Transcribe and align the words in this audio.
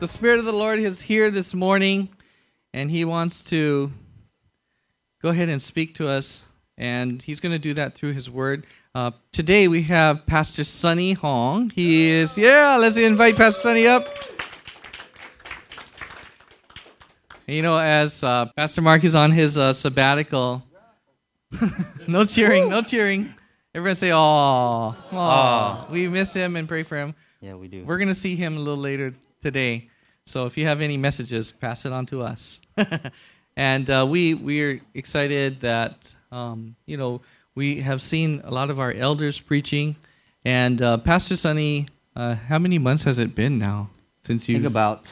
the 0.00 0.06
Spirit 0.06 0.38
of 0.38 0.44
the 0.44 0.52
Lord 0.52 0.78
is 0.78 1.02
here 1.02 1.28
this 1.28 1.52
morning, 1.52 2.08
and 2.72 2.90
He 2.90 3.04
wants 3.04 3.42
to 3.42 3.92
go 5.20 5.30
ahead 5.30 5.48
and 5.48 5.60
speak 5.60 5.96
to 5.96 6.08
us, 6.08 6.44
and 6.76 7.20
He's 7.20 7.40
going 7.40 7.52
to 7.52 7.58
do 7.58 7.74
that 7.74 7.96
through 7.96 8.12
His 8.12 8.30
Word. 8.30 8.64
Uh, 8.94 9.10
today 9.32 9.66
we 9.66 9.82
have 9.84 10.24
Pastor 10.24 10.62
Sunny 10.62 11.14
Hong. 11.14 11.70
He 11.70 12.10
is, 12.10 12.38
yeah, 12.38 12.76
let's 12.76 12.96
invite 12.96 13.36
Pastor 13.36 13.60
Sunny 13.60 13.88
up. 13.88 14.06
You 17.48 17.62
know, 17.62 17.78
as 17.78 18.22
uh, 18.22 18.46
Pastor 18.56 18.82
Mark 18.82 19.02
is 19.04 19.14
on 19.14 19.32
his 19.32 19.56
uh, 19.56 19.72
sabbatical, 19.72 20.62
no 22.06 22.24
cheering, 22.26 22.68
no 22.68 22.82
cheering. 22.82 23.34
Everyone 23.74 23.96
say, 23.96 24.12
"Oh, 24.12 24.94
oh, 25.12 25.86
we 25.90 26.08
miss 26.08 26.34
him 26.34 26.56
and 26.56 26.68
pray 26.68 26.82
for 26.82 26.98
him." 26.98 27.14
Yeah, 27.40 27.54
we 27.54 27.68
do. 27.68 27.84
We're 27.86 27.96
going 27.96 28.08
to 28.08 28.14
see 28.14 28.36
him 28.36 28.58
a 28.58 28.60
little 28.60 28.76
later 28.76 29.14
today. 29.42 29.88
So 30.24 30.46
if 30.46 30.56
you 30.56 30.66
have 30.66 30.80
any 30.80 30.96
messages, 30.96 31.52
pass 31.52 31.86
it 31.86 31.92
on 31.92 32.06
to 32.06 32.22
us. 32.22 32.60
and 33.56 33.88
uh, 33.88 34.06
we 34.08 34.34
we're 34.34 34.80
excited 34.94 35.60
that 35.62 36.14
um, 36.30 36.76
you 36.86 36.96
know 36.96 37.22
we 37.54 37.80
have 37.80 38.02
seen 38.02 38.42
a 38.44 38.52
lot 38.52 38.70
of 38.70 38.78
our 38.78 38.92
elders 38.92 39.40
preaching. 39.40 39.96
And 40.44 40.80
uh, 40.80 40.98
Pastor 40.98 41.36
Sunny, 41.36 41.88
uh, 42.14 42.34
how 42.34 42.58
many 42.58 42.78
months 42.78 43.04
has 43.04 43.18
it 43.18 43.34
been 43.34 43.58
now 43.58 43.90
since 44.22 44.48
you? 44.48 44.56
think 44.56 44.66
about 44.66 45.10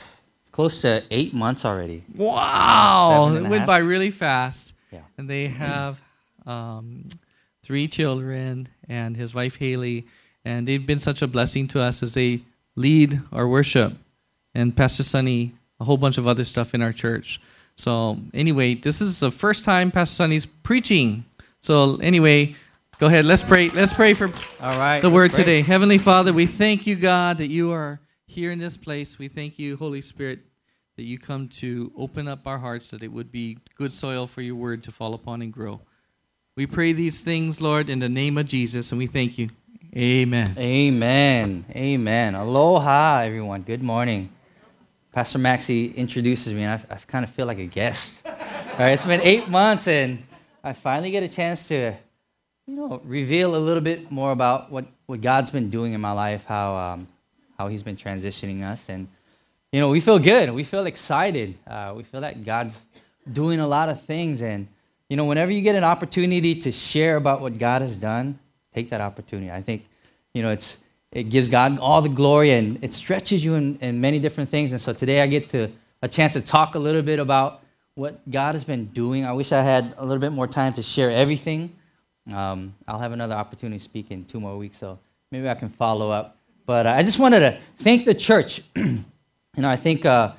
close 0.53 0.79
to 0.79 1.03
eight 1.11 1.35
months 1.35 1.65
already. 1.65 2.05
Wow, 2.15 3.35
it 3.35 3.43
went 3.43 3.61
half. 3.61 3.67
by 3.67 3.79
really 3.79 4.11
fast. 4.11 4.73
Yeah. 4.91 5.01
And 5.19 5.29
they 5.29 5.49
have 5.49 6.01
um, 6.47 7.09
three 7.63 7.89
children 7.89 8.69
and 8.89 9.17
his 9.17 9.35
wife 9.35 9.57
Haley, 9.57 10.07
and 10.45 10.67
they've 10.67 10.87
been 10.87 10.99
such 10.99 11.21
a 11.21 11.27
blessing 11.27 11.69
to 11.69 11.81
us 11.81 12.03
as 12.03 12.15
they 12.15 12.43
lead 12.77 13.21
our 13.33 13.49
worship. 13.49 13.95
And 14.57 14.75
Pastor 14.75 15.03
Sunny, 15.03 15.55
a 15.79 15.85
whole 15.85 15.99
bunch 15.99 16.17
of 16.17 16.27
other 16.27 16.43
stuff 16.45 16.73
in 16.75 16.81
our 16.81 16.93
church. 16.93 17.43
So 17.77 18.17
anyway, 18.33 18.75
this 18.75 19.03
is 19.03 19.21
the 19.21 19.31
first 19.31 19.65
time 19.65 19.91
Pastor 19.91 20.15
Sunny's 20.15 20.47
preaching. 20.47 21.27
So 21.61 21.97
anyway, 21.97 22.57
go 22.99 23.07
ahead. 23.07 23.27
Let's 23.27 23.43
pray. 23.43 23.69
Let's 23.69 23.93
pray 23.93 24.15
for 24.15 24.31
All 24.63 24.79
right. 24.79 25.03
the 25.03 25.11
word 25.11 25.33
pray. 25.33 25.45
today. 25.45 25.61
Heavenly 25.61 25.99
Father, 25.99 26.33
we 26.33 26.47
thank 26.47 26.87
you, 26.87 26.97
God, 26.97 27.37
that 27.37 27.49
you 27.49 27.71
are 27.71 28.01
here 28.27 28.51
in 28.51 28.59
this 28.59 28.79
place. 28.79 29.19
We 29.19 29.29
thank 29.29 29.59
you, 29.59 29.77
Holy 29.77 30.01
Spirit, 30.01 30.39
that 30.97 31.03
you 31.03 31.19
come 31.19 31.49
to 31.61 31.93
open 31.95 32.27
up 32.27 32.47
our 32.47 32.59
hearts 32.59 32.89
that 32.93 33.03
it 33.03 33.13
would 33.13 33.31
be 33.31 33.59
good 33.77 33.93
soil 33.93 34.27
for 34.27 34.41
your 34.41 34.55
word 34.55 34.83
to 34.85 34.91
fall 34.91 35.13
upon 35.13 35.43
and 35.43 35.53
grow. 35.53 35.83
We 36.57 36.67
pray 36.67 36.95
these 36.95 37.21
things, 37.21 37.61
Lord, 37.61 37.91
in 37.91 37.99
the 37.99 38.09
name 38.09 38.39
of 38.39 38.47
Jesus, 38.47 38.91
and 38.91 38.99
we 38.99 39.07
thank 39.07 39.37
you. 39.37 39.51
Amen. 39.95 40.55
Amen. 40.57 41.67
Amen. 41.71 42.35
Aloha, 42.35 43.19
everyone. 43.19 43.61
Good 43.63 43.83
morning. 43.83 44.31
Pastor 45.17 45.39
Maxie 45.39 45.93
introduces 45.93 46.53
me, 46.53 46.65
and 46.65 46.73
I, 46.91 46.95
I 46.95 46.99
kind 46.99 47.25
of 47.25 47.31
feel 47.31 47.47
like 47.47 47.57
a 47.59 47.65
guest. 47.65 48.19
All 48.27 48.33
right, 48.79 48.91
it's 48.91 49.07
been 49.07 49.23
eight 49.23 49.49
months, 49.49 49.89
and 49.89 50.23
I 50.63 50.75
finally 50.75 51.11
get 51.11 51.23
a 51.23 51.29
chance 51.29 51.69
to, 51.69 51.95
you 52.67 52.77
know, 52.77 53.01
reveal 53.03 53.57
a 53.57 53.63
little 53.69 53.81
bit 53.81 54.13
more 54.13 54.31
about 54.31 54.71
what, 54.71 54.85
what 55.07 55.23
God's 55.23 55.49
been 55.49 55.71
doing 55.71 55.95
in 55.95 56.03
my 56.03 56.13
life, 56.13 56.45
how 56.45 56.77
um, 56.77 57.09
how 57.57 57.69
He's 57.69 57.83
been 57.83 57.97
transitioning 57.97 58.63
us, 58.63 58.91
and 58.91 59.09
you 59.73 59.81
know, 59.81 59.89
we 59.89 60.01
feel 60.01 60.19
good. 60.19 60.51
We 60.51 60.65
feel 60.65 60.85
excited. 60.85 61.57
Uh, 61.67 61.95
we 61.97 62.03
feel 62.03 62.21
that 62.21 62.45
God's 62.45 62.83
doing 63.33 63.59
a 63.59 63.67
lot 63.67 63.89
of 63.89 64.03
things, 64.03 64.43
and 64.43 64.69
you 65.09 65.17
know, 65.17 65.25
whenever 65.25 65.51
you 65.51 65.63
get 65.63 65.77
an 65.77 65.85
opportunity 65.85 66.57
to 66.57 66.71
share 66.71 67.17
about 67.17 67.41
what 67.41 67.57
God 67.57 67.81
has 67.81 67.97
done, 67.97 68.39
take 68.75 68.91
that 68.91 69.01
opportunity. 69.01 69.51
I 69.51 69.63
think, 69.63 69.87
you 70.35 70.43
know, 70.43 70.51
it's 70.51 70.77
it 71.17 71.31
gives 71.31 71.49
God 71.49 71.79
all 71.79 72.03
the 72.03 72.11
glory 72.11 72.51
and 72.51 72.79
it 72.83 72.93
stretches 72.93 73.43
you 73.43 73.55
in, 73.55 73.79
in 73.81 74.03
many 74.03 74.19
different 74.19 74.51
things. 74.51 74.73
And 74.73 74.81
so 74.81 74.93
today 74.93 75.23
I 75.23 75.27
get 75.27 75.49
to 75.49 75.71
a 76.03 76.09
chance 76.09 76.35
to 76.35 76.43
talk 76.43 76.75
a 76.75 76.79
little 76.79 77.01
bit 77.01 77.19
about 77.19 77.63
what 77.95 78.31
God 78.31 78.55
has 78.55 78.65
been 78.65 78.85
doing. 78.89 79.25
I 79.25 79.33
wish 79.33 79.51
I 79.51 79.63
had 79.63 79.95
a 79.97 80.05
little 80.05 80.21
bit 80.21 80.33
more 80.33 80.47
time 80.47 80.75
to 80.75 80.83
share 80.83 81.11
everything. 81.11 81.75
Um, 82.31 82.75
I'll 82.87 82.99
have 82.99 83.13
another 83.13 83.35
opportunity 83.35 83.79
to 83.79 83.85
speak 83.85 84.11
in 84.11 84.27
two 84.27 84.39
more 84.41 84.59
weeks, 84.59 84.77
so 84.77 84.99
maybe 85.31 85.49
I 85.49 85.55
can 85.55 85.71
follow 85.71 86.11
up. 86.11 86.37
But 86.67 86.87
uh, 86.87 86.91
I 86.91 87.03
just 87.03 87.19
wanted 87.19 87.41
to 87.41 87.59
thank 87.79 88.05
the 88.05 88.13
church. 88.13 88.61
you 88.77 89.05
know, 89.57 89.71
I 89.71 89.77
think 89.77 90.05
uh, 90.05 90.33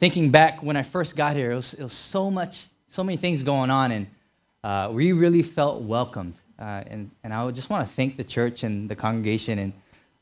thinking 0.00 0.30
back 0.30 0.62
when 0.62 0.78
I 0.78 0.84
first 0.84 1.16
got 1.16 1.36
here, 1.36 1.52
it 1.52 1.56
was, 1.56 1.74
it 1.74 1.82
was 1.82 1.92
so 1.92 2.30
much, 2.30 2.64
so 2.88 3.04
many 3.04 3.18
things 3.18 3.42
going 3.42 3.70
on, 3.70 3.92
and 3.92 4.06
uh, 4.62 4.88
we 4.90 5.12
really 5.12 5.42
felt 5.42 5.82
welcomed. 5.82 6.36
Uh, 6.58 6.82
and, 6.86 7.10
and 7.22 7.34
I 7.34 7.50
just 7.50 7.68
want 7.68 7.86
to 7.86 7.94
thank 7.94 8.16
the 8.16 8.24
church 8.24 8.62
and 8.62 8.88
the 8.88 8.96
congregation 8.96 9.58
and 9.58 9.74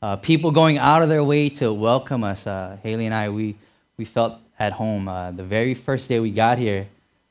uh, 0.03 0.17
people 0.17 0.51
going 0.51 0.77
out 0.77 1.01
of 1.01 1.07
their 1.07 1.23
way 1.23 1.47
to 1.47 1.71
welcome 1.71 2.25
us. 2.25 2.45
Uh, 2.45 2.75
Haley 2.83 3.05
and 3.05 3.15
I, 3.15 3.29
we, 3.29 3.55
we 3.95 4.03
felt 4.03 4.33
at 4.59 4.73
home 4.73 5.07
uh, 5.07 5.31
the 5.31 5.45
very 5.45 5.73
first 5.73 6.09
day 6.09 6.19
we 6.19 6.29
got 6.29 6.57
here. 6.57 6.87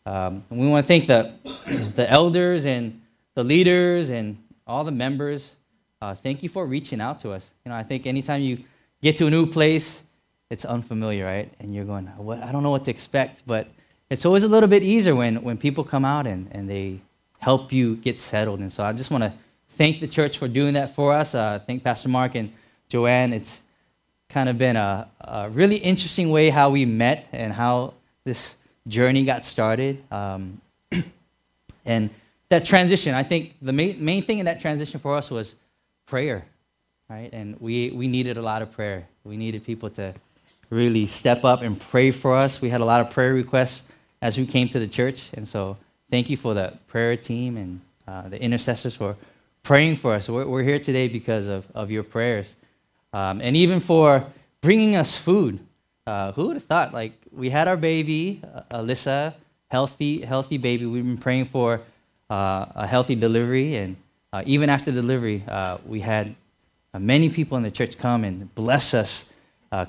Um, 0.06 0.42
we 0.48 0.66
want 0.66 0.82
to 0.82 0.88
thank 0.88 1.06
the, 1.06 1.34
the 1.94 2.10
elders 2.10 2.64
and 2.64 3.02
the 3.34 3.44
leaders 3.44 4.08
and 4.08 4.38
all 4.66 4.84
the 4.84 4.90
members. 4.90 5.54
Uh, 6.00 6.14
thank 6.14 6.42
you 6.42 6.48
for 6.48 6.64
reaching 6.64 6.98
out 6.98 7.20
to 7.20 7.32
us. 7.32 7.50
You 7.66 7.68
know, 7.68 7.76
I 7.76 7.82
think 7.82 8.06
anytime 8.06 8.40
you 8.40 8.64
get 9.02 9.18
to 9.18 9.26
a 9.26 9.30
new 9.30 9.44
place, 9.44 10.02
it's 10.48 10.64
unfamiliar, 10.64 11.26
right? 11.26 11.52
And 11.60 11.74
you're 11.74 11.84
going, 11.84 12.06
what? 12.16 12.42
I 12.42 12.52
don't 12.52 12.62
know 12.62 12.70
what 12.70 12.86
to 12.86 12.90
expect. 12.90 13.42
But 13.46 13.68
it's 14.08 14.24
always 14.24 14.44
a 14.44 14.48
little 14.48 14.68
bit 14.68 14.82
easier 14.82 15.14
when, 15.14 15.42
when 15.42 15.58
people 15.58 15.84
come 15.84 16.06
out 16.06 16.26
and, 16.26 16.48
and 16.52 16.70
they 16.70 17.02
help 17.38 17.70
you 17.70 17.96
get 17.96 18.18
settled. 18.18 18.60
And 18.60 18.72
so 18.72 18.82
I 18.82 18.92
just 18.92 19.10
want 19.10 19.24
to 19.24 19.34
thank 19.76 20.00
the 20.00 20.08
church 20.08 20.38
for 20.38 20.48
doing 20.48 20.72
that 20.72 20.94
for 20.94 21.12
us. 21.12 21.34
Uh, 21.34 21.62
thank 21.66 21.84
Pastor 21.84 22.08
Mark 22.08 22.34
and 22.34 22.50
Joanne. 22.92 23.32
It's 23.32 23.62
kind 24.28 24.50
of 24.50 24.58
been 24.58 24.76
a, 24.76 25.08
a 25.18 25.48
really 25.48 25.76
interesting 25.76 26.28
way 26.28 26.50
how 26.50 26.68
we 26.68 26.84
met 26.84 27.26
and 27.32 27.50
how 27.50 27.94
this 28.24 28.54
journey 28.86 29.24
got 29.24 29.46
started. 29.46 30.02
Um, 30.12 30.60
and 31.86 32.10
that 32.50 32.66
transition, 32.66 33.14
I 33.14 33.22
think 33.22 33.54
the 33.62 33.72
main, 33.72 34.04
main 34.04 34.22
thing 34.22 34.40
in 34.40 34.44
that 34.44 34.60
transition 34.60 35.00
for 35.00 35.16
us 35.16 35.30
was 35.30 35.54
prayer, 36.04 36.44
right? 37.08 37.30
And 37.32 37.58
we, 37.60 37.90
we 37.92 38.08
needed 38.08 38.36
a 38.36 38.42
lot 38.42 38.60
of 38.60 38.70
prayer. 38.72 39.06
We 39.24 39.38
needed 39.38 39.64
people 39.64 39.88
to 39.90 40.12
really 40.68 41.06
step 41.06 41.44
up 41.44 41.62
and 41.62 41.80
pray 41.80 42.10
for 42.10 42.36
us. 42.36 42.60
We 42.60 42.68
had 42.68 42.82
a 42.82 42.84
lot 42.84 43.00
of 43.00 43.08
prayer 43.08 43.32
requests 43.32 43.84
as 44.20 44.36
we 44.36 44.44
came 44.44 44.68
to 44.68 44.78
the 44.78 44.86
church. 44.86 45.30
And 45.32 45.48
so 45.48 45.78
thank 46.10 46.28
you 46.28 46.36
for 46.36 46.52
the 46.52 46.76
prayer 46.88 47.16
team 47.16 47.56
and 47.56 47.80
uh, 48.06 48.28
the 48.28 48.38
intercessors 48.38 48.94
for 48.94 49.16
praying 49.62 49.96
for 49.96 50.12
us. 50.12 50.28
We're, 50.28 50.46
we're 50.46 50.62
here 50.62 50.78
today 50.78 51.08
because 51.08 51.46
of, 51.46 51.64
of 51.74 51.90
your 51.90 52.02
prayers. 52.02 52.54
Um, 53.12 53.40
and 53.40 53.56
even 53.56 53.80
for 53.80 54.26
bringing 54.62 54.96
us 54.96 55.16
food. 55.16 55.58
Uh, 56.06 56.32
who 56.32 56.46
would 56.46 56.56
have 56.56 56.64
thought? 56.64 56.92
Like, 56.92 57.12
we 57.30 57.50
had 57.50 57.68
our 57.68 57.76
baby, 57.76 58.42
uh, 58.42 58.62
Alyssa, 58.78 59.34
healthy, 59.70 60.22
healthy 60.22 60.56
baby. 60.56 60.86
We've 60.86 61.04
been 61.04 61.18
praying 61.18 61.44
for 61.44 61.80
uh, 62.30 62.66
a 62.74 62.86
healthy 62.86 63.14
delivery. 63.14 63.76
And 63.76 63.96
uh, 64.32 64.42
even 64.46 64.70
after 64.70 64.90
delivery, 64.90 65.44
uh, 65.46 65.78
we 65.86 66.00
had 66.00 66.34
uh, 66.94 66.98
many 66.98 67.28
people 67.28 67.56
in 67.56 67.62
the 67.62 67.70
church 67.70 67.98
come 67.98 68.24
and 68.24 68.52
bless 68.54 68.94
us, 68.94 69.26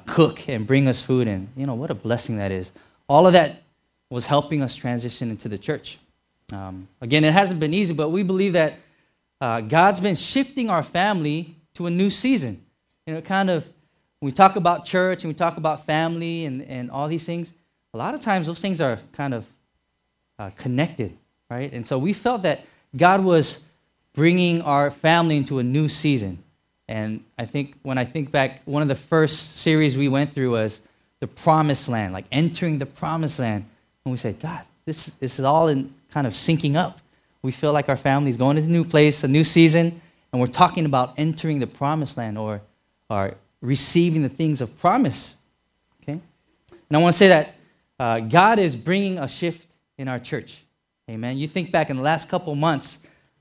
cook 0.06 0.48
and 0.48 0.68
bring 0.68 0.88
us 0.88 1.02
food. 1.02 1.28
And, 1.28 1.48
you 1.56 1.66
know, 1.66 1.74
what 1.74 1.90
a 1.90 1.96
blessing 1.96 2.38
that 2.38 2.52
is. 2.52 2.72
All 3.08 3.26
of 3.26 3.34
that 3.34 3.64
was 4.10 4.28
helping 4.28 4.62
us 4.62 4.76
transition 4.76 5.32
into 5.32 5.50
the 5.50 5.58
church. 5.58 5.98
Um, 6.52 6.88
again, 7.02 7.24
it 7.24 7.34
hasn't 7.34 7.60
been 7.60 7.74
easy, 7.74 7.94
but 7.94 8.10
we 8.10 8.24
believe 8.24 8.54
that 8.54 8.76
God's 9.42 10.00
been 10.00 10.16
shifting 10.16 10.70
our 10.70 10.84
family 10.84 11.56
to 11.74 11.88
a 11.88 11.90
new 11.90 12.10
season. 12.10 12.64
You 13.06 13.16
know, 13.16 13.22
kind 13.22 13.50
of, 13.50 13.66
when 14.20 14.28
we 14.28 14.32
talk 14.32 14.56
about 14.56 14.86
church 14.86 15.24
and 15.24 15.30
we 15.30 15.36
talk 15.36 15.58
about 15.58 15.86
family 15.86 16.46
and, 16.46 16.62
and 16.64 16.90
all 16.90 17.08
these 17.08 17.26
things, 17.26 17.52
a 17.94 17.98
lot 17.98 18.14
of 18.14 18.22
times 18.22 18.48
those 18.48 18.62
things 18.62 18.80
are 18.80 19.00
kind 19.12 19.34
of 19.34 19.46
uh, 20.40 20.50
connected, 20.52 21.18
right? 21.50 21.72
And 21.74 21.86
so 21.86 21.98
we 21.98 22.14
felt 22.14 22.44
that 22.44 22.66
God 22.96 23.24
was 23.24 23.62
bringing 24.14 24.62
our 24.62 24.90
family 24.90 25.38
into 25.38 25.60
a 25.60 25.64
new 25.64 25.90
season. 25.90 26.44
And 26.88 27.24
I 27.38 27.46
think 27.46 27.76
when 27.84 27.98
I 27.98 28.06
think 28.06 28.32
back, 28.32 28.62
one 28.66 28.82
of 28.82 28.88
the 28.88 28.96
first 28.96 29.58
series 29.58 29.98
we 29.98 30.08
went 30.08 30.32
through 30.32 30.52
was 30.52 30.80
the 31.20 31.28
promised 31.28 31.90
land, 31.90 32.14
like 32.14 32.26
entering 32.32 32.78
the 32.78 32.86
promised 32.86 33.40
land. 33.40 33.66
And 34.06 34.12
we 34.12 34.18
said, 34.18 34.40
God, 34.40 34.62
this, 34.86 35.08
this 35.20 35.40
is 35.40 35.46
all 35.46 35.68
in 35.68 35.94
kind 36.12 36.28
of 36.28 36.34
syncing 36.34 36.76
up. 36.76 37.00
We 37.42 37.52
feel 37.52 37.74
like 37.74 37.90
our 37.90 37.98
family 37.98 38.30
is 38.30 38.38
going 38.38 38.56
to 38.56 38.64
a 38.64 38.66
new 38.66 38.86
place, 38.86 39.24
a 39.24 39.28
new 39.28 39.44
season, 39.44 40.02
and 40.32 40.42
we're 40.42 40.48
talking 40.48 40.86
about 40.86 41.14
entering 41.18 41.60
the 41.60 41.68
promised 41.68 42.18
land 42.18 42.38
or, 42.38 42.62
or 43.14 43.36
receiving 43.62 44.24
the 44.24 44.30
things 44.30 44.62
of 44.62 44.78
promise. 44.78 45.36
Okay? 46.02 46.20
And 46.72 46.98
I 46.98 46.98
want 46.98 47.14
to 47.14 47.18
say 47.18 47.28
that 47.30 47.56
uh, 48.00 48.20
God 48.20 48.60
is 48.60 48.76
bringing 48.76 49.20
a 49.20 49.28
shift 49.28 49.68
in 49.98 50.08
our 50.08 50.20
church. 50.20 50.64
Amen. 51.10 51.38
You 51.38 51.48
think 51.48 51.72
back 51.72 51.90
in 51.90 51.96
the 51.96 52.02
last 52.02 52.30
couple 52.30 52.56
months, 52.56 52.98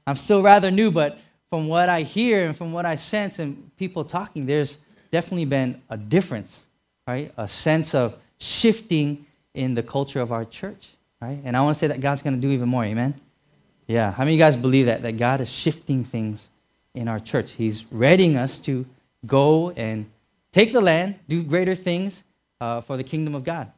I'm 0.07 0.17
still 0.17 0.43
rather 0.43 0.71
new, 0.71 0.91
but 0.91 1.19
from 1.49 1.69
what 1.69 1.89
I 1.89 2.03
hear 2.03 2.45
and 2.45 2.57
from 2.57 2.73
what 2.73 2.85
I 2.85 2.97
sense 2.97 3.39
and 3.39 3.75
people 3.77 4.05
talking, 4.05 4.47
there's 4.47 4.79
definitely 5.11 5.45
been 5.45 5.81
a 5.89 5.97
difference, 5.97 6.67
right? 7.07 7.33
A 7.37 7.47
sense 7.47 7.95
of 7.95 8.17
shifting 8.39 9.27
in 9.55 9.75
the 9.75 9.83
culture 9.83 10.21
of 10.21 10.33
our 10.33 10.45
church, 10.45 10.89
right? 11.21 11.41
And 11.45 11.57
I 11.57 11.61
want 11.61 11.77
to 11.77 11.79
say 11.79 11.87
that 11.87 12.01
God's 12.01 12.23
going 12.23 12.35
to 12.35 12.41
do 12.41 12.51
even 12.51 12.69
more. 12.69 12.85
Amen. 12.85 13.15
Yeah. 13.87 14.11
How 14.11 14.25
many 14.25 14.33
of 14.33 14.39
you 14.39 14.45
guys 14.45 14.57
believe 14.57 14.87
that 14.87 15.03
that 15.03 15.19
God 15.19 15.41
is 15.41 15.51
shifting 15.51 16.05
things 16.05 16.49
in 16.95 17.09
our 17.09 17.21
church? 17.21 17.53
He's 17.53 17.85
readying 17.93 18.37
us 18.37 18.59
to 18.61 18.87
go 19.27 19.71
and 19.71 20.11
take 20.53 20.73
the 20.73 20.81
land, 20.81 21.17
do 21.29 21.43
greater 21.43 21.75
things, 21.75 22.23
uh, 22.61 22.81
for 22.81 22.97
the 22.97 23.05
kingdom 23.05 23.35
of 23.35 23.45
God. 23.45 23.71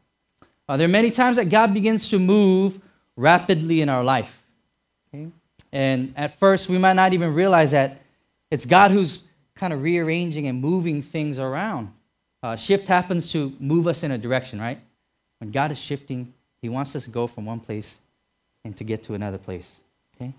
Uh, 0.68 0.76
there 0.76 0.86
are 0.86 0.90
many 0.90 1.10
times 1.10 1.36
that 1.36 1.46
God 1.46 1.74
begins 1.74 2.08
to 2.10 2.18
move 2.18 2.80
rapidly 3.16 3.80
in 3.80 3.88
our 3.88 4.02
life. 4.02 4.42
Okay? 5.08 5.30
And 5.72 6.14
at 6.16 6.38
first, 6.38 6.68
we 6.68 6.78
might 6.78 6.94
not 6.94 7.12
even 7.12 7.34
realize 7.34 7.70
that 7.72 8.00
it's 8.50 8.64
God 8.64 8.90
who's 8.90 9.20
kind 9.54 9.72
of 9.72 9.82
rearranging 9.82 10.46
and 10.46 10.60
moving 10.60 11.02
things 11.02 11.38
around. 11.38 11.92
Uh, 12.42 12.56
shift 12.56 12.88
happens 12.88 13.30
to 13.32 13.54
move 13.58 13.86
us 13.86 14.02
in 14.02 14.10
a 14.10 14.18
direction, 14.18 14.60
right? 14.60 14.78
When 15.38 15.50
God 15.50 15.72
is 15.72 15.78
shifting, 15.78 16.34
He 16.60 16.68
wants 16.68 16.94
us 16.94 17.04
to 17.04 17.10
go 17.10 17.26
from 17.26 17.46
one 17.46 17.60
place 17.60 17.98
and 18.64 18.76
to 18.76 18.84
get 18.84 19.02
to 19.04 19.14
another 19.14 19.38
place. 19.38 19.80
Okay? 20.14 20.32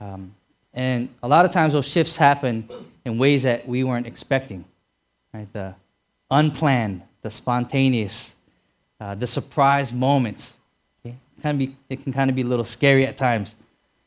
Um, 0.00 0.34
and 0.76 1.08
a 1.22 1.28
lot 1.28 1.46
of 1.46 1.50
times 1.50 1.72
those 1.72 1.88
shifts 1.88 2.16
happen 2.16 2.68
in 3.06 3.16
ways 3.16 3.44
that 3.44 3.66
we 3.66 3.82
weren't 3.82 4.06
expecting. 4.06 4.66
Right? 5.32 5.50
The 5.52 5.74
unplanned, 6.30 7.02
the 7.22 7.30
spontaneous, 7.30 8.34
uh, 9.00 9.14
the 9.14 9.26
surprise 9.26 9.90
moments. 9.90 10.54
Okay? 11.04 11.16
Be, 11.52 11.74
it 11.88 12.02
can 12.02 12.12
kind 12.12 12.28
of 12.28 12.36
be 12.36 12.42
a 12.42 12.46
little 12.46 12.64
scary 12.64 13.06
at 13.06 13.16
times. 13.16 13.56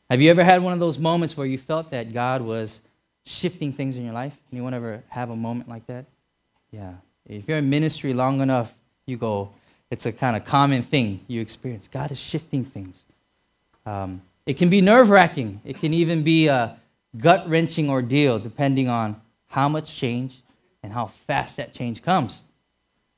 Have 0.08 0.20
you 0.20 0.30
ever 0.30 0.44
had 0.44 0.62
one 0.62 0.72
of 0.72 0.78
those 0.78 0.98
moments 0.98 1.36
where 1.36 1.46
you 1.46 1.58
felt 1.58 1.90
that 1.90 2.12
God 2.12 2.40
was 2.40 2.80
shifting 3.26 3.72
things 3.72 3.96
in 3.96 4.04
your 4.04 4.14
life? 4.14 4.36
Anyone 4.52 4.72
ever 4.72 5.02
have 5.08 5.30
a 5.30 5.36
moment 5.36 5.68
like 5.68 5.86
that? 5.88 6.04
Yeah. 6.70 6.94
If 7.26 7.48
you're 7.48 7.58
in 7.58 7.68
ministry 7.68 8.14
long 8.14 8.40
enough, 8.40 8.72
you 9.06 9.16
go, 9.16 9.50
it's 9.90 10.06
a 10.06 10.12
kind 10.12 10.36
of 10.36 10.44
common 10.44 10.82
thing 10.82 11.20
you 11.26 11.40
experience. 11.40 11.88
God 11.88 12.12
is 12.12 12.18
shifting 12.18 12.64
things. 12.64 13.02
Um, 13.84 14.22
it 14.46 14.56
can 14.56 14.70
be 14.70 14.80
nerve 14.80 15.10
wracking. 15.10 15.60
It 15.64 15.78
can 15.78 15.94
even 15.94 16.22
be 16.22 16.48
a 16.48 16.76
gut 17.16 17.48
wrenching 17.48 17.90
ordeal, 17.90 18.38
depending 18.38 18.88
on 18.88 19.20
how 19.48 19.68
much 19.68 19.96
change 19.96 20.42
and 20.82 20.92
how 20.92 21.06
fast 21.06 21.56
that 21.56 21.72
change 21.72 22.02
comes. 22.02 22.42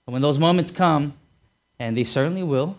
And 0.07 0.13
when 0.13 0.23
those 0.23 0.39
moments 0.39 0.71
come, 0.71 1.15
and 1.79 1.97
they 1.97 2.05
certainly 2.05 2.43
will, 2.43 2.79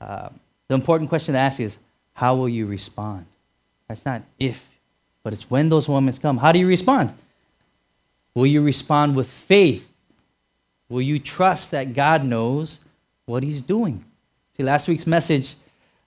uh, 0.00 0.30
the 0.68 0.74
important 0.74 1.08
question 1.08 1.34
to 1.34 1.38
ask 1.38 1.60
is 1.60 1.76
how 2.14 2.34
will 2.34 2.48
you 2.48 2.66
respond? 2.66 3.26
That's 3.88 4.04
not 4.04 4.22
if, 4.38 4.68
but 5.22 5.32
it's 5.32 5.50
when 5.50 5.68
those 5.68 5.88
moments 5.88 6.18
come. 6.18 6.38
How 6.38 6.52
do 6.52 6.58
you 6.58 6.66
respond? 6.66 7.12
Will 8.34 8.46
you 8.46 8.62
respond 8.62 9.16
with 9.16 9.28
faith? 9.28 9.90
Will 10.88 11.02
you 11.02 11.18
trust 11.18 11.70
that 11.72 11.94
God 11.94 12.24
knows 12.24 12.80
what 13.26 13.42
He's 13.42 13.60
doing? 13.60 14.04
See, 14.56 14.62
last 14.62 14.88
week's 14.88 15.06
message, 15.06 15.54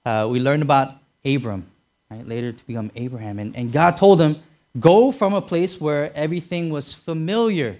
uh, 0.06 0.28
we 0.30 0.40
learned 0.40 0.64
about 0.64 0.96
Abram, 1.26 1.66
right, 2.10 2.28
later 2.28 2.52
to 2.52 2.68
become 2.68 2.92
Abraham. 2.96 3.40
And, 3.40 3.56
and 3.56 3.72
God 3.72 3.98
told 3.98 4.20
him, 4.20 4.42
go 4.80 5.12
from 5.12 5.34
a 5.34 5.42
place 5.42 5.80
where 5.80 6.12
everything 6.16 6.70
was 6.70 6.94
familiar, 6.94 7.78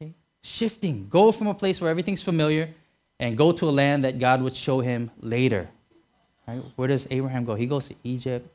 okay? 0.00 0.12
shifting. 0.42 1.08
Go 1.08 1.32
from 1.32 1.46
a 1.46 1.54
place 1.54 1.80
where 1.80 1.90
everything's 1.90 2.22
familiar 2.22 2.70
and 3.18 3.36
go 3.36 3.52
to 3.52 3.68
a 3.68 3.70
land 3.70 4.04
that 4.04 4.18
God 4.18 4.42
would 4.42 4.56
show 4.56 4.80
him 4.80 5.10
later. 5.20 5.68
Right? 6.46 6.62
Where 6.76 6.88
does 6.88 7.06
Abraham 7.10 7.44
go? 7.44 7.54
He 7.54 7.66
goes 7.66 7.88
to 7.88 7.94
Egypt. 8.02 8.48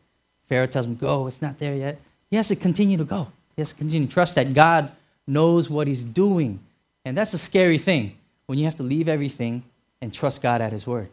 Pharaoh 0.49 0.67
tells 0.67 0.85
him, 0.85 0.95
go, 0.95 1.27
it's 1.27 1.41
not 1.41 1.59
there 1.59 1.75
yet. 1.75 1.99
He 2.29 2.35
has 2.35 2.49
to 2.49 2.55
continue 2.55 2.97
to 2.97 3.05
go. 3.05 3.27
He 3.55 3.61
has 3.61 3.69
to 3.69 3.75
continue 3.75 4.07
to 4.07 4.13
trust 4.13 4.35
that 4.35 4.53
God 4.53 4.91
knows 5.25 5.69
what 5.69 5.87
he's 5.87 6.03
doing. 6.03 6.59
And 7.05 7.17
that's 7.17 7.33
a 7.33 7.37
scary 7.37 7.77
thing 7.77 8.17
when 8.45 8.57
you 8.57 8.65
have 8.65 8.75
to 8.75 8.83
leave 8.83 9.07
everything 9.07 9.63
and 10.01 10.13
trust 10.13 10.41
God 10.41 10.61
at 10.61 10.71
his 10.71 10.85
word. 10.85 11.09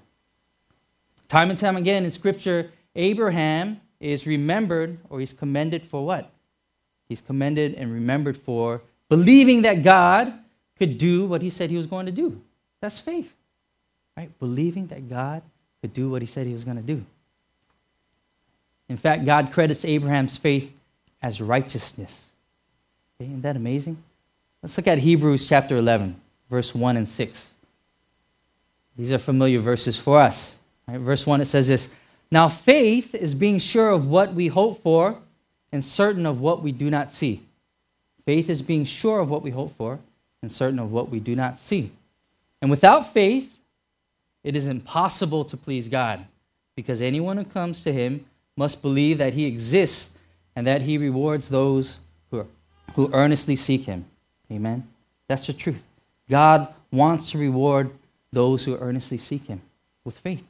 Time 1.29 1.51
and 1.51 1.59
time 1.59 1.77
again 1.77 2.05
in 2.05 2.11
Scripture, 2.11 2.71
Abraham 2.97 3.81
is 4.01 4.27
remembered 4.27 4.99
or 5.09 5.21
he's 5.21 5.33
commended 5.33 5.85
for 5.85 6.05
what? 6.05 6.31
He's 7.09 7.21
commended 7.21 7.75
and 7.75 7.93
remembered 7.93 8.37
for 8.37 8.83
believing 9.09 9.63
that 9.63 9.83
God 9.83 10.33
could 10.79 10.99
do 10.99 11.25
what 11.25 11.43
he 11.43 11.51
said 11.51 11.71
he 11.71 11.77
was 11.77 11.87
going 11.87 12.07
to 12.07 12.13
do. 12.13 12.41
That's 12.81 12.99
faith, 12.99 13.33
right? 14.17 14.37
Believing 14.39 14.89
that 14.89 15.09
God 15.09 15.43
could 15.81 15.93
do 15.93 16.11
what 16.11 16.23
he 16.23 16.27
said 16.27 16.47
he 16.47 16.53
was 16.53 16.65
going 16.65 16.77
to 16.77 16.83
do. 16.83 17.05
In 18.89 18.97
fact, 18.97 19.25
God 19.25 19.53
credits 19.53 19.85
Abraham's 19.85 20.37
faith 20.37 20.73
as 21.23 21.41
righteousness. 21.41 22.27
Okay, 23.17 23.31
isn't 23.31 23.43
that 23.43 23.57
amazing? 23.57 24.03
Let's 24.63 24.77
look 24.77 24.87
at 24.87 24.99
Hebrews 24.99 25.47
chapter 25.47 25.77
11, 25.77 26.21
verse 26.51 26.75
1 26.75 26.97
and 26.97 27.09
6. 27.09 27.51
These 28.97 29.13
are 29.13 29.19
familiar 29.19 29.59
verses 29.61 29.97
for 29.97 30.21
us. 30.21 30.57
Right? 30.87 31.01
Verse 31.01 31.27
1 31.27 31.41
it 31.41 31.47
says 31.47 31.69
this 31.69 31.89
Now 32.31 32.49
faith 32.49 33.15
is 33.15 33.35
being 33.35 33.59
sure 33.59 33.91
of 33.91 34.07
what 34.07 34.35
we 34.35 34.49
hope 34.49 34.83
for 34.83 35.19
and 35.71 35.85
certain 35.85 36.27
of 36.27 36.41
what 36.41 36.63
we 36.63 36.73
do 36.73 36.91
not 36.91 37.13
see. 37.13 37.43
Faith 38.25 38.49
is 38.49 38.63
being 38.63 38.85
sure 38.85 39.21
of 39.21 39.31
what 39.31 39.43
we 39.43 39.51
hope 39.51 39.77
for 39.77 40.01
and 40.43 40.51
certain 40.51 40.79
of 40.79 40.93
what 40.93 41.11
we 41.11 41.21
do 41.21 41.37
not 41.37 41.59
see. 41.59 41.93
And 42.61 42.71
without 42.71 43.13
faith, 43.13 43.59
it 44.43 44.57
is 44.57 44.67
impossible 44.67 45.45
to 45.47 45.57
please 45.57 45.89
God 45.89 46.27
because 46.77 47.01
anyone 47.01 47.37
who 47.37 47.45
comes 47.45 47.83
to 47.83 47.93
him 47.93 48.27
must 48.57 48.83
believe 48.83 49.19
that 49.19 49.35
he 49.35 49.47
exists 49.47 50.11
and 50.57 50.67
that 50.67 50.83
he 50.83 50.99
rewards 50.99 51.49
those 51.49 51.99
who, 52.31 52.41
are, 52.41 52.47
who 52.95 53.11
earnestly 53.13 53.57
seek 53.57 53.85
him. 53.85 54.05
Amen? 54.51 54.87
That's 55.29 55.47
the 55.47 55.53
truth. 55.53 55.85
God 56.29 56.73
wants 56.91 57.31
to 57.33 57.39
reward 57.39 57.91
those 58.33 58.65
who 58.65 58.77
earnestly 58.77 59.19
seek 59.19 59.47
him 59.47 59.63
with 60.05 60.19
faith. 60.19 60.45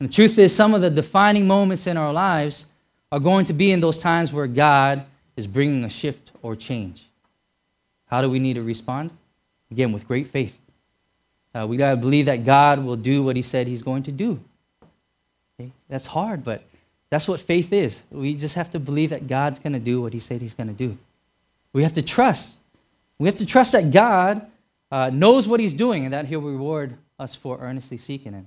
And 0.00 0.08
the 0.08 0.12
truth 0.12 0.38
is, 0.38 0.54
some 0.54 0.74
of 0.74 0.80
the 0.80 0.90
defining 0.90 1.46
moments 1.46 1.86
in 1.86 1.96
our 1.96 2.12
lives 2.12 2.66
are 3.10 3.20
going 3.20 3.44
to 3.46 3.52
be 3.52 3.72
in 3.72 3.80
those 3.80 3.98
times 3.98 4.32
where 4.32 4.46
God 4.46 5.04
is 5.36 5.46
bringing 5.46 5.84
a 5.84 5.88
shift 5.88 6.30
or 6.42 6.54
change. 6.54 7.06
How 8.06 8.22
do 8.22 8.30
we 8.30 8.38
need 8.38 8.54
to 8.54 8.62
respond? 8.62 9.10
Again, 9.70 9.92
with 9.92 10.06
great 10.06 10.26
faith. 10.26 10.58
Uh, 11.54 11.66
we 11.66 11.76
got 11.76 11.90
to 11.90 11.96
believe 11.96 12.26
that 12.26 12.44
God 12.44 12.84
will 12.84 12.96
do 12.96 13.22
what 13.22 13.36
He 13.36 13.42
said 13.42 13.66
He's 13.66 13.82
going 13.82 14.02
to 14.04 14.12
do. 14.12 14.40
Okay? 15.58 15.72
That's 15.88 16.06
hard, 16.06 16.44
but 16.44 16.62
that's 17.10 17.26
what 17.26 17.40
faith 17.40 17.72
is. 17.72 18.00
We 18.10 18.34
just 18.34 18.54
have 18.54 18.70
to 18.72 18.80
believe 18.80 19.10
that 19.10 19.26
God's 19.26 19.58
going 19.58 19.72
to 19.72 19.78
do 19.78 20.00
what 20.00 20.12
He 20.12 20.20
said 20.20 20.40
He's 20.40 20.54
going 20.54 20.68
to 20.68 20.74
do. 20.74 20.96
We 21.72 21.82
have 21.82 21.94
to 21.94 22.02
trust. 22.02 22.54
We 23.18 23.26
have 23.26 23.36
to 23.36 23.46
trust 23.46 23.72
that 23.72 23.90
God 23.90 24.46
uh, 24.90 25.10
knows 25.12 25.48
what 25.48 25.60
He's 25.60 25.74
doing 25.74 26.04
and 26.04 26.14
that 26.14 26.26
He'll 26.26 26.40
reward 26.40 26.96
us 27.18 27.34
for 27.34 27.58
earnestly 27.60 27.98
seeking 27.98 28.32
Him. 28.32 28.46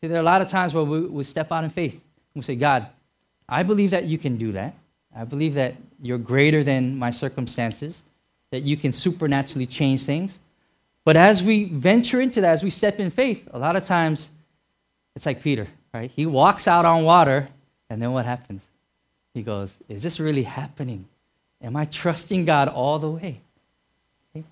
See, 0.00 0.08
there 0.08 0.16
are 0.16 0.22
a 0.22 0.24
lot 0.24 0.40
of 0.40 0.48
times 0.48 0.72
where 0.72 0.84
we, 0.84 1.02
we 1.02 1.24
step 1.24 1.52
out 1.52 1.64
in 1.64 1.70
faith. 1.70 2.00
We 2.34 2.42
say, 2.42 2.56
God, 2.56 2.86
I 3.48 3.62
believe 3.62 3.90
that 3.90 4.04
you 4.04 4.16
can 4.16 4.38
do 4.38 4.52
that. 4.52 4.74
I 5.14 5.24
believe 5.24 5.54
that 5.54 5.74
you're 6.00 6.18
greater 6.18 6.62
than 6.62 6.96
my 6.96 7.10
circumstances, 7.10 8.02
that 8.50 8.62
you 8.62 8.76
can 8.76 8.92
supernaturally 8.92 9.66
change 9.66 10.04
things. 10.04 10.38
But 11.04 11.16
as 11.16 11.42
we 11.42 11.64
venture 11.64 12.20
into 12.20 12.40
that, 12.40 12.52
as 12.52 12.62
we 12.62 12.70
step 12.70 13.00
in 13.00 13.10
faith, 13.10 13.48
a 13.52 13.58
lot 13.58 13.76
of 13.76 13.84
times 13.84 14.30
it's 15.16 15.26
like 15.26 15.42
Peter, 15.42 15.66
right? 15.92 16.10
He 16.14 16.26
walks 16.26 16.68
out 16.68 16.84
on 16.84 17.04
water, 17.04 17.48
and 17.88 18.00
then 18.00 18.12
what 18.12 18.24
happens? 18.24 18.62
He 19.34 19.42
goes, 19.42 19.76
Is 19.88 20.02
this 20.02 20.20
really 20.20 20.44
happening? 20.44 21.06
Am 21.62 21.76
I 21.76 21.84
trusting 21.84 22.44
God 22.44 22.68
all 22.68 22.98
the 22.98 23.10
way? 23.10 23.40
Okay? 24.34 24.44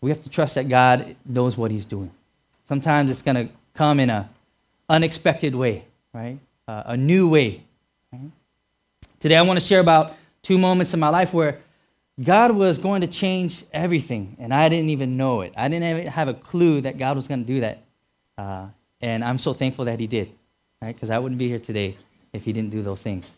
We 0.00 0.10
have 0.10 0.22
to 0.22 0.28
trust 0.28 0.56
that 0.56 0.68
God 0.68 1.16
knows 1.24 1.56
what 1.56 1.70
He's 1.70 1.84
doing. 1.84 2.10
Sometimes 2.66 3.10
it's 3.10 3.22
going 3.22 3.48
to 3.48 3.54
come 3.74 4.00
in 4.00 4.10
a 4.10 4.30
unexpected 4.88 5.54
way, 5.54 5.84
right? 6.12 6.38
Uh, 6.66 6.82
a 6.86 6.96
new 6.96 7.28
way. 7.28 7.62
Today 9.20 9.36
I 9.36 9.42
want 9.42 9.58
to 9.58 9.64
share 9.64 9.80
about 9.80 10.14
two 10.42 10.58
moments 10.58 10.94
in 10.94 11.00
my 11.00 11.08
life 11.08 11.32
where 11.32 11.60
God 12.22 12.52
was 12.52 12.78
going 12.78 13.00
to 13.00 13.06
change 13.06 13.64
everything, 13.72 14.36
and 14.38 14.52
I 14.54 14.68
didn't 14.68 14.90
even 14.90 15.16
know 15.16 15.40
it. 15.40 15.52
I 15.56 15.68
didn't 15.68 16.06
have 16.08 16.28
a 16.28 16.34
clue 16.34 16.80
that 16.82 16.96
God 16.98 17.16
was 17.16 17.26
going 17.26 17.40
to 17.40 17.46
do 17.46 17.60
that. 17.60 17.82
Uh, 18.38 18.66
and 19.00 19.24
I'm 19.24 19.38
so 19.38 19.52
thankful 19.52 19.86
that 19.86 19.98
He 19.98 20.06
did, 20.06 20.30
right? 20.80 20.94
Because 20.94 21.10
I 21.10 21.18
wouldn't 21.18 21.38
be 21.38 21.48
here 21.48 21.58
today 21.58 21.96
if 22.32 22.44
He 22.44 22.52
didn't 22.52 22.70
do 22.70 22.82
those 22.82 23.02
things. 23.02 23.30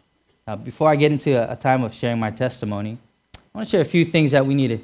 Uh, 0.46 0.56
before 0.56 0.90
I 0.90 0.96
get 0.96 1.10
into 1.10 1.32
a, 1.32 1.52
a 1.52 1.56
time 1.56 1.82
of 1.84 1.94
sharing 1.94 2.20
my 2.20 2.30
testimony, 2.30 2.98
I 3.34 3.38
want 3.58 3.68
to 3.68 3.70
share 3.70 3.80
a 3.80 3.84
few 3.84 4.04
things 4.04 4.32
that 4.32 4.44
we 4.44 4.54
need 4.54 4.68
to 4.68 4.78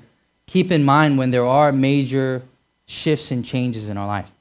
keep 0.46 0.70
in 0.70 0.84
mind 0.84 1.18
when 1.18 1.30
there 1.30 1.46
are 1.46 1.72
major 1.72 2.42
shifts 2.86 3.30
and 3.30 3.44
changes 3.44 3.88
in 3.88 3.98
our 3.98 4.06
life. 4.06 4.32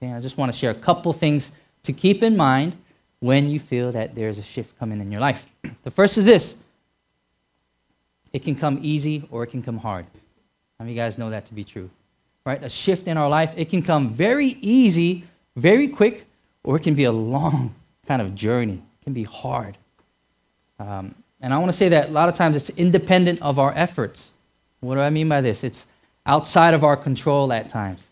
Okay, 0.00 0.12
I 0.12 0.20
just 0.20 0.36
want 0.36 0.52
to 0.52 0.58
share 0.58 0.70
a 0.70 0.74
couple 0.74 1.12
things 1.12 1.50
to 1.82 1.92
keep 1.92 2.22
in 2.22 2.36
mind 2.36 2.76
when 3.20 3.48
you 3.48 3.58
feel 3.58 3.90
that 3.92 4.14
there's 4.14 4.38
a 4.38 4.42
shift 4.42 4.78
coming 4.78 5.00
in 5.00 5.10
your 5.10 5.20
life. 5.20 5.44
the 5.82 5.90
first 5.90 6.16
is 6.18 6.24
this 6.24 6.56
it 8.32 8.44
can 8.44 8.54
come 8.54 8.78
easy 8.82 9.26
or 9.30 9.42
it 9.42 9.48
can 9.48 9.62
come 9.62 9.78
hard. 9.78 10.06
How 10.78 10.84
many 10.84 10.92
of 10.92 10.96
you 10.96 11.02
guys 11.02 11.18
know 11.18 11.30
that 11.30 11.46
to 11.46 11.54
be 11.54 11.64
true? 11.64 11.90
Right? 12.44 12.62
A 12.62 12.68
shift 12.68 13.08
in 13.08 13.16
our 13.16 13.28
life, 13.28 13.52
it 13.56 13.70
can 13.70 13.82
come 13.82 14.10
very 14.10 14.56
easy, 14.60 15.24
very 15.56 15.88
quick, 15.88 16.26
or 16.62 16.76
it 16.76 16.82
can 16.82 16.94
be 16.94 17.04
a 17.04 17.12
long 17.12 17.74
kind 18.06 18.22
of 18.22 18.34
journey. 18.34 18.74
It 19.00 19.04
can 19.04 19.12
be 19.12 19.24
hard. 19.24 19.76
Um, 20.78 21.14
and 21.40 21.52
I 21.52 21.58
want 21.58 21.72
to 21.72 21.76
say 21.76 21.88
that 21.88 22.08
a 22.08 22.12
lot 22.12 22.28
of 22.28 22.36
times 22.36 22.56
it's 22.56 22.70
independent 22.70 23.42
of 23.42 23.58
our 23.58 23.72
efforts. 23.74 24.32
What 24.80 24.94
do 24.94 25.00
I 25.00 25.10
mean 25.10 25.28
by 25.28 25.40
this? 25.40 25.64
It's 25.64 25.86
outside 26.24 26.74
of 26.74 26.84
our 26.84 26.96
control 26.96 27.52
at 27.52 27.68
times. 27.68 28.04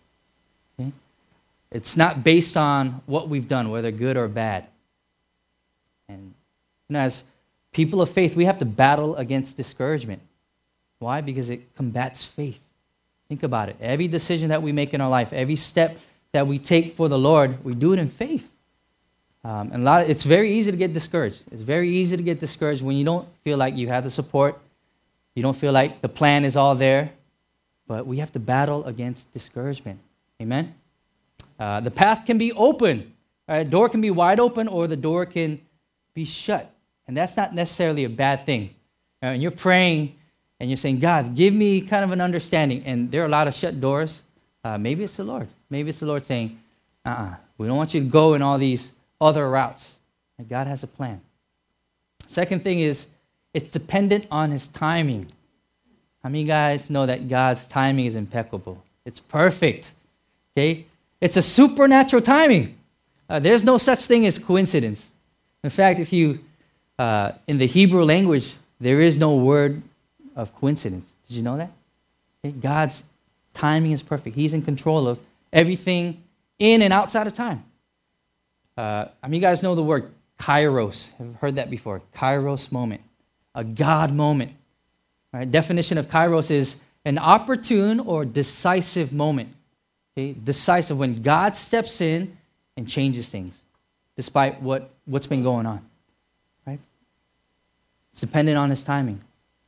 It's 1.71 1.97
not 1.97 2.23
based 2.23 2.57
on 2.57 3.03
what 3.07 3.29
we've 3.29 3.49
done, 3.49 3.71
whether 3.71 3.91
good 3.91 4.17
or 4.17 4.29
bad. 4.29 4.67
And 6.09 6.35
as 6.91 7.25
people 7.73 8.01
of 8.01 8.11
faith, 8.11 8.37
we 8.37 8.45
have 8.45 8.59
to 8.59 8.65
battle 8.65 9.17
against 9.17 9.57
discouragement. 9.57 10.23
Why? 10.99 11.21
Because 11.21 11.51
it 11.51 11.75
combats 11.75 12.25
faith. 12.25 12.61
Think 13.29 13.43
about 13.43 13.69
it. 13.69 13.77
Every 13.81 14.09
decision 14.09 14.51
that 14.51 14.63
we 14.63 14.73
make 14.73 14.95
in 14.95 15.01
our 15.01 15.11
life, 15.11 15.33
every 15.33 15.57
step 15.57 15.99
that 16.33 16.47
we 16.47 16.59
take 16.59 16.93
for 16.93 17.09
the 17.09 17.19
Lord, 17.19 17.65
we 17.65 17.75
do 17.75 17.93
it 17.93 17.99
in 17.99 18.09
faith. 18.09 18.51
Um, 19.45 19.71
and 19.73 19.83
a 19.83 19.85
lot 19.85 20.03
of, 20.03 20.11
it's 20.11 20.23
very 20.23 20.55
easy 20.55 20.71
to 20.71 20.77
get 20.77 20.93
discouraged. 20.93 21.43
It's 21.51 21.63
very 21.63 21.91
easy 21.91 22.17
to 22.17 22.23
get 22.23 22.41
discouraged 22.41 22.83
when 22.83 22.97
you 22.97 23.05
don't 23.05 23.29
feel 23.45 23.59
like 23.59 23.77
you 23.77 23.89
have 23.89 24.05
the 24.05 24.11
support, 24.11 24.59
you 25.35 25.43
don't 25.43 25.57
feel 25.57 25.73
like 25.73 26.01
the 26.01 26.09
plan 26.09 26.45
is 26.45 26.57
all 26.57 26.75
there. 26.75 27.11
But 27.87 28.07
we 28.07 28.19
have 28.19 28.33
to 28.33 28.41
battle 28.41 28.85
against 28.85 29.33
discouragement. 29.33 30.01
Amen? 30.41 30.75
Uh, 31.59 31.81
the 31.81 31.91
path 31.91 32.27
can 32.27 32.39
be 32.39 32.53
open. 32.53 33.13
Right? 33.49 33.69
Door 33.69 33.91
can 33.91 34.01
be 34.01 34.11
wide 34.11 34.41
open 34.41 34.69
or 34.69 34.87
the 34.87 34.97
door 34.97 35.27
can 35.27 35.61
be 36.15 36.25
shut. 36.25 36.71
And 37.07 37.17
that's 37.17 37.37
not 37.37 37.55
necessarily 37.55 38.05
a 38.05 38.09
bad 38.09 38.45
thing. 38.45 38.75
Uh, 39.23 39.27
and 39.27 39.43
you're 39.43 39.51
praying 39.51 40.17
and 40.59 40.69
you're 40.69 40.77
saying, 40.77 40.99
God, 40.99 41.35
give 41.35 41.55
me 41.55 41.81
kind 41.81 42.05
of 42.05 42.11
an 42.11 42.21
understanding. 42.21 42.83
And 42.85 43.11
there 43.11 43.23
are 43.23 43.27
a 43.27 43.31
lot 43.31 43.47
of 43.47 43.55
shut 43.55 43.81
doors. 43.81 44.23
Uh, 44.65 44.79
maybe 44.79 45.05
it's 45.05 45.17
the 45.17 45.25
Lord. 45.25 45.49
Maybe 45.71 45.91
it's 45.91 46.01
the 46.01 46.07
Lord 46.07 46.27
saying, 46.27 46.59
uh 47.05 47.11
uh-uh, 47.11 47.35
we 47.59 47.67
don't 47.67 47.77
want 47.77 47.95
you 47.95 48.01
to 48.01 48.07
go 48.07 48.35
in 48.35 48.43
all 48.43 48.59
these 48.59 48.93
other 49.21 49.49
routes. 49.49 49.95
And 50.39 50.49
God 50.49 50.67
has 50.67 50.83
a 50.83 50.87
plan. 50.87 51.21
Second 52.27 52.63
thing 52.63 52.81
is, 52.81 53.07
it's 53.55 53.71
dependent 53.71 54.27
on 54.31 54.51
His 54.51 54.69
timing. 54.69 55.27
How 56.23 56.29
many 56.29 56.45
guys 56.45 56.91
know 56.91 57.07
that 57.07 57.29
God's 57.29 57.65
timing 57.67 58.07
is 58.07 58.17
impeccable? 58.17 58.83
It's 59.05 59.21
perfect. 59.21 59.93
Okay? 60.53 60.87
It's 61.21 61.37
a 61.37 61.43
supernatural 61.43 62.23
timing. 62.23 62.77
Uh, 63.29 63.39
there's 63.39 63.65
no 63.65 63.79
such 63.79 64.07
thing 64.07 64.27
as 64.27 64.39
coincidence. 64.39 65.11
In 65.65 65.71
fact, 65.71 65.99
if 65.99 66.13
you, 66.13 66.41
uh, 66.99 67.33
in 67.47 67.59
the 67.59 67.67
Hebrew 67.67 68.05
language, 68.05 68.55
there 68.81 69.01
is 69.01 69.19
no 69.19 69.35
word 69.35 69.83
of 70.35 70.55
coincidence. 70.55 71.07
Did 71.29 71.37
you 71.37 71.43
know 71.43 71.57
that? 71.57 71.71
Okay? 72.45 72.53
God's 72.53 73.03
timing 73.55 73.93
is 73.93 74.03
perfect. 74.03 74.37
He's 74.37 74.55
in 74.55 74.63
control 74.63 75.09
of 75.09 75.19
everything 75.53 76.23
in 76.59 76.83
and 76.83 76.93
outside 76.93 77.27
of 77.27 77.35
time. 77.35 77.65
Uh, 78.77 79.07
I 79.23 79.29
mean, 79.29 79.41
you 79.41 79.47
guys 79.47 79.63
know 79.63 79.75
the 79.75 79.83
word 79.83 80.11
kairos. 80.39 81.11
Have 81.17 81.35
heard 81.37 81.55
that 81.57 81.71
before? 81.71 82.03
Kairos 82.15 82.71
moment, 82.71 83.01
a 83.55 83.65
God 83.65 84.13
moment. 84.13 84.53
Definition 85.51 85.99
of 85.99 86.09
kairos 86.09 86.51
is 86.51 86.77
an 87.05 87.19
opportune 87.19 88.01
or 88.01 88.25
decisive 88.25 89.13
moment. 89.13 89.55
Okay? 90.17 90.33
Decisive 90.33 90.99
when 90.99 91.23
God 91.23 91.57
steps 91.57 92.01
in 92.01 92.37
and 92.77 92.89
changes 92.89 93.29
things, 93.29 93.61
despite 94.17 94.63
what, 94.63 94.91
what's 95.05 95.27
been 95.27 95.43
going 95.43 95.67
on. 95.67 95.85
Right? 96.67 96.81
It's 98.13 98.21
dependent 98.21 98.57
on 98.57 98.71
his 98.71 98.83
timing. 98.83 99.21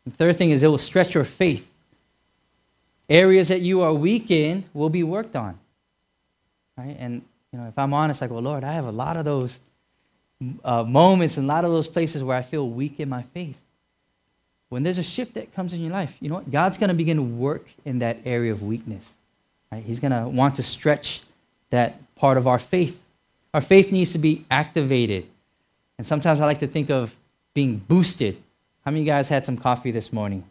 The 0.06 0.12
third 0.12 0.36
thing 0.36 0.50
is 0.50 0.62
it 0.62 0.68
will 0.68 0.78
stretch 0.78 1.14
your 1.14 1.24
faith. 1.24 1.70
Areas 3.08 3.48
that 3.48 3.60
you 3.60 3.82
are 3.82 3.92
weak 3.92 4.30
in 4.30 4.64
will 4.72 4.90
be 4.90 5.02
worked 5.02 5.36
on. 5.36 5.58
Right? 6.76 6.96
And 6.98 7.22
you 7.52 7.58
know, 7.58 7.66
if 7.66 7.78
I'm 7.78 7.92
honest, 7.94 8.22
I 8.22 8.26
go, 8.26 8.38
Lord, 8.38 8.64
I 8.64 8.72
have 8.72 8.86
a 8.86 8.92
lot 8.92 9.16
of 9.16 9.24
those 9.24 9.60
uh, 10.64 10.82
moments 10.84 11.36
and 11.36 11.44
a 11.44 11.48
lot 11.48 11.64
of 11.64 11.70
those 11.70 11.88
places 11.88 12.22
where 12.22 12.36
I 12.36 12.42
feel 12.42 12.68
weak 12.68 13.00
in 13.00 13.08
my 13.08 13.22
faith. 13.22 13.56
When 14.68 14.82
there's 14.82 14.98
a 14.98 15.02
shift 15.02 15.34
that 15.34 15.54
comes 15.54 15.72
in 15.72 15.80
your 15.80 15.90
life, 15.90 16.14
you 16.20 16.28
know 16.28 16.36
what? 16.36 16.50
God's 16.50 16.76
going 16.76 16.88
to 16.88 16.94
begin 16.94 17.16
to 17.16 17.22
work 17.22 17.66
in 17.84 18.00
that 18.00 18.18
area 18.26 18.52
of 18.52 18.62
weakness. 18.62 19.08
Right? 19.70 19.84
He's 19.84 20.00
going 20.00 20.12
to 20.12 20.28
want 20.28 20.56
to 20.56 20.62
stretch 20.62 21.22
that 21.70 21.96
part 22.16 22.38
of 22.38 22.46
our 22.46 22.58
faith. 22.58 23.00
Our 23.54 23.60
faith 23.60 23.92
needs 23.92 24.12
to 24.12 24.18
be 24.18 24.44
activated. 24.50 25.26
And 25.98 26.06
sometimes 26.06 26.40
I 26.40 26.46
like 26.46 26.60
to 26.60 26.66
think 26.66 26.90
of 26.90 27.14
being 27.54 27.78
boosted. 27.78 28.36
How 28.84 28.90
many 28.90 29.00
of 29.00 29.06
you 29.06 29.12
guys 29.12 29.28
had 29.28 29.44
some 29.44 29.56
coffee 29.56 29.90
this 29.90 30.12
morning? 30.12 30.44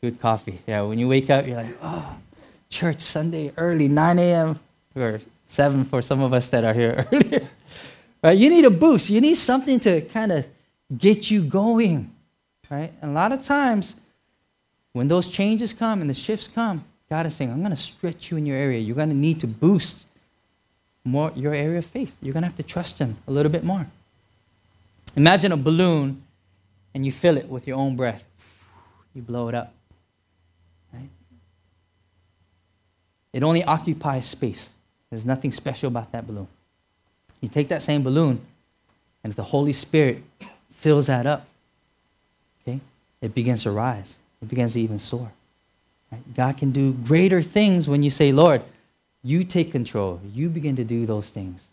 Good 0.00 0.20
coffee. 0.20 0.60
Yeah, 0.66 0.82
when 0.82 0.98
you 0.98 1.08
wake 1.08 1.30
up, 1.30 1.46
you're 1.46 1.56
like, 1.56 1.76
oh, 1.82 2.16
church 2.70 3.00
Sunday 3.00 3.52
early, 3.56 3.88
9 3.88 4.18
a.m. 4.18 4.58
or 4.96 5.20
7 5.48 5.84
for 5.84 6.02
some 6.02 6.20
of 6.20 6.32
us 6.32 6.48
that 6.48 6.64
are 6.64 6.74
here 6.74 7.06
earlier. 7.12 7.48
right? 8.22 8.36
You 8.36 8.50
need 8.50 8.64
a 8.64 8.70
boost. 8.70 9.10
You 9.10 9.20
need 9.20 9.36
something 9.36 9.80
to 9.80 10.00
kind 10.02 10.32
of 10.32 10.46
get 10.96 11.30
you 11.30 11.42
going. 11.42 12.10
Right? 12.70 12.92
And 13.02 13.10
a 13.10 13.14
lot 13.14 13.32
of 13.32 13.44
times, 13.44 13.94
when 14.92 15.08
those 15.08 15.28
changes 15.28 15.72
come 15.72 16.00
and 16.00 16.08
the 16.08 16.14
shifts 16.14 16.48
come, 16.48 16.84
God 17.10 17.26
is 17.26 17.34
saying, 17.34 17.50
I'm 17.50 17.60
going 17.60 17.70
to 17.70 17.76
stretch 17.76 18.30
you 18.30 18.36
in 18.36 18.46
your 18.46 18.56
area. 18.56 18.80
You're 18.80 18.96
going 18.96 19.10
to 19.10 19.14
need 19.14 19.40
to 19.40 19.46
boost 19.46 20.04
more 21.04 21.32
your 21.36 21.54
area 21.54 21.78
of 21.78 21.86
faith. 21.86 22.14
You're 22.22 22.32
going 22.32 22.42
to 22.42 22.48
have 22.48 22.56
to 22.56 22.62
trust 22.62 22.98
Him 22.98 23.18
a 23.26 23.30
little 23.30 23.52
bit 23.52 23.62
more. 23.64 23.86
Imagine 25.16 25.52
a 25.52 25.56
balloon 25.56 26.22
and 26.94 27.04
you 27.04 27.12
fill 27.12 27.36
it 27.36 27.48
with 27.48 27.66
your 27.66 27.76
own 27.76 27.96
breath. 27.96 28.24
You 29.14 29.22
blow 29.22 29.48
it 29.48 29.54
up. 29.54 29.74
Right? 30.92 31.08
It 33.32 33.42
only 33.42 33.62
occupies 33.64 34.26
space. 34.26 34.70
There's 35.10 35.24
nothing 35.24 35.52
special 35.52 35.88
about 35.88 36.10
that 36.12 36.26
balloon. 36.26 36.48
You 37.40 37.48
take 37.48 37.68
that 37.68 37.82
same 37.82 38.02
balloon, 38.02 38.40
and 39.22 39.30
if 39.30 39.36
the 39.36 39.44
Holy 39.44 39.72
Spirit 39.72 40.22
fills 40.70 41.06
that 41.06 41.26
up, 41.26 41.46
okay, 42.62 42.80
it 43.20 43.34
begins 43.34 43.64
to 43.64 43.70
rise. 43.70 44.16
It 44.40 44.48
begins 44.48 44.72
to 44.72 44.80
even 44.80 44.98
soar. 44.98 45.30
God 46.34 46.56
can 46.56 46.70
do 46.70 46.92
greater 46.92 47.42
things 47.42 47.88
when 47.88 48.02
you 48.02 48.10
say, 48.10 48.32
Lord, 48.32 48.62
you 49.22 49.44
take 49.44 49.72
control. 49.72 50.20
You 50.32 50.48
begin 50.48 50.76
to 50.76 50.84
do 50.84 51.06
those 51.06 51.30
things. 51.30 51.64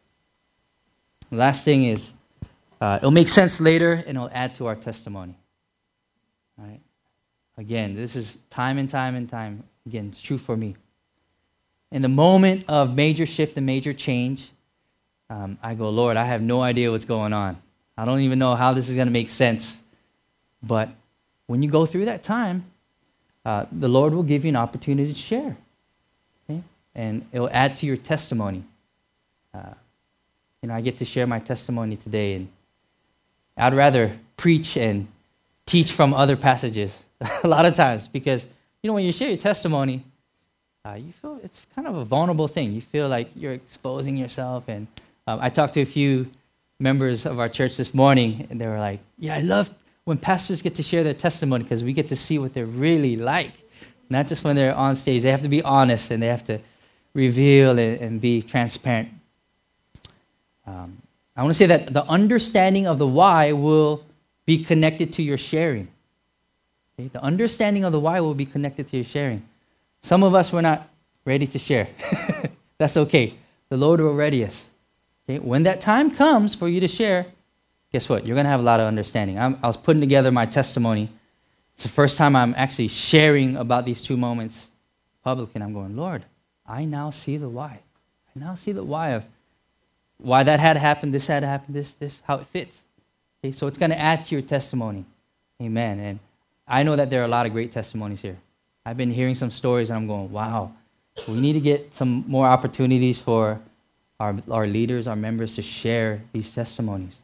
The 1.29 1.37
last 1.37 1.65
thing 1.65 1.85
is, 1.85 2.11
uh, 2.79 2.97
it'll 2.97 3.11
make 3.11 3.29
sense 3.29 3.61
later 3.61 3.93
and 3.93 4.17
it'll 4.17 4.29
add 4.33 4.55
to 4.55 4.67
our 4.67 4.75
testimony. 4.75 5.35
Right? 6.57 6.79
Again, 7.57 7.95
this 7.95 8.15
is 8.15 8.37
time 8.49 8.77
and 8.77 8.89
time 8.89 9.15
and 9.15 9.29
time. 9.29 9.63
Again, 9.85 10.07
it's 10.07 10.21
true 10.21 10.37
for 10.37 10.57
me. 10.57 10.75
In 11.91 12.01
the 12.01 12.09
moment 12.09 12.65
of 12.67 12.95
major 12.95 13.25
shift 13.25 13.57
and 13.57 13.65
major 13.65 13.93
change, 13.93 14.51
um, 15.29 15.57
I 15.61 15.75
go, 15.75 15.89
Lord, 15.89 16.17
I 16.17 16.25
have 16.25 16.41
no 16.41 16.61
idea 16.61 16.91
what's 16.91 17.05
going 17.05 17.33
on. 17.33 17.57
I 17.97 18.05
don't 18.05 18.21
even 18.21 18.39
know 18.39 18.55
how 18.55 18.73
this 18.73 18.89
is 18.89 18.95
going 18.95 19.07
to 19.07 19.13
make 19.13 19.29
sense. 19.29 19.81
But 20.63 20.89
when 21.47 21.61
you 21.61 21.69
go 21.69 21.85
through 21.85 22.05
that 22.05 22.23
time, 22.23 22.65
uh, 23.45 23.65
the 23.71 23.87
Lord 23.87 24.13
will 24.13 24.23
give 24.23 24.45
you 24.45 24.49
an 24.49 24.55
opportunity 24.55 25.13
to 25.13 25.19
share. 25.19 25.57
Okay? 26.49 26.61
And 26.93 27.25
it'll 27.31 27.49
add 27.51 27.77
to 27.77 27.85
your 27.85 27.97
testimony. 27.97 28.63
Uh, 29.53 29.73
you 30.61 30.69
know, 30.69 30.75
I 30.75 30.81
get 30.81 30.97
to 30.99 31.05
share 31.05 31.25
my 31.25 31.39
testimony 31.39 31.95
today, 31.95 32.35
and 32.35 32.47
I'd 33.57 33.73
rather 33.73 34.17
preach 34.37 34.77
and 34.77 35.07
teach 35.65 35.91
from 35.91 36.13
other 36.13 36.35
passages 36.35 37.05
a 37.43 37.47
lot 37.47 37.65
of 37.65 37.73
times 37.73 38.07
because, 38.07 38.45
you 38.81 38.87
know, 38.87 38.93
when 38.93 39.05
you 39.05 39.11
share 39.11 39.29
your 39.29 39.37
testimony, 39.37 40.03
uh, 40.85 40.93
you 40.93 41.13
feel 41.21 41.39
it's 41.43 41.65
kind 41.75 41.87
of 41.87 41.95
a 41.95 42.05
vulnerable 42.05 42.47
thing. 42.47 42.73
You 42.73 42.81
feel 42.81 43.07
like 43.07 43.29
you're 43.35 43.53
exposing 43.53 44.17
yourself. 44.17 44.63
And 44.67 44.87
um, 45.27 45.39
I 45.41 45.49
talked 45.49 45.75
to 45.75 45.81
a 45.81 45.85
few 45.85 46.27
members 46.79 47.25
of 47.25 47.39
our 47.39 47.49
church 47.49 47.77
this 47.77 47.93
morning, 47.93 48.47
and 48.49 48.59
they 48.59 48.67
were 48.67 48.79
like, 48.79 48.99
Yeah, 49.19 49.35
I 49.35 49.41
love 49.41 49.69
when 50.05 50.17
pastors 50.17 50.61
get 50.61 50.75
to 50.75 50.83
share 50.83 51.03
their 51.03 51.13
testimony 51.13 51.63
because 51.63 51.83
we 51.83 51.93
get 51.93 52.09
to 52.09 52.15
see 52.15 52.39
what 52.39 52.53
they're 52.53 52.65
really 52.65 53.15
like. 53.15 53.53
Not 54.09 54.27
just 54.27 54.43
when 54.43 54.55
they're 54.55 54.75
on 54.75 54.95
stage, 54.95 55.23
they 55.23 55.31
have 55.31 55.43
to 55.43 55.49
be 55.49 55.61
honest 55.61 56.11
and 56.11 56.21
they 56.21 56.27
have 56.27 56.43
to 56.45 56.59
reveal 57.13 57.71
and, 57.71 58.01
and 58.01 58.21
be 58.21 58.41
transparent. 58.41 59.09
Um, 60.65 61.01
I 61.35 61.43
want 61.43 61.53
to 61.53 61.57
say 61.57 61.65
that 61.67 61.93
the 61.93 62.05
understanding 62.05 62.87
of 62.87 62.99
the 62.99 63.07
why 63.07 63.51
will 63.51 64.03
be 64.45 64.63
connected 64.63 65.13
to 65.13 65.23
your 65.23 65.37
sharing. 65.37 65.89
Okay? 66.99 67.09
The 67.09 67.21
understanding 67.23 67.83
of 67.83 67.91
the 67.91 67.99
why 67.99 68.19
will 68.19 68.33
be 68.33 68.45
connected 68.45 68.89
to 68.89 68.97
your 68.97 69.05
sharing. 69.05 69.47
Some 70.01 70.23
of 70.23 70.35
us 70.35 70.51
were 70.51 70.61
not 70.61 70.89
ready 71.25 71.47
to 71.47 71.59
share. 71.59 71.87
That's 72.77 72.97
okay. 72.97 73.35
The 73.69 73.77
Lord 73.77 74.01
will 74.01 74.15
ready 74.15 74.43
us. 74.43 74.65
Okay? 75.23 75.39
When 75.39 75.63
that 75.63 75.79
time 75.79 76.11
comes 76.11 76.55
for 76.55 76.67
you 76.67 76.79
to 76.79 76.87
share, 76.87 77.27
guess 77.91 78.07
what? 78.07 78.25
You're 78.25 78.35
going 78.35 78.45
to 78.45 78.51
have 78.51 78.59
a 78.59 78.63
lot 78.63 78.79
of 78.79 78.87
understanding. 78.87 79.37
I'm, 79.37 79.59
i 79.61 79.67
was 79.67 79.77
putting 79.77 80.01
together 80.01 80.31
my 80.31 80.45
testimony. 80.45 81.09
It's 81.75 81.83
the 81.83 81.89
first 81.89 82.17
time 82.17 82.35
I'm 82.35 82.53
actually 82.57 82.87
sharing 82.87 83.57
about 83.57 83.85
these 83.85 84.01
two 84.01 84.17
moments 84.17 84.69
publicly, 85.23 85.53
and 85.55 85.63
I'm 85.63 85.73
going, 85.73 85.95
Lord, 85.95 86.25
I 86.65 86.85
now 86.85 87.09
see 87.09 87.37
the 87.37 87.49
why. 87.49 87.79
I 88.35 88.39
now 88.39 88.55
see 88.55 88.71
the 88.71 88.83
why 88.83 89.09
of 89.09 89.25
why 90.17 90.43
that 90.43 90.59
had 90.59 90.77
happened, 90.77 91.13
this 91.13 91.27
had 91.27 91.43
happened, 91.43 91.75
this, 91.75 91.93
this, 91.93 92.21
how 92.25 92.37
it 92.37 92.45
fits. 92.45 92.81
Okay, 93.43 93.51
so 93.51 93.67
it's 93.67 93.77
going 93.77 93.89
to 93.89 93.99
add 93.99 94.23
to 94.25 94.35
your 94.35 94.43
testimony. 94.43 95.05
Amen. 95.61 95.99
And 95.99 96.19
I 96.67 96.83
know 96.83 96.95
that 96.95 97.09
there 97.09 97.21
are 97.21 97.25
a 97.25 97.29
lot 97.29 97.45
of 97.45 97.51
great 97.51 97.71
testimonies 97.71 98.21
here. 98.21 98.37
I've 98.85 98.97
been 98.97 99.11
hearing 99.11 99.35
some 99.35 99.51
stories 99.51 99.89
and 99.89 99.97
I'm 99.97 100.07
going, 100.07 100.31
wow, 100.31 100.71
we 101.27 101.39
need 101.39 101.53
to 101.53 101.59
get 101.59 101.93
some 101.93 102.23
more 102.27 102.45
opportunities 102.45 103.19
for 103.19 103.59
our, 104.19 104.35
our 104.49 104.67
leaders, 104.67 105.07
our 105.07 105.15
members 105.15 105.55
to 105.55 105.61
share 105.61 106.21
these 106.31 106.53
testimonies. 106.53 107.19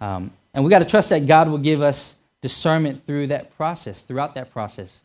Um, 0.00 0.30
and 0.54 0.64
we 0.64 0.70
got 0.70 0.80
to 0.80 0.84
trust 0.84 1.10
that 1.10 1.26
God 1.26 1.48
will 1.48 1.58
give 1.58 1.82
us 1.82 2.16
discernment 2.40 3.04
through 3.06 3.28
that 3.28 3.56
process, 3.56 4.02
throughout 4.02 4.34
that 4.34 4.50
process. 4.50 5.00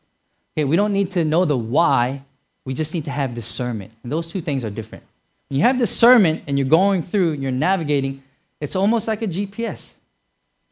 Okay, 0.53 0.63
we 0.63 0.75
don't 0.75 0.93
need 0.93 1.11
to 1.11 1.25
know 1.25 1.45
the 1.45 1.57
why, 1.57 2.23
we 2.63 2.73
just 2.73 2.93
need 2.93 3.05
to 3.05 3.11
have 3.11 3.33
discernment. 3.33 3.91
And 4.03 4.11
those 4.11 4.29
two 4.29 4.41
things 4.41 4.63
are 4.63 4.69
different. 4.69 5.03
When 5.49 5.57
you 5.59 5.63
have 5.63 5.77
discernment 5.77 6.43
and 6.47 6.57
you're 6.57 6.67
going 6.67 7.03
through, 7.03 7.33
you're 7.33 7.51
navigating, 7.51 8.23
it's 8.59 8.75
almost 8.75 9.07
like 9.07 9.21
a 9.21 9.27
GPS. 9.27 9.91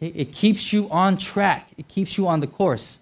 Okay? 0.02 0.18
It 0.18 0.32
keeps 0.32 0.74
you 0.74 0.90
on 0.90 1.18
track, 1.18 1.70
it 1.78 1.88
keeps 1.88 2.18
you 2.18 2.28
on 2.28 2.40
the 2.40 2.48
course. 2.48 3.00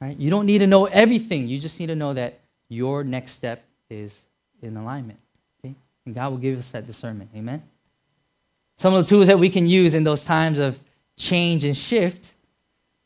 Right? 0.00 0.18
You 0.18 0.28
don't 0.28 0.46
need 0.46 0.58
to 0.58 0.66
know 0.66 0.86
everything. 0.86 1.48
You 1.48 1.58
just 1.58 1.80
need 1.80 1.86
to 1.86 1.96
know 1.96 2.12
that 2.12 2.40
your 2.68 3.04
next 3.04 3.32
step 3.32 3.64
is 3.88 4.14
in 4.60 4.76
alignment. 4.76 5.20
Okay? 5.60 5.74
And 6.04 6.14
God 6.14 6.30
will 6.30 6.38
give 6.38 6.58
us 6.58 6.70
that 6.72 6.86
discernment. 6.86 7.30
Amen? 7.34 7.62
Some 8.76 8.94
of 8.94 9.04
the 9.04 9.08
tools 9.08 9.28
that 9.28 9.38
we 9.38 9.50
can 9.50 9.66
use 9.66 9.94
in 9.94 10.04
those 10.04 10.24
times 10.24 10.58
of 10.58 10.78
change 11.16 11.64
and 11.64 11.76
shift 11.76 12.32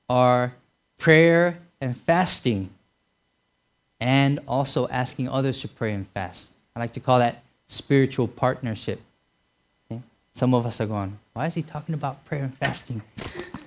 are 0.09 0.55
prayer 0.97 1.59
and 1.81 1.97
fasting, 1.97 2.71
and 4.01 4.41
also 4.49 4.89
asking 4.89 5.29
others 5.29 5.61
to 5.61 5.69
pray 5.69 5.93
and 5.93 6.07
fast. 6.09 6.49
I 6.75 6.81
like 6.81 6.93
to 6.95 7.01
call 7.01 7.19
that 7.19 7.43
spiritual 7.67 8.27
partnership. 8.29 9.01
Okay? 9.91 10.03
Some 10.35 10.55
of 10.55 10.67
us 10.67 10.81
are 10.81 10.87
going, 10.87 11.19
why 11.35 11.47
is 11.47 11.55
he 11.55 11.63
talking 11.63 11.95
about 11.95 12.25
prayer 12.25 12.45
and 12.45 12.57
fasting? 12.57 13.03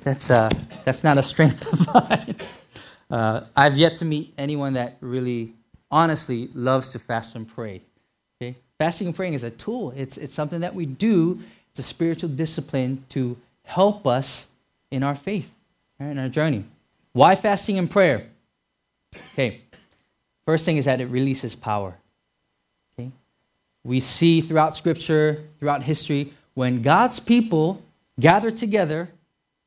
That's, 0.03 0.29
uh, 0.29 0.49
that's 0.83 1.03
not 1.03 1.17
a 1.17 1.23
strength 1.23 1.71
of 1.71 1.93
mine. 2.09 2.35
Uh, 3.09 3.41
I've 3.55 3.77
yet 3.77 3.97
to 3.97 4.05
meet 4.05 4.33
anyone 4.37 4.73
that 4.73 4.97
really, 5.01 5.53
honestly, 5.89 6.49
loves 6.53 6.91
to 6.91 6.99
fast 6.99 7.35
and 7.35 7.47
pray. 7.47 7.81
Okay? 8.41 8.55
Fasting 8.79 9.07
and 9.07 9.15
praying 9.15 9.35
is 9.35 9.43
a 9.43 9.51
tool, 9.51 9.93
it's, 9.95 10.17
it's 10.17 10.33
something 10.33 10.61
that 10.61 10.73
we 10.73 10.85
do, 10.85 11.41
it's 11.71 11.79
a 11.79 11.83
spiritual 11.83 12.29
discipline 12.29 13.05
to 13.09 13.37
help 13.63 14.05
us 14.05 14.47
in 14.91 15.03
our 15.03 15.15
faith, 15.15 15.49
right, 15.99 16.11
in 16.11 16.19
our 16.19 16.29
journey. 16.29 16.65
Why 17.13 17.35
fasting 17.35 17.77
and 17.77 17.89
prayer? 17.89 18.27
Okay, 19.33 19.61
first 20.45 20.65
thing 20.65 20.77
is 20.77 20.85
that 20.85 20.99
it 20.99 21.07
releases 21.07 21.55
power. 21.55 21.97
Okay? 22.93 23.11
We 23.83 24.01
see 24.01 24.41
throughout 24.41 24.75
Scripture, 24.75 25.43
throughout 25.59 25.83
history, 25.83 26.33
when 26.53 26.81
God's 26.81 27.19
people 27.19 27.81
gather 28.19 28.51
together 28.51 29.09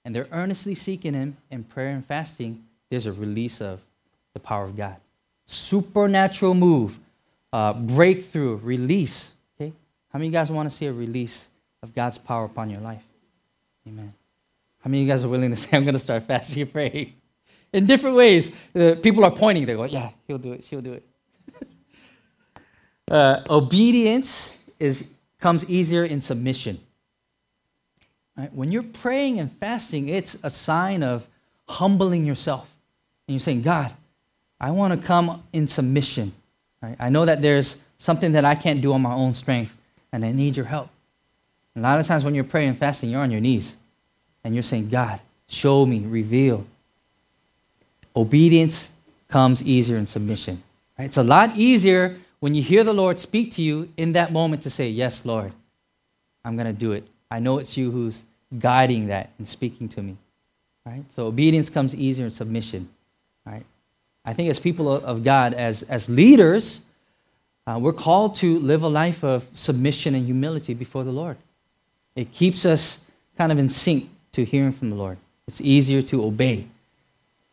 and 0.04 0.14
they're 0.14 0.28
earnestly 0.30 0.75
seeking 0.75 1.14
Him 1.14 1.38
in 1.50 1.64
prayer 1.64 1.90
and 1.90 2.04
fasting, 2.04 2.64
there's 2.90 3.06
a 3.06 3.12
release 3.12 3.62
of 3.62 3.80
the 4.34 4.40
power 4.40 4.64
of 4.64 4.76
God. 4.76 4.96
Supernatural 5.46 6.54
move, 6.54 6.99
uh, 7.52 7.73
breakthrough, 7.73 8.56
release. 8.56 9.32
Okay? 9.56 9.73
How 10.12 10.18
many 10.18 10.28
of 10.28 10.32
you 10.32 10.38
guys 10.38 10.50
want 10.50 10.70
to 10.70 10.76
see 10.76 10.87
a 10.87 10.92
release 10.92 11.49
of 11.85 11.95
God's 11.95 12.19
power 12.19 12.47
upon 12.47 12.71
your 12.71 12.81
life? 12.81 13.03
Amen. 13.87 14.12
How 14.81 14.88
many 14.88 15.03
of 15.03 15.07
you 15.07 15.12
guys 15.12 15.23
are 15.23 15.29
willing 15.29 15.50
to 15.50 15.57
say, 15.62 15.69
I'm 15.76 15.85
going 15.85 15.95
to 15.95 16.00
start 16.00 16.25
fasting 16.25 16.62
and 16.62 16.73
praying? 16.73 17.12
In 17.73 17.87
different 17.87 18.17
ways. 18.17 18.53
Uh, 18.75 18.95
people 19.00 19.25
are 19.25 19.31
pointing. 19.31 19.67
They 19.67 19.75
go, 19.75 19.85
yeah, 19.85 20.11
he'll 20.26 20.38
do 20.38 20.53
it. 20.53 20.64
She'll 20.64 20.81
do 20.81 20.95
it. 20.95 21.07
uh, 23.11 23.43
obedience 23.50 24.57
is, 24.81 25.11
comes 25.38 25.69
easier 25.69 26.05
in 26.05 26.21
submission. 26.21 26.81
Right? 28.37 28.53
When 28.53 28.73
you're 28.73 28.83
praying 28.83 29.38
and 29.38 29.53
fasting, 29.53 30.09
it's 30.09 30.37
a 30.43 30.50
sign 30.50 31.03
of 31.03 31.26
humbling 31.69 32.25
yourself. 32.25 32.73
And 33.29 33.35
you're 33.35 33.41
saying, 33.41 33.62
God, 33.62 33.93
I 34.61 34.71
want 34.71 34.99
to 34.99 35.07
come 35.07 35.43
in 35.53 35.69
submission. 35.69 36.33
Right? 36.83 36.97
I 36.99 37.11
know 37.11 37.25
that 37.25 37.43
there's 37.43 37.76
something 37.99 38.33
that 38.33 38.45
I 38.45 38.55
can't 38.55 38.81
do 38.81 38.93
on 38.93 39.03
my 39.03 39.12
own 39.12 39.35
strength, 39.35 39.76
and 40.12 40.25
I 40.25 40.33
need 40.33 40.57
your 40.57 40.67
help. 40.67 40.91
A 41.76 41.81
lot 41.81 41.99
of 41.99 42.07
times 42.07 42.25
when 42.25 42.35
you're 42.35 42.45
praying 42.45 42.71
and 42.71 42.78
fasting, 42.78 43.11
you're 43.11 43.21
on 43.21 43.31
your 43.31 43.40
knees. 43.40 43.75
And 44.45 44.54
you're 44.54 44.62
saying, 44.62 44.90
God, 44.90 45.21
show 45.49 45.87
me, 45.87 46.00
reveal. 46.00 46.66
Obedience 48.14 48.93
comes 49.28 49.62
easier 49.62 49.97
in 49.97 50.07
submission. 50.07 50.62
Right? 50.99 51.07
It's 51.07 51.16
a 51.16 51.23
lot 51.23 51.57
easier 51.57 52.19
when 52.40 52.54
you 52.54 52.62
hear 52.62 52.85
the 52.85 52.93
Lord 52.93 53.19
speak 53.19 53.52
to 53.52 53.62
you 53.62 53.88
in 53.97 54.12
that 54.12 54.33
moment 54.33 54.62
to 54.62 54.71
say, 54.71 54.88
Yes, 54.88 55.25
Lord, 55.25 55.52
I'm 56.45 56.57
going 56.57 56.66
to 56.66 56.78
do 56.78 56.93
it. 56.93 57.09
I 57.31 57.40
know 57.40 57.59
it's 57.59 57.76
you 57.76 57.90
who's 57.90 58.23
guiding 58.59 59.07
that 59.09 59.31
and 59.38 59.49
speaking 59.49 59.88
to 59.90 60.02
me. 60.02 60.16
Right? 60.87 61.04
So 61.11 61.26
obedience 61.26 61.71
comes 61.71 61.95
easier 61.95 62.26
in 62.26 62.33
submission. 62.33 62.90
Right? 63.45 63.64
I 64.25 64.35
think 64.35 64.50
as 64.50 64.59
people 64.59 64.90
of 64.90 65.25
God, 65.25 65.54
as, 65.54 65.83
as 65.85 66.09
leaders, 66.09 66.85
uh, 67.66 67.78
we're 67.81 67.93
called 67.93 68.37
to 68.37 68.59
live 68.59 68.83
a 68.83 68.88
life 68.88 69.25
of 69.25 69.47
submission 69.54 70.14
and 70.14 70.26
humility 70.26 70.75
before 70.75 71.02
the 71.02 71.11
Lord. 71.11 71.37
It 72.17 72.33
keeps 72.33 72.65
us 72.65 73.00
kind 73.37 73.50
of 73.50 73.59
in 73.59 73.69
sync 73.69 74.09
to 74.33 74.45
hearing 74.45 74.73
from 74.73 74.91
the 74.91 74.97
Lord. 74.97 75.19
It's 75.47 75.61
easier 75.61 76.03
to 76.03 76.25
obey 76.25 76.67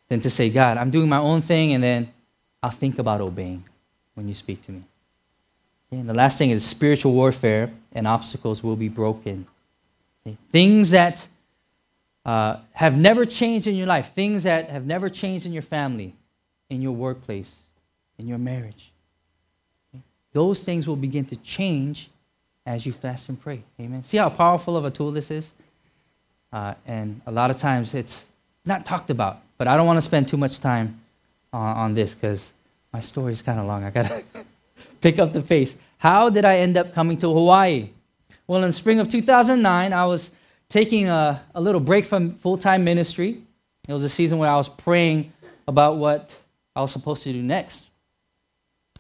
than 0.10 0.22
to 0.22 0.30
say, 0.30 0.50
God, 0.50 0.78
I'm 0.78 0.92
doing 0.92 1.10
my 1.10 1.18
own 1.18 1.42
thing, 1.42 1.74
and 1.74 1.84
then 1.84 2.12
I'll 2.62 2.70
think 2.70 3.00
about 3.00 3.22
obeying 3.22 3.64
when 4.14 4.28
you 4.28 4.34
speak 4.34 4.62
to 4.64 4.72
me. 4.72 4.84
And 5.92 6.08
the 6.08 6.14
last 6.14 6.38
thing 6.38 6.52
is 6.52 6.64
spiritual 6.64 7.14
warfare 7.14 7.72
and 7.92 8.08
obstacles 8.08 8.64
will 8.64 8.78
be 8.78 8.88
broken. 8.88 9.46
Okay? 10.26 10.38
Things 10.52 10.92
that 10.92 11.28
uh, 12.26 12.58
have 12.74 12.96
never 12.96 13.26
changed 13.26 13.68
in 13.68 13.76
your 13.76 13.88
life, 13.88 14.14
things 14.14 14.44
that 14.44 14.70
have 14.70 14.86
never 14.86 15.10
changed 15.10 15.46
in 15.46 15.52
your 15.52 15.64
family, 15.64 16.14
in 16.70 16.82
your 16.82 16.94
workplace, 16.94 17.58
in 18.18 18.28
your 18.28 18.38
marriage. 18.38 18.92
Okay? 19.94 20.04
Those 20.32 20.64
things 20.64 20.88
will 20.88 20.96
begin 20.96 21.26
to 21.26 21.36
change 21.36 22.10
as 22.72 22.86
you 22.86 22.94
fast 22.94 23.28
and 23.28 23.40
pray. 23.40 23.62
Amen. 23.80 24.04
See 24.04 24.18
how 24.18 24.30
powerful 24.30 24.78
of 24.78 24.86
a 24.86 24.92
tool 24.92 25.12
this 25.12 25.30
is? 25.30 25.52
Uh, 26.54 26.74
and 26.86 27.22
a 27.26 27.32
lot 27.32 27.52
of 27.52 27.58
times 27.58 27.94
it's 27.94 28.24
not 28.66 28.86
talked 28.86 29.10
about, 29.10 29.42
but 29.58 29.68
I 29.68 29.76
don't 29.76 29.86
want 29.86 29.98
to 29.98 30.02
spend 30.02 30.30
too 30.30 30.38
much 30.38 30.60
time 30.60 31.02
on 31.52 31.94
this 31.94 32.16
because 32.16 32.52
my 32.94 33.02
story 33.02 33.34
is 33.34 33.42
kind 33.42 33.60
of 33.60 33.66
long. 33.66 33.84
I 33.84 33.90
got 33.90 34.08
to 34.08 34.24
pick 35.02 35.20
up 35.20 35.34
the 35.34 35.42
pace. 35.42 35.76
How 35.98 36.30
did 36.30 36.46
I 36.46 36.60
end 36.60 36.78
up 36.78 36.94
coming 36.94 37.18
to 37.20 37.28
Hawaii? 37.28 37.90
Well, 38.48 38.64
in 38.64 38.72
spring 38.72 39.00
of 39.00 39.10
2009, 39.10 39.92
I 39.94 40.06
was 40.06 40.32
taking 40.70 41.10
a, 41.10 41.44
a 41.54 41.60
little 41.60 41.82
break 41.82 42.06
from 42.06 42.36
full 42.36 42.58
time 42.58 42.86
ministry. 42.86 43.42
It 43.88 43.94
was 43.94 44.06
a 44.06 44.10
season 44.10 44.38
where 44.38 44.50
I 44.50 44.56
was 44.56 44.70
praying 44.70 45.34
about 45.68 45.98
what 45.98 46.40
I 46.74 46.82
was 46.82 46.92
supposed 46.92 47.24
to 47.24 47.34
do 47.34 47.44
next. 47.44 47.88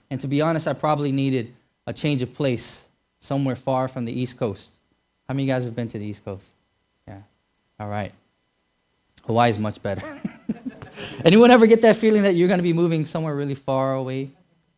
And 0.10 0.19
to 0.19 0.27
be 0.27 0.41
honest, 0.41 0.67
I 0.67 0.73
probably 0.73 1.13
needed 1.13 1.53
a 1.88 1.93
change 1.93 2.21
of 2.21 2.34
place 2.34 2.86
somewhere 3.21 3.55
far 3.55 3.88
from 3.88 4.03
the 4.03 4.12
East 4.12 4.38
Coast. 4.38 4.69
How 5.27 5.34
many 5.34 5.43
of 5.43 5.47
you 5.47 5.53
guys 5.53 5.63
have 5.63 5.75
been 5.75 5.88
to 5.88 5.97
the 5.97 6.05
East 6.05 6.25
Coast? 6.25 6.49
Yeah. 7.07 7.19
All 7.79 7.88
right. 7.88 8.12
Hawaii 9.25 9.49
is 9.49 9.57
much 9.57 9.81
better. 9.81 10.19
Anyone 11.23 11.51
ever 11.51 11.67
get 11.67 11.81
that 11.84 11.95
feeling 11.95 12.23
that 12.23 12.36
you're 12.36 12.49
going 12.49 12.60
to 12.60 12.63
be 12.63 12.73
moving 12.73 13.05
somewhere 13.05 13.34
really 13.34 13.55
far 13.55 13.93
away? 13.93 14.29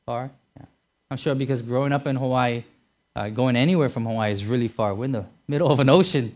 Far? 0.05 0.29
Yeah. 0.57 0.65
I'm 1.09 1.17
sure 1.17 1.33
because 1.33 1.61
growing 1.61 1.91
up 1.91 2.05
in 2.05 2.17
Hawaii, 2.17 2.65
uh, 3.15 3.29
going 3.29 3.55
anywhere 3.55 3.89
from 3.89 4.05
Hawaii 4.05 4.31
is 4.31 4.45
really 4.45 4.67
far. 4.67 4.93
We're 4.93 5.05
in 5.05 5.13
the 5.13 5.25
middle 5.47 5.71
of 5.71 5.79
an 5.79 5.89
ocean. 5.89 6.35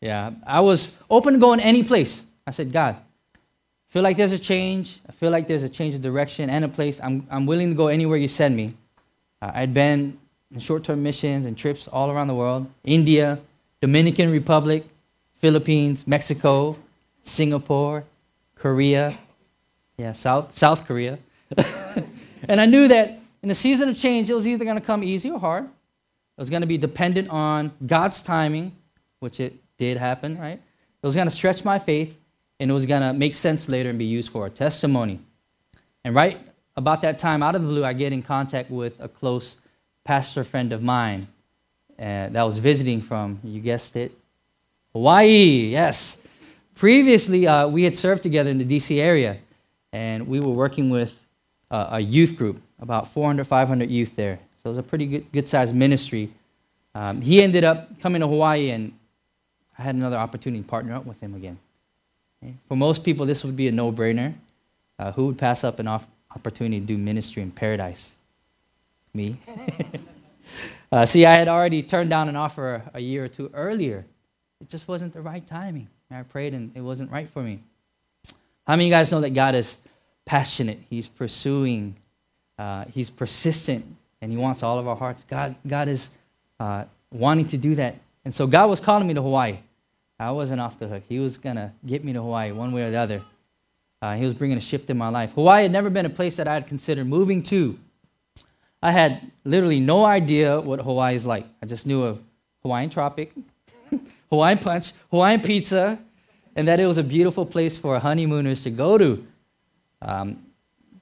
Yeah, 0.00 0.30
I 0.46 0.60
was 0.60 0.96
open 1.10 1.34
to 1.34 1.38
going 1.38 1.60
any 1.60 1.82
place. 1.82 2.22
I 2.46 2.52
said, 2.52 2.72
God, 2.72 2.96
I 2.96 3.92
feel 3.92 4.02
like 4.02 4.16
there's 4.16 4.32
a 4.32 4.38
change. 4.38 5.00
I 5.08 5.12
feel 5.12 5.30
like 5.30 5.48
there's 5.48 5.62
a 5.62 5.68
change 5.68 5.94
of 5.94 6.00
direction 6.00 6.48
and 6.48 6.64
a 6.64 6.68
place. 6.68 7.00
I'm, 7.02 7.26
I'm 7.30 7.44
willing 7.44 7.68
to 7.70 7.74
go 7.74 7.88
anywhere 7.88 8.16
you 8.16 8.28
send 8.28 8.56
me. 8.56 8.74
Uh, 9.42 9.50
I'd 9.52 9.74
been 9.74 10.18
in 10.52 10.60
short 10.60 10.84
term 10.84 11.02
missions 11.02 11.46
and 11.46 11.56
trips 11.56 11.88
all 11.88 12.10
around 12.10 12.28
the 12.28 12.34
world 12.34 12.66
India, 12.84 13.38
Dominican 13.80 14.30
Republic, 14.30 14.84
Philippines, 15.38 16.06
Mexico, 16.06 16.76
Singapore, 17.24 18.04
Korea, 18.54 19.16
yeah, 19.96 20.12
South, 20.12 20.56
South 20.56 20.86
Korea. 20.86 21.18
and 22.48 22.60
I 22.60 22.66
knew 22.66 22.88
that 22.88 23.20
in 23.42 23.48
the 23.48 23.54
season 23.54 23.88
of 23.88 23.96
change, 23.96 24.28
it 24.28 24.34
was 24.34 24.46
either 24.46 24.64
going 24.64 24.78
to 24.78 24.84
come 24.84 25.02
easy 25.02 25.30
or 25.30 25.38
hard. 25.38 25.64
It 25.64 26.40
was 26.40 26.50
going 26.50 26.62
to 26.62 26.66
be 26.66 26.78
dependent 26.78 27.28
on 27.30 27.72
God's 27.86 28.22
timing, 28.22 28.72
which 29.20 29.40
it 29.40 29.56
did 29.78 29.96
happen, 29.96 30.38
right? 30.38 30.60
It 31.02 31.06
was 31.06 31.14
going 31.14 31.26
to 31.26 31.34
stretch 31.34 31.64
my 31.64 31.78
faith, 31.78 32.16
and 32.58 32.70
it 32.70 32.74
was 32.74 32.86
going 32.86 33.02
to 33.02 33.12
make 33.12 33.34
sense 33.34 33.68
later 33.68 33.90
and 33.90 33.98
be 33.98 34.04
used 34.04 34.30
for 34.30 34.46
a 34.46 34.50
testimony. 34.50 35.20
And 36.04 36.14
right 36.14 36.38
about 36.76 37.00
that 37.02 37.18
time, 37.18 37.42
out 37.42 37.54
of 37.54 37.62
the 37.62 37.68
blue, 37.68 37.84
I 37.84 37.92
get 37.94 38.12
in 38.12 38.22
contact 38.22 38.70
with 38.70 38.98
a 39.00 39.08
close 39.08 39.56
pastor 40.04 40.44
friend 40.44 40.72
of 40.72 40.82
mine 40.82 41.28
uh, 41.98 42.28
that 42.30 42.42
was 42.42 42.58
visiting 42.58 43.00
from, 43.00 43.40
you 43.44 43.60
guessed 43.60 43.96
it, 43.96 44.12
Hawaii, 44.92 45.68
yes. 45.70 46.16
Previously, 46.74 47.46
uh, 47.46 47.68
we 47.68 47.84
had 47.84 47.96
served 47.96 48.22
together 48.22 48.50
in 48.50 48.58
the 48.58 48.64
DC 48.64 48.98
area, 48.98 49.38
and 49.92 50.26
we 50.26 50.40
were 50.40 50.52
working 50.52 50.90
with 50.90 51.18
uh, 51.70 51.88
a 51.92 52.00
youth 52.00 52.36
group, 52.36 52.60
about 52.80 53.08
400, 53.08 53.46
500 53.46 53.90
youth 53.90 54.16
there. 54.16 54.38
So 54.62 54.70
it 54.70 54.72
was 54.72 54.78
a 54.78 54.82
pretty 54.82 55.06
good, 55.06 55.32
good 55.32 55.48
sized 55.48 55.74
ministry. 55.74 56.30
Um, 56.94 57.20
he 57.20 57.42
ended 57.42 57.64
up 57.64 58.00
coming 58.00 58.20
to 58.20 58.26
Hawaii, 58.26 58.70
and 58.70 58.92
I 59.78 59.82
had 59.82 59.94
another 59.94 60.16
opportunity 60.16 60.62
to 60.62 60.68
partner 60.68 60.94
up 60.94 61.06
with 61.06 61.20
him 61.20 61.34
again. 61.34 61.58
Okay? 62.42 62.54
For 62.68 62.76
most 62.76 63.04
people, 63.04 63.26
this 63.26 63.44
would 63.44 63.56
be 63.56 63.68
a 63.68 63.72
no 63.72 63.92
brainer. 63.92 64.34
Uh, 64.98 65.12
who 65.12 65.26
would 65.26 65.38
pass 65.38 65.64
up 65.64 65.78
an 65.78 65.88
opportunity 65.88 66.80
to 66.80 66.86
do 66.86 66.98
ministry 66.98 67.42
in 67.42 67.50
paradise? 67.50 68.12
Me. 69.12 69.36
uh, 70.92 71.06
see, 71.06 71.26
I 71.26 71.34
had 71.34 71.48
already 71.48 71.82
turned 71.82 72.10
down 72.10 72.28
an 72.28 72.36
offer 72.36 72.82
a 72.94 73.00
year 73.00 73.24
or 73.24 73.28
two 73.28 73.50
earlier. 73.54 74.04
It 74.60 74.68
just 74.68 74.86
wasn't 74.86 75.14
the 75.14 75.20
right 75.20 75.46
timing. 75.46 75.88
I 76.10 76.22
prayed 76.22 76.54
and 76.54 76.72
it 76.74 76.80
wasn't 76.80 77.10
right 77.10 77.28
for 77.28 77.42
me. 77.42 77.60
How 78.66 78.74
many 78.74 78.84
of 78.84 78.88
you 78.88 78.94
guys 78.94 79.10
know 79.10 79.20
that 79.20 79.30
God 79.30 79.54
is 79.54 79.76
passionate? 80.24 80.80
He's 80.90 81.08
pursuing, 81.08 81.96
uh, 82.58 82.84
He's 82.92 83.10
persistent, 83.10 83.84
and 84.20 84.30
He 84.30 84.36
wants 84.36 84.62
all 84.62 84.78
of 84.78 84.86
our 84.86 84.96
hearts. 84.96 85.24
God, 85.28 85.54
God 85.66 85.88
is 85.88 86.10
uh, 86.58 86.84
wanting 87.12 87.48
to 87.48 87.56
do 87.56 87.74
that. 87.76 87.96
And 88.24 88.34
so 88.34 88.46
God 88.46 88.68
was 88.68 88.80
calling 88.80 89.06
me 89.06 89.14
to 89.14 89.22
Hawaii. 89.22 89.58
I 90.18 90.32
wasn't 90.32 90.60
off 90.60 90.78
the 90.78 90.86
hook. 90.86 91.02
He 91.08 91.18
was 91.18 91.38
going 91.38 91.56
to 91.56 91.72
get 91.86 92.04
me 92.04 92.12
to 92.12 92.20
Hawaii 92.20 92.52
one 92.52 92.72
way 92.72 92.82
or 92.82 92.90
the 92.90 92.98
other. 92.98 93.22
Uh, 94.02 94.14
he 94.14 94.24
was 94.24 94.34
bringing 94.34 94.58
a 94.58 94.60
shift 94.60 94.90
in 94.90 94.98
my 94.98 95.08
life. 95.08 95.32
Hawaii 95.32 95.62
had 95.62 95.72
never 95.72 95.90
been 95.90 96.06
a 96.06 96.10
place 96.10 96.36
that 96.36 96.46
I 96.46 96.54
had 96.54 96.66
considered 96.66 97.06
moving 97.06 97.42
to. 97.44 97.78
I 98.82 98.92
had 98.92 99.30
literally 99.44 99.80
no 99.80 100.04
idea 100.04 100.60
what 100.60 100.80
Hawaii 100.80 101.14
is 101.14 101.26
like. 101.26 101.46
I 101.62 101.66
just 101.66 101.86
knew 101.86 102.02
of 102.02 102.18
Hawaiian 102.62 102.90
tropic, 102.90 103.32
Hawaiian 104.30 104.58
punch, 104.58 104.92
Hawaiian 105.10 105.40
pizza, 105.42 105.98
and 106.56 106.66
that 106.66 106.80
it 106.80 106.86
was 106.86 106.98
a 106.98 107.02
beautiful 107.02 107.44
place 107.44 107.76
for 107.76 107.98
honeymooners 107.98 108.62
to 108.62 108.70
go 108.70 108.98
to. 108.98 109.26
Um, 110.02 110.46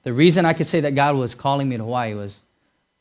the 0.03 0.13
reason 0.13 0.45
I 0.45 0.53
could 0.53 0.67
say 0.67 0.81
that 0.81 0.95
God 0.95 1.15
was 1.15 1.35
calling 1.35 1.69
me 1.69 1.77
to 1.77 1.83
Hawaii 1.83 2.13
was 2.13 2.39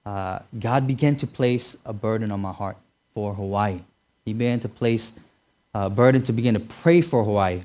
uh, 0.07 0.39
God 0.59 0.87
began 0.87 1.17
to 1.17 1.27
place 1.27 1.77
a 1.85 1.93
burden 1.93 2.31
on 2.31 2.41
my 2.41 2.53
heart 2.53 2.77
for 3.15 3.35
Hawaii. 3.35 3.81
He 4.25 4.33
began 4.33 4.61
to 4.61 4.69
place 4.69 5.13
a 5.75 5.91
burden 5.91 6.23
to 6.23 6.33
begin 6.33 6.55
to 6.55 6.61
pray 6.61 7.01
for 7.01 7.25
Hawaii. 7.25 7.63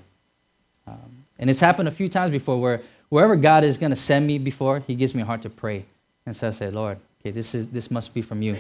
Um, 0.88 1.26
and 1.40 1.50
it's 1.50 1.60
happened 1.60 1.88
a 1.88 1.92
few 1.92 2.10
times 2.10 2.32
before 2.32 2.60
where 2.60 2.82
wherever 3.10 3.36
God 3.36 3.64
is 3.64 3.78
going 3.78 3.92
to 3.92 3.96
send 3.96 4.28
me 4.28 4.38
before, 4.40 4.80
He 4.80 4.96
gives 4.96 5.14
me 5.16 5.22
a 5.22 5.26
heart 5.26 5.42
to 5.44 5.50
pray. 5.50 5.86
And 6.26 6.36
so 6.36 6.50
I 6.50 6.52
said, 6.52 6.74
Lord, 6.74 6.98
okay, 7.20 7.32
this, 7.32 7.54
is, 7.54 7.68
this 7.70 7.92
must 7.92 8.14
be 8.14 8.22
from 8.22 8.42
you. 8.42 8.58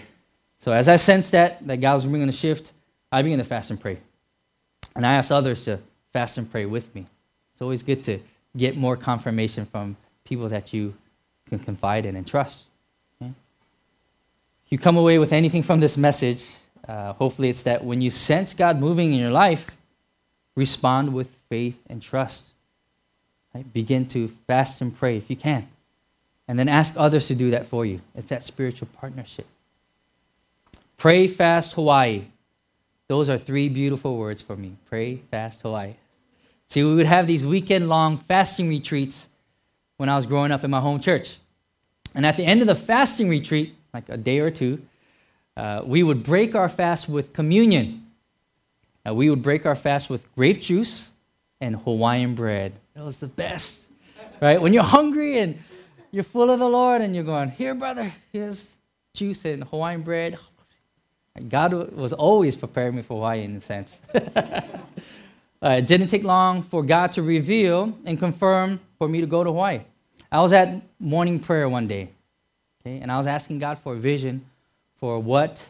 So 0.59 0.71
as 0.71 0.87
I 0.87 0.95
sensed 0.95 1.31
that, 1.31 1.65
that 1.67 1.81
God 1.81 1.95
was 1.95 2.05
bringing 2.05 2.29
a 2.29 2.33
shift, 2.33 2.71
I 3.11 3.21
began 3.21 3.37
to 3.37 3.43
fast 3.43 3.69
and 3.69 3.79
pray. 3.79 3.99
And 4.95 5.05
I 5.05 5.13
asked 5.13 5.31
others 5.31 5.65
to 5.65 5.79
fast 6.11 6.37
and 6.37 6.49
pray 6.49 6.65
with 6.65 6.93
me. 6.95 7.05
It's 7.53 7.61
always 7.61 7.83
good 7.83 8.03
to 8.05 8.19
get 8.55 8.77
more 8.77 8.95
confirmation 8.95 9.65
from 9.65 9.97
people 10.23 10.47
that 10.49 10.73
you 10.73 10.93
can 11.49 11.59
confide 11.59 12.05
in 12.05 12.15
and 12.15 12.25
trust. 12.25 12.63
Okay? 13.21 13.33
You 14.69 14.77
come 14.77 14.97
away 14.97 15.19
with 15.19 15.33
anything 15.33 15.63
from 15.63 15.79
this 15.79 15.97
message, 15.97 16.45
uh, 16.87 17.13
hopefully 17.13 17.49
it's 17.49 17.63
that 17.63 17.83
when 17.83 18.01
you 18.01 18.09
sense 18.09 18.53
God 18.53 18.79
moving 18.79 19.13
in 19.13 19.19
your 19.19 19.31
life, 19.31 19.69
respond 20.55 21.13
with 21.13 21.35
faith 21.49 21.79
and 21.87 22.01
trust. 22.01 22.43
Right? 23.53 23.71
Begin 23.71 24.05
to 24.07 24.29
fast 24.47 24.81
and 24.81 24.95
pray 24.95 25.17
if 25.17 25.29
you 25.29 25.35
can. 25.35 25.67
And 26.47 26.59
then 26.59 26.67
ask 26.67 26.93
others 26.97 27.27
to 27.27 27.35
do 27.35 27.51
that 27.51 27.65
for 27.65 27.85
you. 27.85 28.01
It's 28.15 28.29
that 28.29 28.43
spiritual 28.43 28.89
partnership. 28.97 29.47
Pray, 30.97 31.27
fast, 31.27 31.73
Hawaii. 31.73 32.25
Those 33.07 33.29
are 33.29 33.37
three 33.37 33.69
beautiful 33.69 34.17
words 34.17 34.41
for 34.41 34.55
me. 34.55 34.77
Pray, 34.89 35.17
fast, 35.31 35.61
Hawaii. 35.61 35.95
See, 36.69 36.83
we 36.83 36.95
would 36.95 37.05
have 37.05 37.27
these 37.27 37.45
weekend 37.45 37.89
long 37.89 38.17
fasting 38.17 38.67
retreats 38.69 39.27
when 39.97 40.09
I 40.09 40.15
was 40.15 40.25
growing 40.25 40.51
up 40.51 40.63
in 40.63 40.71
my 40.71 40.79
home 40.79 40.99
church. 40.99 41.37
And 42.15 42.25
at 42.25 42.37
the 42.37 42.45
end 42.45 42.61
of 42.61 42.67
the 42.67 42.75
fasting 42.75 43.29
retreat, 43.29 43.75
like 43.93 44.09
a 44.09 44.17
day 44.17 44.39
or 44.39 44.51
two, 44.51 44.81
uh, 45.55 45.81
we 45.85 46.03
would 46.03 46.23
break 46.23 46.55
our 46.55 46.69
fast 46.69 47.07
with 47.07 47.33
communion. 47.33 48.05
Uh, 49.07 49.13
we 49.13 49.29
would 49.29 49.41
break 49.41 49.65
our 49.65 49.75
fast 49.75 50.09
with 50.09 50.33
grape 50.35 50.61
juice 50.61 51.09
and 51.61 51.75
Hawaiian 51.75 52.35
bread. 52.35 52.73
That 52.95 53.03
was 53.03 53.19
the 53.19 53.27
best, 53.27 53.77
right? 54.41 54.61
When 54.61 54.73
you're 54.73 54.83
hungry 54.83 55.39
and 55.39 55.59
you're 56.13 56.23
full 56.23 56.51
of 56.51 56.59
the 56.59 56.69
Lord 56.69 57.01
and 57.01 57.15
you're 57.15 57.23
going, 57.23 57.49
Here, 57.49 57.73
brother, 57.73 58.13
here's 58.31 58.67
juice 59.15 59.43
and 59.45 59.63
Hawaiian 59.63 60.03
bread. 60.03 60.37
God 61.49 61.91
was 61.91 62.13
always 62.13 62.55
preparing 62.55 62.95
me 62.95 63.01
for 63.01 63.15
Hawaii 63.15 63.43
in 63.43 63.55
a 63.55 63.59
sense. 63.59 63.99
uh, 64.13 64.61
it 65.61 65.87
didn't 65.87 66.07
take 66.07 66.23
long 66.23 66.61
for 66.61 66.83
God 66.83 67.11
to 67.13 67.23
reveal 67.23 67.97
and 68.05 68.19
confirm 68.19 68.79
for 68.99 69.09
me 69.09 69.21
to 69.21 69.25
go 69.25 69.43
to 69.43 69.49
Hawaii. 69.49 69.81
I 70.31 70.39
was 70.41 70.53
at 70.53 70.83
morning 70.99 71.39
prayer 71.39 71.67
one 71.67 71.87
day, 71.87 72.09
okay, 72.81 72.99
and 72.99 73.11
I 73.11 73.17
was 73.17 73.25
asking 73.25 73.57
God 73.57 73.79
for 73.79 73.93
a 73.93 73.97
vision 73.97 74.45
for 74.99 75.17
what 75.17 75.67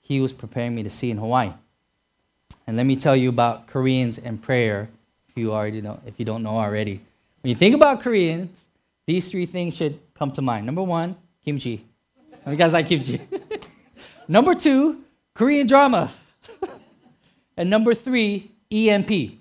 He 0.00 0.20
was 0.20 0.32
preparing 0.32 0.76
me 0.76 0.84
to 0.84 0.90
see 0.90 1.10
in 1.10 1.18
Hawaii. 1.18 1.52
And 2.68 2.76
let 2.76 2.86
me 2.86 2.94
tell 2.94 3.16
you 3.16 3.30
about 3.30 3.66
Koreans 3.66 4.16
and 4.16 4.40
prayer, 4.40 4.88
if 5.28 5.36
you 5.36 5.52
already 5.52 5.80
know, 5.80 6.00
if 6.06 6.14
you 6.18 6.24
don't 6.24 6.44
know 6.44 6.56
already. 6.56 7.00
When 7.40 7.48
you 7.48 7.56
think 7.56 7.74
about 7.74 8.02
Koreans, 8.02 8.61
these 9.06 9.30
three 9.30 9.46
things 9.46 9.76
should 9.76 9.98
come 10.14 10.30
to 10.32 10.42
mind. 10.42 10.66
Number 10.66 10.82
one, 10.82 11.16
kimchi. 11.44 11.84
You 12.46 12.56
guys 12.56 12.72
like 12.72 12.88
kimchi? 12.88 13.20
number 14.28 14.54
two, 14.54 15.02
Korean 15.34 15.66
drama. 15.66 16.12
and 17.56 17.70
number 17.70 17.94
three, 17.94 18.50
EMP. 18.70 19.38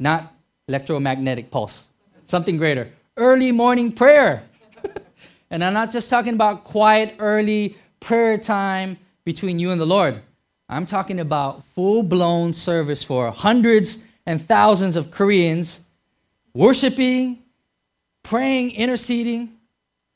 Not 0.00 0.32
electromagnetic 0.68 1.50
pulse. 1.50 1.86
Something 2.26 2.56
greater. 2.56 2.92
Early 3.16 3.52
morning 3.52 3.92
prayer. 3.92 4.44
and 5.50 5.64
I'm 5.64 5.72
not 5.72 5.90
just 5.90 6.10
talking 6.10 6.34
about 6.34 6.64
quiet, 6.64 7.16
early 7.18 7.76
prayer 8.00 8.38
time 8.38 8.98
between 9.24 9.58
you 9.58 9.70
and 9.70 9.80
the 9.80 9.86
Lord. 9.86 10.22
I'm 10.68 10.86
talking 10.86 11.18
about 11.18 11.64
full 11.64 12.02
blown 12.02 12.52
service 12.52 13.02
for 13.02 13.30
hundreds 13.30 14.04
and 14.26 14.46
thousands 14.46 14.96
of 14.96 15.10
Koreans 15.10 15.80
worshiping, 16.52 17.42
praying, 18.22 18.72
interceding, 18.72 19.56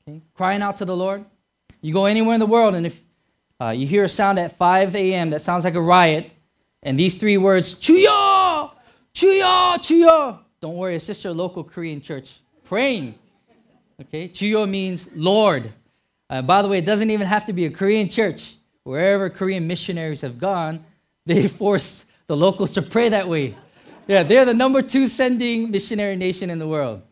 okay, 0.07 0.21
crying 0.35 0.63
out 0.63 0.79
to 0.79 0.85
the 0.85 0.97
Lord. 0.97 1.25
You 1.81 1.93
go 1.93 2.07
anywhere 2.07 2.35
in 2.35 2.41
the 2.41 2.47
world, 2.47 2.75
and 2.75 2.87
if 2.87 3.01
uh, 3.61 3.71
you 3.71 3.87
hear 3.87 4.05
a 4.05 4.09
sound 4.09 4.39
at 4.39 4.57
5 4.57 4.95
a.m. 4.95 5.31
that 5.31 5.43
sounds 5.43 5.65
like 5.65 5.75
a 5.75 5.81
riot, 5.81 6.31
and 6.83 6.99
these 6.99 7.17
three 7.17 7.37
words, 7.37 7.75
Chuyo, 7.75 8.71
Chuyo, 9.15 9.79
Chuyo, 9.79 10.39
don't 10.61 10.77
worry, 10.77 10.97
it's 10.97 11.07
just 11.07 11.25
your 11.25 11.33
local 11.33 11.65
Korean 11.65 12.01
church 12.01 12.41
praying. 12.65 13.15
Okay, 14.01 14.29
Chuyo 14.29 14.69
means 14.69 15.09
Lord. 15.15 15.73
Uh, 16.29 16.43
by 16.43 16.63
the 16.63 16.69
way, 16.69 16.79
it 16.79 16.85
doesn't 16.85 17.11
even 17.11 17.27
have 17.27 17.47
to 17.47 17.53
be 17.53 17.67
a 17.67 17.71
Korean 17.71 18.09
church. 18.09 18.55
Wherever 18.85 19.31
Korean 19.31 19.67
missionaries 19.67 20.23
have 20.23 20.39
gone, 20.39 20.85
they 21.27 21.47
forced 21.47 22.05
the 22.27 22.37
locals 22.37 22.73
to 22.73 22.83
pray 22.83 23.11
that 23.11 23.29
way. 23.29 23.57
Yeah, 24.09 24.23
they're 24.23 24.45
the 24.45 24.55
number 24.55 24.83
two 24.83 25.07
sending 25.07 25.71
missionary 25.71 26.17
nation 26.17 26.51
in 26.51 26.59
the 26.59 26.67
world. 26.67 27.03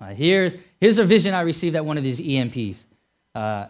Uh, 0.00 0.08
here's, 0.08 0.54
here's 0.80 0.98
a 0.98 1.04
vision 1.04 1.34
I 1.34 1.40
received 1.40 1.74
at 1.76 1.84
one 1.84 1.96
of 1.98 2.04
these 2.04 2.20
EMPs. 2.20 2.84
Uh, 3.34 3.66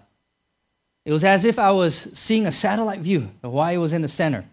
it 1.05 1.12
was 1.12 1.25
as 1.25 1.45
if 1.45 1.59
I 1.59 1.71
was 1.71 1.95
seeing 1.95 2.47
a 2.47 2.53
satellite 2.53 3.01
view. 3.01 3.31
Hawaii 3.43 3.79
was 3.79 3.93
in 3.93 4.03
the 4.03 4.09
center. 4.09 4.45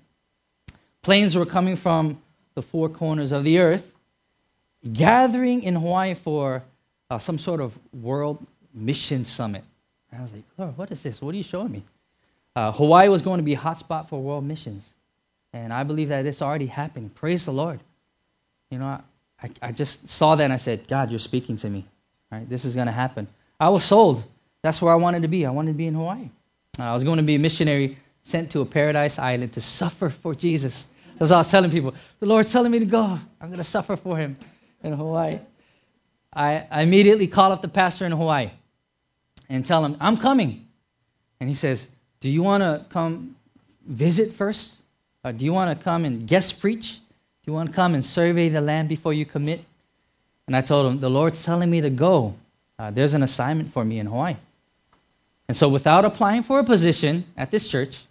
Planes 1.02 1.36
were 1.36 1.46
coming 1.46 1.76
from 1.76 2.22
the 2.54 2.62
four 2.62 2.88
corners 2.88 3.32
of 3.32 3.44
the 3.44 3.60
earth, 3.60 3.94
gathering 4.92 5.64
in 5.64 5.76
Hawaii 5.76 6.14
for 6.14 6.64
uh, 7.10 7.18
some 7.18 7.38
sort 7.38 7.60
of 7.60 7.78
world 7.94 8.46
mission 8.74 9.26
summit. 9.26 9.64
And 10.12 10.22
I 10.22 10.24
was 10.24 10.32
like, 10.32 10.44
Lord, 10.58 10.78
what 10.78 10.92
is 10.92 11.04
this? 11.04 11.22
What 11.22 11.34
are 11.34 11.38
you 11.38 11.44
showing 11.44 11.72
me? 11.72 11.84
Uh, 12.56 12.72
Hawaii 12.72 13.10
was 13.10 13.22
going 13.22 13.40
to 13.40 13.44
be 13.44 13.54
a 13.54 13.58
hotspot 13.58 14.08
for 14.08 14.22
world 14.22 14.46
missions. 14.46 14.94
And 15.52 15.74
I 15.74 15.84
believe 15.84 16.10
that 16.10 16.26
it's 16.26 16.42
already 16.42 16.68
happening. 16.68 17.10
Praise 17.10 17.46
the 17.46 17.52
Lord. 17.52 17.82
You 18.72 18.80
know, 18.80 19.04
I, 19.46 19.68
I 19.70 19.72
just 19.72 20.10
saw 20.10 20.36
that 20.36 20.44
and 20.44 20.54
I 20.54 20.58
said, 20.58 20.88
God, 20.88 21.10
you're 21.10 21.20
speaking 21.20 21.58
to 21.58 21.70
me. 21.70 21.86
Right? 22.32 22.50
This 22.50 22.66
is 22.66 22.74
going 22.76 22.88
to 22.88 22.94
happen. 22.94 23.28
I 23.60 23.70
was 23.70 23.84
sold. 23.84 24.24
That's 24.64 24.82
where 24.82 24.92
I 24.92 24.96
wanted 24.96 25.22
to 25.22 25.28
be. 25.28 25.46
I 25.46 25.52
wanted 25.52 25.74
to 25.74 25.78
be 25.78 25.88
in 25.88 25.94
Hawaii. 25.94 26.30
Uh, 26.80 26.84
I 26.84 26.94
was 26.94 27.04
going 27.04 27.18
to 27.18 27.24
be 27.24 27.36
a 27.36 27.40
missionary 27.40 27.98
sent 28.24 28.52
to 28.52 28.62
a 28.62 28.66
paradise 28.66 29.20
island 29.20 29.54
to 29.54 29.62
suffer 29.62 30.10
for 30.10 30.34
Jesus. 30.34 30.88
That's 31.18 31.30
what 31.30 31.38
I 31.38 31.40
was 31.40 31.52
telling 31.52 31.70
people. 31.70 31.94
The 32.20 32.26
Lord's 32.26 32.52
telling 32.52 32.72
me 32.72 32.80
to 32.80 32.86
go. 32.86 33.20
I'm 33.40 33.48
going 33.48 33.58
to 33.58 33.64
suffer 33.64 33.96
for 33.96 34.18
him 34.18 34.36
in 34.84 34.94
Hawaii. 34.94 35.40
I, 36.34 36.68
I 36.70 36.82
immediately 36.82 37.28
call 37.28 37.52
up 37.52 37.62
the 37.62 37.68
pastor 37.68 38.06
in 38.06 38.12
Hawaii 38.12 38.50
and 39.48 39.66
tell 39.66 39.86
him, 39.86 39.96
I'm 40.02 40.18
coming. 40.18 40.68
And 41.40 41.48
he 41.48 41.56
says, 41.56 41.88
Do 42.20 42.30
you 42.30 42.42
want 42.42 42.62
to 42.62 42.86
come 42.90 43.36
visit 43.88 44.34
first? 44.34 44.78
Or 45.24 45.32
do 45.32 45.46
you 45.46 45.54
want 45.54 45.78
to 45.78 45.84
come 45.84 46.04
and 46.04 46.28
guest 46.28 46.60
preach? 46.60 47.00
You 47.46 47.54
want 47.54 47.70
to 47.70 47.76
come 47.76 47.94
and 47.94 48.04
survey 48.04 48.50
the 48.50 48.62
land 48.62 48.90
before 48.90 49.14
you 49.14 49.26
commit? 49.26 49.64
And 50.48 50.56
I 50.56 50.62
told 50.62 50.92
him, 50.92 51.00
The 51.00 51.10
Lord's 51.10 51.44
telling 51.44 51.70
me 51.70 51.82
to 51.82 51.90
go. 51.90 52.36
Uh, 52.78 52.92
there's 52.92 53.14
an 53.14 53.24
assignment 53.24 53.72
for 53.72 53.86
me 53.86 54.00
in 54.00 54.08
Hawaii. 54.08 54.36
And 55.48 55.56
so, 55.56 55.70
without 55.70 56.06
applying 56.06 56.44
for 56.44 56.60
a 56.60 56.64
position 56.64 57.26
at 57.38 57.52
this 57.52 57.68
church, 57.68 58.06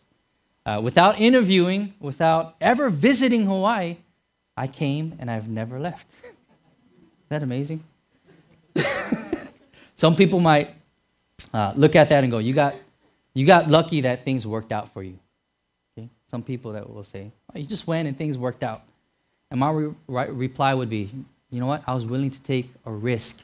uh, 0.65 0.81
without 0.83 1.21
interviewing, 1.21 1.95
without 2.01 2.55
ever 2.61 2.89
visiting 2.89 3.47
Hawaii, 3.47 3.97
I 4.57 4.69
came 4.69 5.17
and 5.19 5.31
I've 5.31 5.49
never 5.49 5.81
left. 5.81 6.07
Is 6.25 7.29
that 7.29 7.43
amazing? 7.43 7.83
Some 9.97 10.17
people 10.17 10.41
might 10.41 10.75
uh, 11.53 11.73
look 11.77 11.97
at 11.97 12.09
that 12.09 12.23
and 12.23 12.31
go, 12.31 12.39
you 12.39 12.55
got, 12.55 12.75
you 13.35 13.47
got 13.47 13.69
lucky 13.69 14.03
that 14.03 14.25
things 14.25 14.47
worked 14.47 14.73
out 14.73 14.93
for 14.93 15.03
you. 15.03 15.19
Okay? 15.99 16.09
Some 16.31 16.43
people 16.43 16.73
that 16.73 16.89
will 16.89 17.05
say, 17.05 17.33
oh, 17.55 17.59
you 17.59 17.67
just 17.67 17.87
went 17.87 18.09
and 18.09 18.17
things 18.17 18.39
worked 18.39 18.63
out. 18.63 18.83
And 19.55 19.61
my 19.61 19.71
re- 19.71 19.95
re- 20.09 20.31
reply 20.31 20.75
would 20.75 20.91
be, 20.91 21.13
you 21.49 21.61
know 21.61 21.67
what? 21.67 21.85
I 21.87 21.95
was 21.95 22.05
willing 22.05 22.33
to 22.33 22.43
take 22.43 22.75
a 22.85 22.91
risk 22.91 23.39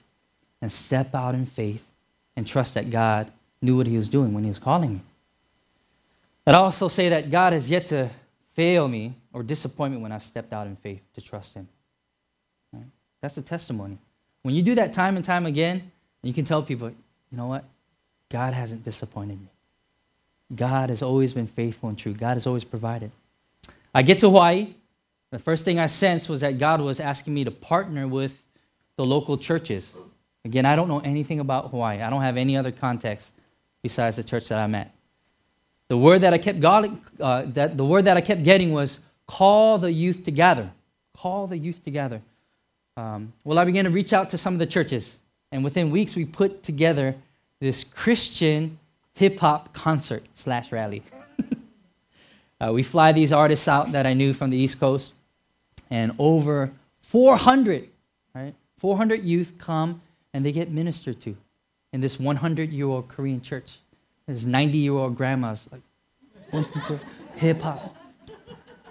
and 0.61 0.73
step 0.73 1.14
out 1.14 1.37
in 1.37 1.46
faith 1.46 1.87
and 2.35 2.44
trust 2.44 2.75
that 2.75 2.90
God 2.90 3.31
knew 3.62 3.77
what 3.77 3.87
he 3.87 3.94
was 3.94 4.09
doing 4.09 4.35
when 4.35 4.42
he 4.42 4.51
was 4.51 4.59
calling 4.59 4.94
me. 4.94 5.01
I'd 6.49 6.57
also 6.57 6.88
say 6.88 7.11
that 7.11 7.31
God 7.31 7.53
has 7.53 7.70
yet 7.70 7.87
to 7.87 8.11
fail 8.57 8.88
me 8.88 9.14
or 9.33 9.44
disappoint 9.44 9.94
me 9.94 10.01
when 10.01 10.11
I've 10.11 10.25
stepped 10.25 10.53
out 10.53 10.66
in 10.66 10.75
faith 10.75 11.01
to 11.14 11.20
trust 11.20 11.55
him. 11.55 11.68
Right? 12.73 12.83
That's 13.20 13.37
a 13.37 13.42
testimony. 13.42 13.96
When 14.42 14.57
you 14.57 14.62
do 14.62 14.75
that 14.75 14.92
time 14.92 15.14
and 15.14 15.25
time 15.25 15.46
again, 15.46 15.92
you 16.23 16.33
can 16.33 16.44
tell 16.44 16.61
people, 16.61 16.88
you 16.88 17.38
know 17.38 17.46
what? 17.46 17.64
God 18.31 18.53
hasn't 18.53 18.83
disappointed 18.83 19.40
me. 19.40 19.46
God 20.57 20.90
has 20.90 21.03
always 21.03 21.33
been 21.35 21.46
faithful 21.46 21.88
and 21.88 21.96
true. 21.96 22.14
God 22.14 22.35
has 22.35 22.49
always 22.49 22.64
provided. 22.64 23.12
I 23.94 24.03
get 24.03 24.18
to 24.18 24.27
Hawaii. 24.29 24.75
The 25.31 25.38
first 25.38 25.64
thing 25.64 25.79
I 25.79 25.87
sensed 25.87 26.29
was 26.29 26.40
that 26.40 26.59
God 26.59 26.81
was 26.81 26.99
asking 26.99 27.35
me 27.35 27.45
to 27.45 27.51
partner 27.51 28.09
with 28.09 28.43
the 28.97 29.05
local 29.05 29.38
churches. 29.38 29.95
Again, 30.45 30.66
I 30.66 30.75
don't 30.75 30.88
know 30.88 31.01
anything 31.01 31.40
about 31.40 31.71
Hawaii. 31.71 32.03
I 32.03 32.11
don't 32.11 32.23
have 32.23 32.37
any 32.37 32.57
other 32.57 32.73
context 32.73 33.33
besides 33.83 34.16
the 34.16 34.25
church 34.25 34.49
that 34.49 34.59
I'm 34.59 34.75
at. 34.75 34.93
The 35.88 35.97
word 35.97 36.21
that 36.21 36.33
I 36.33 36.38
kept 36.38 36.61
got, 36.61 36.88
uh, 37.21 37.43
that 37.47 37.77
the 37.77 37.85
word 37.85 38.05
that 38.05 38.16
I 38.16 38.21
kept 38.21 38.43
getting 38.43 38.73
was 38.73 39.01
call 39.27 39.79
the 39.79 39.93
youth 39.93 40.25
together. 40.25 40.71
Call 41.16 41.47
the 41.47 41.59
youth 41.59 41.85
together. 41.85 42.23
Um, 42.97 43.33
well, 43.45 43.59
I 43.59 43.64
began 43.64 43.85
to 43.85 43.90
reach 43.90 44.12
out 44.12 44.31
to 44.31 44.38
some 44.38 44.53
of 44.53 44.59
the 44.59 44.66
churches, 44.66 45.19
and 45.53 45.64
within 45.64 45.90
weeks 45.90 46.16
we 46.16 46.25
put 46.25 46.62
together 46.62 47.14
this 47.61 47.85
Christian 47.85 48.79
hip 49.14 49.38
hop 49.38 49.73
concert 49.73 50.25
slash 50.35 50.73
rally. 50.73 51.03
uh, 52.61 52.73
we 52.73 52.83
fly 52.83 53.12
these 53.12 53.33
artists 53.33 53.69
out 53.69 53.93
that 53.93 54.07
I 54.07 54.12
knew 54.12 54.33
from 54.33 54.51
the 54.51 54.57
East 54.57 54.81
Coast, 54.81 55.12
and 55.90 56.12
over 56.18 56.72
400, 57.00 57.88
right? 58.35 58.55
400 58.76 59.24
youth 59.24 59.55
come 59.59 60.00
and 60.33 60.44
they 60.44 60.53
get 60.53 60.70
ministered 60.70 61.20
to 61.22 61.37
in 61.92 62.00
this 62.00 62.18
100 62.18 62.72
year 62.72 62.87
old 62.87 63.09
Korean 63.09 63.40
church. 63.40 63.81
This 64.26 64.44
90 64.44 64.79
year 64.79 64.92
old 64.92 65.16
grandma's 65.16 65.68
like, 65.72 65.83
hip 67.37 67.61
hop. 67.61 67.96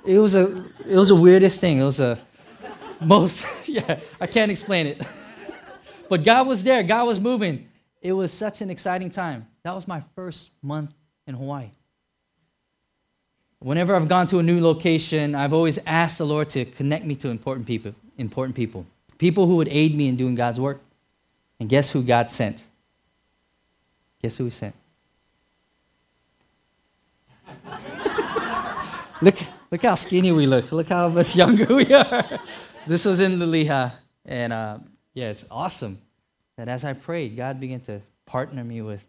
It 0.06 0.18
was 0.18 0.36
a, 0.36 0.66
it 0.88 0.96
was 0.96 1.10
the 1.10 1.16
weirdest 1.16 1.60
thing. 1.60 1.80
It 1.80 1.84
was 1.84 2.00
a 2.00 2.20
most, 3.02 3.46
yeah, 3.68 4.00
I 4.20 4.28
can't 4.28 4.52
explain 4.52 4.88
it. 4.88 5.02
but 6.10 6.24
God 6.24 6.48
was 6.48 6.64
there. 6.64 6.84
God 6.84 7.06
was 7.06 7.20
moving. 7.20 7.70
It 8.02 8.14
was 8.14 8.32
such 8.32 8.62
an 8.62 8.70
exciting 8.70 9.10
time. 9.10 9.48
That 9.64 9.76
was 9.76 9.88
my 9.88 10.04
first 10.16 10.50
month 10.62 10.94
in 11.28 11.36
Hawaii. 11.36 11.72
Whenever 13.60 13.94
I've 13.96 14.08
gone 14.08 14.26
to 14.28 14.40
a 14.40 14.44
new 14.44 14.62
location, 14.62 15.36
I've 15.36 15.54
always 15.54 15.78
asked 15.86 16.18
the 16.18 16.26
Lord 16.26 16.50
to 16.52 16.64
connect 16.64 17.04
me 17.06 17.16
to 17.16 17.30
important 17.30 17.68
people, 17.68 17.94
important 18.18 18.56
people, 18.56 18.86
people 19.18 19.48
who 19.48 19.58
would 19.58 19.68
aid 19.68 19.96
me 19.96 20.08
in 20.08 20.16
doing 20.16 20.36
God's 20.36 20.60
work. 20.60 20.80
And 21.60 21.68
guess 21.68 21.92
who 21.92 22.02
God 22.02 22.32
sent? 22.32 22.64
Guess 24.22 24.38
who 24.38 24.46
He 24.46 24.50
sent? 24.52 24.74
look, 29.22 29.36
look 29.70 29.82
how 29.82 29.96
skinny 29.96 30.32
we 30.32 30.46
look. 30.48 30.72
Look 30.72 30.88
how 30.88 31.10
much 31.10 31.36
younger 31.36 31.76
we 31.76 31.94
are. 31.94 32.40
this 32.88 33.04
was 33.04 33.20
in 33.20 33.40
Liliha, 33.40 33.92
and 34.26 34.54
uh, 34.54 34.78
yeah, 35.14 35.32
it's 35.32 35.46
awesome 35.52 36.00
that 36.56 36.70
as 36.70 36.86
I 36.86 36.94
prayed, 36.94 37.36
God 37.36 37.60
began 37.60 37.82
to 37.82 38.02
partner 38.26 38.64
me 38.64 38.82
with. 38.82 39.04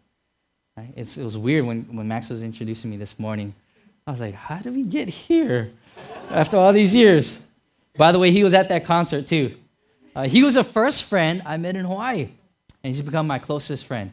Right? 0.75 0.93
it 0.95 1.17
was 1.17 1.37
weird 1.37 1.65
when, 1.65 1.83
when 1.95 2.07
Max 2.07 2.29
was 2.29 2.41
introducing 2.41 2.89
me 2.89 2.97
this 2.97 3.17
morning. 3.19 3.53
I 4.05 4.11
was 4.11 4.19
like, 4.19 4.33
how 4.33 4.57
did 4.57 4.75
we 4.75 4.83
get 4.83 5.09
here 5.09 5.71
after 6.29 6.57
all 6.57 6.73
these 6.73 6.93
years? 6.93 7.37
By 7.97 8.11
the 8.11 8.19
way, 8.19 8.31
he 8.31 8.43
was 8.43 8.53
at 8.53 8.69
that 8.69 8.85
concert 8.85 9.27
too. 9.27 9.55
Uh, 10.15 10.23
he 10.27 10.43
was 10.43 10.55
a 10.55 10.63
first 10.63 11.03
friend 11.03 11.41
I 11.45 11.57
met 11.57 11.75
in 11.75 11.85
Hawaii, 11.85 12.29
and 12.83 12.93
he's 12.93 13.01
become 13.01 13.27
my 13.27 13.39
closest 13.39 13.85
friend. 13.85 14.11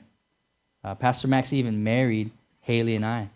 Uh, 0.84 0.94
Pastor 0.94 1.26
Max 1.26 1.52
even 1.52 1.82
married 1.82 2.30
Haley 2.60 2.94
and 2.94 3.04
I. 3.04 3.30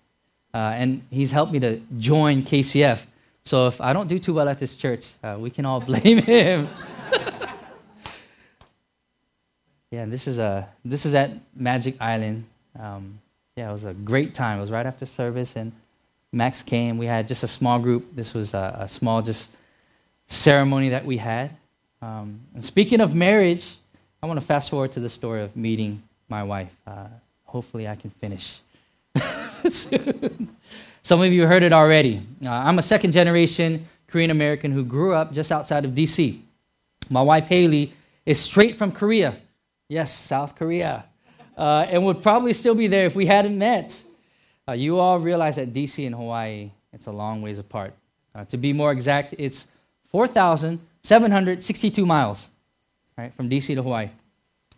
Uh, 0.55 0.59
and 0.59 1.03
he's 1.11 1.33
helped 1.33 1.53
me 1.53 1.61
to 1.61 1.81
join 1.99 2.43
KCF. 2.43 3.07
So 3.45 3.67
if 3.67 3.81
I 3.81 3.93
don't 3.93 4.09
do 4.09 4.19
too 4.19 4.35
well 4.35 4.49
at 4.49 4.59
this 4.61 4.75
church, 4.75 5.07
uh, 5.23 5.37
we 5.39 5.51
can 5.51 5.65
all 5.65 5.81
blame 5.91 6.19
him. 6.19 6.69
yeah, 9.91 10.05
this 10.05 10.29
is, 10.29 10.39
a, 10.39 10.69
this 10.85 11.07
is 11.07 11.15
at 11.15 11.31
Magic 11.57 11.97
Island. 12.01 12.45
Um, 12.79 13.19
yeah, 13.57 13.71
it 13.71 13.73
was 13.73 13.85
a 13.85 13.95
great 13.95 14.35
time. 14.35 14.59
It 14.59 14.61
was 14.61 14.71
right 14.71 14.87
after 14.87 15.07
service, 15.07 15.57
and 15.57 15.73
Max 16.33 16.63
came. 16.63 16.99
We 16.99 17.07
had 17.07 17.29
just 17.29 17.43
a 17.43 17.49
small 17.49 17.79
group. 17.79 18.17
This 18.17 18.33
was 18.33 18.55
a, 18.55 18.79
a 18.81 18.89
small 18.89 19.23
just 19.23 19.51
ceremony 20.27 20.89
that 20.91 21.05
we 21.05 21.19
had. 21.19 21.51
Um, 22.01 22.41
and 22.55 22.65
speaking 22.65 23.01
of 23.01 23.15
marriage, 23.15 23.77
I 24.23 24.27
want 24.27 24.41
to 24.41 24.47
fast 24.47 24.71
forward 24.71 24.93
to 24.93 25.01
the 25.01 25.11
story 25.11 25.43
of 25.43 25.57
meeting 25.57 26.03
my 26.29 26.43
wife. 26.43 26.75
Uh, 26.87 27.09
hopefully, 27.45 27.87
I 27.87 27.97
can 27.97 28.11
finish 28.11 28.61
soon. 29.69 30.57
Some 31.03 31.21
of 31.21 31.33
you 31.33 31.47
heard 31.47 31.63
it 31.63 31.73
already. 31.73 32.23
Uh, 32.45 32.51
I'm 32.51 32.79
a 32.79 32.83
second 32.83 33.13
generation 33.13 33.89
Korean 34.07 34.31
American 34.31 34.73
who 34.73 34.85
grew 34.85 35.15
up 35.15 35.33
just 35.33 35.51
outside 35.51 35.85
of 35.85 35.93
DC. 35.93 36.41
My 37.11 37.23
wife, 37.23 37.49
Haley, 37.49 37.93
is 38.25 38.41
straight 38.41 38.77
from 38.77 38.93
Korea. 38.93 39.35
Yes, 39.89 40.17
South 40.17 40.55
Korea. 40.55 41.05
Uh, 41.57 41.87
and 41.89 42.05
would 42.05 42.23
probably 42.23 42.53
still 42.53 42.75
be 42.75 42.87
there 42.87 43.07
if 43.07 43.15
we 43.15 43.27
hadn't 43.27 43.57
met. 43.59 44.03
Uh, 44.69 44.73
you 44.73 44.99
all 44.99 45.19
realize 45.19 45.57
that 45.57 45.73
DC 45.75 46.07
and 46.07 46.15
Hawaii, 46.15 46.71
it's 46.93 47.07
a 47.07 47.13
long 47.13 47.43
ways 47.43 47.59
apart. 47.59 47.95
Uh, 48.35 48.45
to 48.45 48.57
be 48.57 48.73
more 48.73 48.93
exact, 48.93 49.35
it's 49.39 49.67
4,762 50.11 52.07
miles 52.07 52.49
right, 53.19 53.35
from 53.35 53.51
DC 53.51 53.75
to 53.75 53.83
Hawaii. 53.83 54.11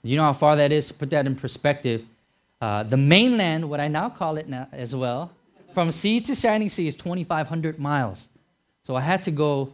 You 0.02 0.16
know 0.16 0.22
how 0.22 0.32
far 0.32 0.56
that 0.56 0.72
is? 0.72 0.88
To 0.88 0.94
put 0.94 1.10
that 1.10 1.26
in 1.26 1.34
perspective, 1.34 2.04
uh, 2.60 2.82
the 2.82 2.96
mainland, 2.96 3.68
what 3.68 3.80
I 3.80 3.88
now 3.88 4.08
call 4.08 4.36
it 4.36 4.48
now 4.48 4.68
as 4.72 4.94
well, 4.94 5.32
from 5.72 5.90
sea 5.90 6.20
to 6.20 6.34
shining 6.34 6.68
sea 6.68 6.86
is 6.86 6.96
2,500 6.96 7.78
miles. 7.78 8.28
So 8.82 8.94
I 8.94 9.00
had 9.00 9.22
to 9.24 9.30
go 9.30 9.72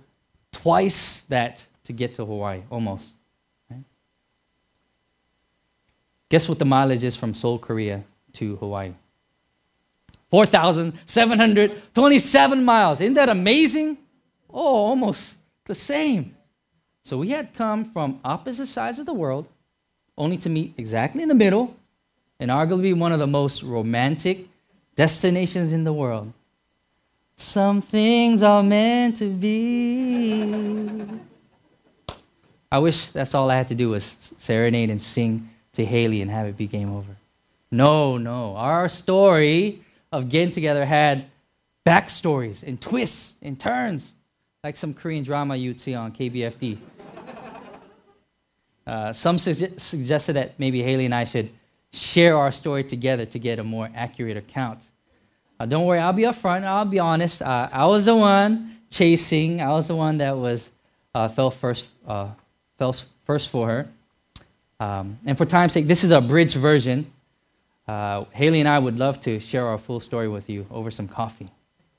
twice 0.53 1.23
that 1.23 1.65
to 1.85 1.93
get 1.93 2.15
to 2.15 2.25
Hawaii, 2.25 2.63
almost. 2.71 3.13
Right? 3.71 3.85
Guess 6.29 6.49
what 6.49 6.59
the 6.59 6.65
mileage 6.65 7.05
is 7.05 7.17
from 7.17 7.35
Seoul, 7.35 7.59
Korea 7.59 8.05
to 8.35 8.57
Hawaii? 8.57 8.93
4,727 10.31 12.65
miles. 12.65 13.01
Isn't 13.01 13.15
that 13.15 13.29
amazing? 13.29 13.99
Oh, 14.49 14.87
almost 14.87 15.39
the 15.67 15.75
same. 15.75 16.37
So 17.05 17.19
we 17.19 17.31
had 17.31 17.55
come 17.55 17.85
from 17.85 18.21
opposite 18.25 18.67
sides 18.67 18.99
of 18.99 19.07
the 19.07 19.15
world 19.15 19.49
only 20.17 20.37
to 20.39 20.49
meet 20.49 20.75
exactly 20.77 21.23
in 21.23 21.29
the 21.29 21.35
middle 21.35 21.75
and 22.39 22.51
arguably 22.51 22.97
one 22.97 23.13
of 23.13 23.19
the 23.19 23.27
most 23.27 23.63
romantic 23.63 24.47
destinations 24.97 25.73
in 25.73 25.85
the 25.85 25.93
world. 25.93 26.33
Some 27.37 27.81
things 27.81 28.43
are 28.43 28.63
meant 28.63 29.17
to 29.17 29.31
be. 29.31 31.21
I 32.71 32.79
wish 32.79 33.09
that's 33.09 33.35
all 33.35 33.51
I 33.51 33.57
had 33.57 33.69
to 33.69 33.75
do 33.75 33.91
was 33.91 34.35
serenade 34.39 34.91
and 34.91 35.01
sing 35.01 35.49
to 35.73 35.85
Haley 35.85 36.23
and 36.23 36.31
have 36.31 36.47
it 36.47 36.57
be 36.57 36.67
game 36.67 36.95
over. 36.95 37.17
No, 37.71 38.19
no. 38.19 38.57
Our 38.57 38.89
story 38.89 39.83
of 40.13 40.29
getting 40.29 40.51
together 40.51 40.85
had 40.85 41.27
backstories 41.87 42.63
and 42.63 42.81
twists 42.81 43.35
and 43.43 43.59
turns, 43.59 44.13
like 44.63 44.77
some 44.77 44.95
Korean 44.95 45.25
drama 45.25 45.57
you'd 45.57 45.81
see 45.81 45.95
on 45.95 46.13
KBFD. 46.13 46.79
Uh, 48.87 49.13
some 49.13 49.39
suggested 49.39 50.33
that 50.33 50.59
maybe 50.59 50.83
Haley 50.83 51.05
and 51.05 51.15
I 51.15 51.23
should 51.23 51.51
share 51.93 52.37
our 52.37 52.51
story 52.51 52.83
together 52.83 53.25
to 53.27 53.39
get 53.39 53.61
a 53.61 53.63
more 53.63 53.89
accurate 53.95 54.37
account. 54.37 54.83
Uh, 55.61 55.67
don't 55.67 55.85
worry, 55.85 56.01
I'll 56.01 56.13
be 56.13 56.23
upfront. 56.23 56.65
I'll 56.65 56.85
be 56.85 56.99
honest. 56.99 57.43
Uh, 57.43 57.69
I 57.71 57.87
was 57.87 58.07
the 58.07 58.17
one 58.17 58.79
chasing. 58.91 59.61
I 59.61 59.69
was 59.69 59.87
the 59.87 59.95
one 59.95 60.19
that 60.19 60.37
was 60.37 60.71
uh, 61.15 61.29
fell 61.29 61.51
first, 61.51 61.91
uh, 62.07 62.29
fell 62.79 62.95
first 63.25 63.51
for 63.51 63.69
her. 63.69 63.89
Um, 64.81 65.19
and 65.27 65.37
for 65.37 65.45
time's 65.45 65.73
sake, 65.73 65.87
this 65.87 66.03
is 66.03 66.11
a 66.11 66.21
bridge 66.21 66.55
version. 66.55 67.13
Uh, 67.91 68.25
Haley 68.31 68.61
and 68.61 68.69
I 68.69 68.79
would 68.79 68.99
love 68.99 69.19
to 69.23 69.41
share 69.41 69.67
our 69.67 69.77
full 69.77 69.99
story 69.99 70.29
with 70.29 70.49
you 70.49 70.65
over 70.71 70.93
some 70.93 71.09
coffee. 71.09 71.49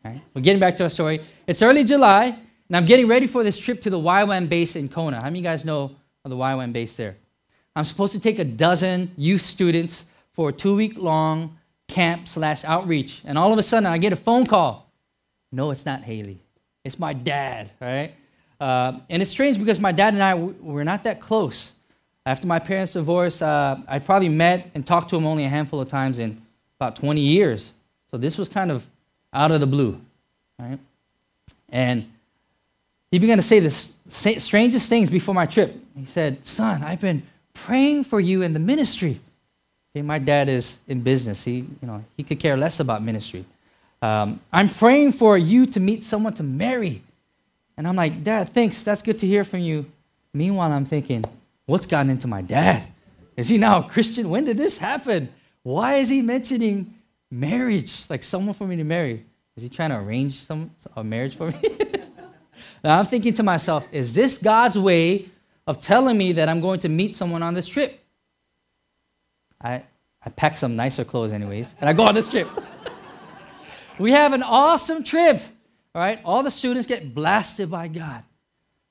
Right? 0.05 0.21
We're 0.33 0.41
getting 0.41 0.61
back 0.61 0.77
to 0.77 0.83
our 0.83 0.89
story. 0.89 1.19
It's 1.47 1.61
early 1.61 1.83
July, 1.83 2.27
and 2.27 2.77
I'm 2.77 2.85
getting 2.85 3.07
ready 3.09 3.27
for 3.27 3.43
this 3.43 3.57
trip 3.57 3.81
to 3.81 3.89
the 3.89 3.99
YWAM 3.99 4.47
base 4.47 4.77
in 4.77 4.87
Kona. 4.87 5.17
How 5.17 5.23
many 5.25 5.39
of 5.39 5.43
you 5.43 5.49
guys 5.49 5.65
know 5.65 5.93
of 6.23 6.31
the 6.31 6.37
YWAM 6.37 6.71
base 6.71 6.95
there? 6.95 7.17
I'm 7.75 7.83
supposed 7.83 8.13
to 8.13 8.21
take 8.21 8.39
a 8.39 8.45
dozen 8.45 9.11
youth 9.17 9.41
students 9.41 10.05
for 10.31 10.47
a 10.49 10.53
two 10.53 10.75
week 10.77 10.93
long 10.95 11.57
camp 11.89 12.29
slash 12.29 12.63
outreach. 12.63 13.21
And 13.25 13.37
all 13.37 13.51
of 13.51 13.59
a 13.59 13.63
sudden, 13.63 13.85
I 13.85 13.97
get 13.97 14.13
a 14.13 14.21
phone 14.27 14.45
call. 14.45 14.89
No, 15.51 15.71
it's 15.71 15.85
not 15.85 16.03
Haley. 16.03 16.39
It's 16.85 16.99
my 16.99 17.11
dad, 17.11 17.69
right? 17.81 18.15
Uh, 18.61 18.99
and 19.09 19.21
it's 19.21 19.31
strange 19.31 19.59
because 19.59 19.77
my 19.77 19.91
dad 19.91 20.13
and 20.13 20.23
I, 20.23 20.35
we're 20.35 20.85
not 20.85 21.03
that 21.03 21.19
close. 21.19 21.73
After 22.25 22.45
my 22.45 22.59
parents' 22.59 22.93
divorce, 22.93 23.41
uh, 23.41 23.79
I 23.87 23.99
probably 23.99 24.29
met 24.29 24.69
and 24.75 24.85
talked 24.85 25.09
to 25.09 25.15
him 25.15 25.25
only 25.25 25.43
a 25.43 25.49
handful 25.49 25.81
of 25.81 25.89
times 25.89 26.19
in 26.19 26.41
about 26.79 26.95
20 26.95 27.21
years. 27.21 27.73
So 28.09 28.17
this 28.17 28.37
was 28.37 28.47
kind 28.47 28.71
of 28.71 28.85
out 29.33 29.51
of 29.51 29.59
the 29.59 29.67
blue, 29.67 29.99
right? 30.59 30.79
And 31.69 32.11
he 33.09 33.19
began 33.19 33.37
to 33.37 33.43
say 33.43 33.59
the 33.59 33.71
strangest 34.39 34.87
things 34.87 35.09
before 35.09 35.33
my 35.33 35.45
trip. 35.45 35.75
He 35.97 36.05
said, 36.05 36.45
Son, 36.45 36.83
I've 36.83 37.01
been 37.01 37.23
praying 37.53 38.03
for 38.05 38.19
you 38.19 38.41
in 38.41 38.53
the 38.53 38.59
ministry. 38.59 39.19
Okay, 39.93 40.01
my 40.01 40.19
dad 40.19 40.47
is 40.47 40.77
in 40.87 41.01
business. 41.01 41.43
He, 41.43 41.57
you 41.57 41.87
know, 41.87 42.03
he 42.15 42.23
could 42.23 42.39
care 42.39 42.55
less 42.55 42.79
about 42.79 43.03
ministry. 43.03 43.45
Um, 44.01 44.39
I'm 44.51 44.69
praying 44.69 45.11
for 45.11 45.37
you 45.37 45.65
to 45.67 45.79
meet 45.79 46.03
someone 46.03 46.33
to 46.35 46.43
marry. 46.43 47.01
And 47.77 47.87
I'm 47.87 47.95
like, 47.95 48.23
Dad, 48.23 48.49
thanks. 48.53 48.81
That's 48.83 49.01
good 49.01 49.19
to 49.19 49.27
hear 49.27 49.43
from 49.43 49.59
you. 49.59 49.85
Meanwhile, 50.33 50.71
I'm 50.71 50.85
thinking, 50.85 51.25
what's 51.71 51.85
gotten 51.85 52.09
into 52.09 52.27
my 52.27 52.41
dad? 52.41 52.83
Is 53.37 53.47
he 53.47 53.57
now 53.57 53.79
a 53.79 53.83
Christian? 53.89 54.29
When 54.29 54.43
did 54.43 54.57
this 54.57 54.77
happen? 54.77 55.29
Why 55.63 55.95
is 55.95 56.09
he 56.09 56.21
mentioning 56.21 56.95
marriage, 57.31 58.03
like 58.09 58.23
someone 58.23 58.53
for 58.53 58.67
me 58.67 58.75
to 58.75 58.83
marry? 58.83 59.25
Is 59.55 59.63
he 59.63 59.69
trying 59.69 59.91
to 59.91 59.97
arrange 59.97 60.43
some 60.43 60.71
a 60.97 61.03
marriage 61.03 61.37
for 61.37 61.49
me? 61.49 61.61
now 62.83 62.99
I'm 62.99 63.05
thinking 63.05 63.33
to 63.35 63.43
myself, 63.43 63.87
is 63.93 64.13
this 64.13 64.37
God's 64.37 64.77
way 64.77 65.29
of 65.65 65.79
telling 65.79 66.17
me 66.17 66.33
that 66.33 66.49
I'm 66.49 66.59
going 66.59 66.81
to 66.81 66.89
meet 66.89 67.15
someone 67.15 67.41
on 67.41 67.53
this 67.53 67.67
trip. 67.67 68.03
I, 69.61 69.83
I 70.25 70.29
pack 70.29 70.57
some 70.57 70.75
nicer 70.75 71.05
clothes, 71.05 71.31
anyways, 71.31 71.73
and 71.79 71.89
I 71.89 71.93
go 71.93 72.05
on 72.05 72.15
this 72.15 72.27
trip. 72.27 72.49
we 73.97 74.11
have 74.11 74.33
an 74.33 74.43
awesome 74.43 75.05
trip, 75.05 75.39
all 75.95 76.01
right? 76.01 76.19
All 76.25 76.43
the 76.43 76.51
students 76.51 76.85
get 76.85 77.15
blasted 77.15 77.71
by 77.71 77.87
God. 77.87 78.23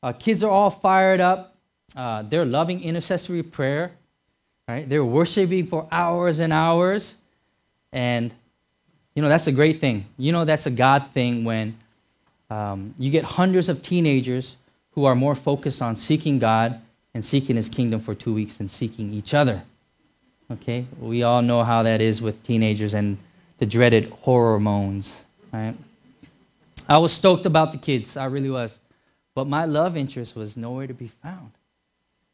Uh, 0.02 0.12
kids 0.12 0.42
are 0.42 0.50
all 0.50 0.70
fired 0.70 1.20
up. 1.20 1.59
Uh, 1.96 2.22
they're 2.22 2.44
loving 2.44 2.82
intercessory 2.82 3.42
prayer, 3.42 3.92
right? 4.68 4.88
They're 4.88 5.04
worshiping 5.04 5.66
for 5.66 5.88
hours 5.90 6.40
and 6.40 6.52
hours. 6.52 7.16
And, 7.92 8.32
you 9.14 9.22
know, 9.22 9.28
that's 9.28 9.46
a 9.46 9.52
great 9.52 9.80
thing. 9.80 10.06
You 10.16 10.32
know, 10.32 10.44
that's 10.44 10.66
a 10.66 10.70
God 10.70 11.08
thing 11.08 11.44
when 11.44 11.76
um, 12.48 12.94
you 12.98 13.10
get 13.10 13.24
hundreds 13.24 13.68
of 13.68 13.82
teenagers 13.82 14.56
who 14.92 15.04
are 15.04 15.14
more 15.14 15.34
focused 15.34 15.82
on 15.82 15.96
seeking 15.96 16.38
God 16.38 16.80
and 17.14 17.24
seeking 17.24 17.56
His 17.56 17.68
kingdom 17.68 18.00
for 18.00 18.14
two 18.14 18.34
weeks 18.34 18.56
than 18.56 18.68
seeking 18.68 19.12
each 19.12 19.34
other. 19.34 19.62
Okay? 20.50 20.86
We 20.98 21.22
all 21.22 21.42
know 21.42 21.62
how 21.64 21.82
that 21.82 22.00
is 22.00 22.20
with 22.20 22.42
teenagers 22.42 22.94
and 22.94 23.18
the 23.58 23.66
dreaded 23.66 24.06
hormones, 24.06 25.22
right? 25.52 25.74
I 26.88 26.98
was 26.98 27.12
stoked 27.12 27.46
about 27.46 27.72
the 27.72 27.78
kids. 27.78 28.16
I 28.16 28.24
really 28.24 28.50
was. 28.50 28.80
But 29.34 29.46
my 29.46 29.64
love 29.64 29.96
interest 29.96 30.34
was 30.34 30.56
nowhere 30.56 30.86
to 30.86 30.94
be 30.94 31.08
found. 31.08 31.52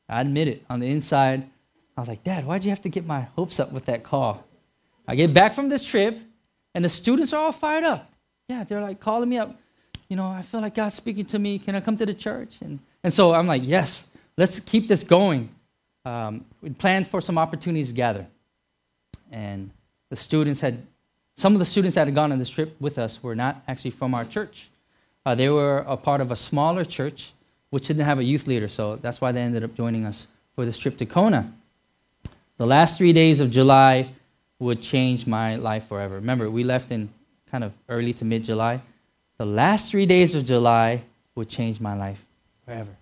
I 0.09 0.21
admit 0.21 0.49
it. 0.49 0.65
On 0.71 0.81
the 0.81 0.87
inside, 0.87 1.49
I 1.97 2.01
was 2.01 2.09
like, 2.09 2.23
Dad, 2.25 2.47
why'd 2.47 2.65
you 2.65 2.71
have 2.71 2.83
to 2.83 2.89
get 2.89 3.07
my 3.07 3.23
hopes 3.37 3.59
up 3.59 3.73
with 3.73 3.87
that 3.87 4.05
call? 4.05 4.45
I 5.09 5.15
get 5.15 5.33
back 5.33 5.53
from 5.53 5.69
this 5.69 5.85
trip, 5.85 6.19
and 6.75 6.85
the 6.85 6.89
students 6.89 7.33
are 7.33 7.45
all 7.45 7.53
fired 7.53 7.85
up. 7.85 8.11
Yeah, 8.49 8.65
they're 8.65 8.83
like 8.83 9.01
calling 9.01 9.29
me 9.29 9.39
up. 9.39 9.57
You 10.09 10.17
know, 10.17 10.27
I 10.27 10.43
feel 10.43 10.61
like 10.61 10.75
God's 10.75 10.95
speaking 10.95 11.25
to 11.27 11.39
me. 11.39 11.59
Can 11.59 11.75
I 11.75 11.81
come 11.81 11.97
to 11.97 12.07
the 12.07 12.15
church? 12.15 12.59
And, 12.61 12.79
and 13.03 13.13
so 13.13 13.35
I'm 13.35 13.47
like, 13.47 13.63
yes, 13.65 14.07
let's 14.37 14.61
keep 14.61 14.87
this 14.87 15.03
going. 15.03 15.51
Um, 16.05 16.45
we 16.63 16.71
planned 16.71 17.09
for 17.09 17.21
some 17.21 17.39
opportunities 17.39 17.89
to 17.89 17.95
gather. 17.95 18.27
And 19.33 19.71
the 20.09 20.17
students 20.17 20.61
had, 20.61 20.87
some 21.37 21.55
of 21.55 21.59
the 21.59 21.65
students 21.65 21.97
that 21.97 22.07
had 22.07 22.15
gone 22.15 22.31
on 22.31 22.39
this 22.39 22.49
trip 22.49 22.77
with 22.81 22.99
us 22.99 23.21
were 23.23 23.35
not 23.35 23.63
actually 23.67 23.91
from 23.91 24.15
our 24.15 24.25
church. 24.25 24.71
Uh, 25.25 25.35
they 25.35 25.49
were 25.49 25.79
a 25.79 25.97
part 25.97 26.21
of 26.21 26.31
a 26.31 26.37
smaller 26.37 26.85
church 26.85 27.33
which 27.77 27.89
didn't 27.89 28.07
have 28.07 28.19
a 28.19 28.25
youth 28.25 28.47
leader, 28.47 28.69
so 28.69 28.97
that's 28.97 29.21
why 29.21 29.33
they 29.33 29.43
ended 29.43 29.63
up 29.63 29.75
joining 29.75 30.07
us 30.07 30.27
for 30.55 30.65
this 30.65 30.79
trip 30.79 30.97
to 30.97 31.05
Kona. 31.05 31.53
The 32.57 32.65
last 32.65 32.97
three 32.97 33.13
days 33.13 33.39
of 33.39 33.51
July 33.51 34.15
would 34.59 34.81
change 34.81 35.27
my 35.27 35.57
life 35.57 35.87
forever. 35.87 36.15
Remember, 36.15 36.49
we 36.49 36.65
left 36.65 36.91
in 36.91 37.11
kind 37.51 37.63
of 37.63 37.75
early 37.91 38.15
to 38.15 38.25
mid 38.25 38.45
July. 38.45 38.81
The 39.37 39.45
last 39.45 39.91
three 39.91 40.07
days 40.07 40.35
of 40.35 40.47
July 40.47 41.03
would 41.35 41.51
change 41.51 41.79
my 41.79 41.95
life 41.95 42.25
forever. 42.65 42.97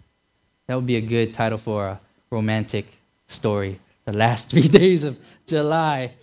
That 0.67 0.75
would 0.75 0.89
be 0.89 0.97
a 0.97 1.01
good 1.01 1.33
title 1.33 1.59
for 1.59 1.87
a 1.87 2.01
romantic 2.31 2.87
story. 3.29 3.79
The 4.07 4.13
last 4.13 4.51
three 4.51 4.67
days 4.67 5.05
of 5.05 5.17
July. 5.47 6.15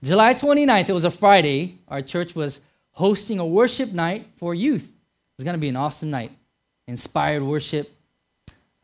July 0.00 0.34
29th, 0.34 0.88
it 0.88 0.92
was 0.92 1.04
a 1.04 1.10
Friday. 1.10 1.80
Our 1.88 2.02
church 2.02 2.36
was 2.36 2.60
hosting 2.92 3.40
a 3.40 3.46
worship 3.46 3.90
night 3.92 4.28
for 4.36 4.54
youth. 4.54 4.84
It 4.84 5.38
was 5.38 5.44
going 5.44 5.56
to 5.56 5.60
be 5.60 5.68
an 5.68 5.74
awesome 5.74 6.12
night, 6.12 6.30
inspired 6.90 7.42
worship. 7.42 7.90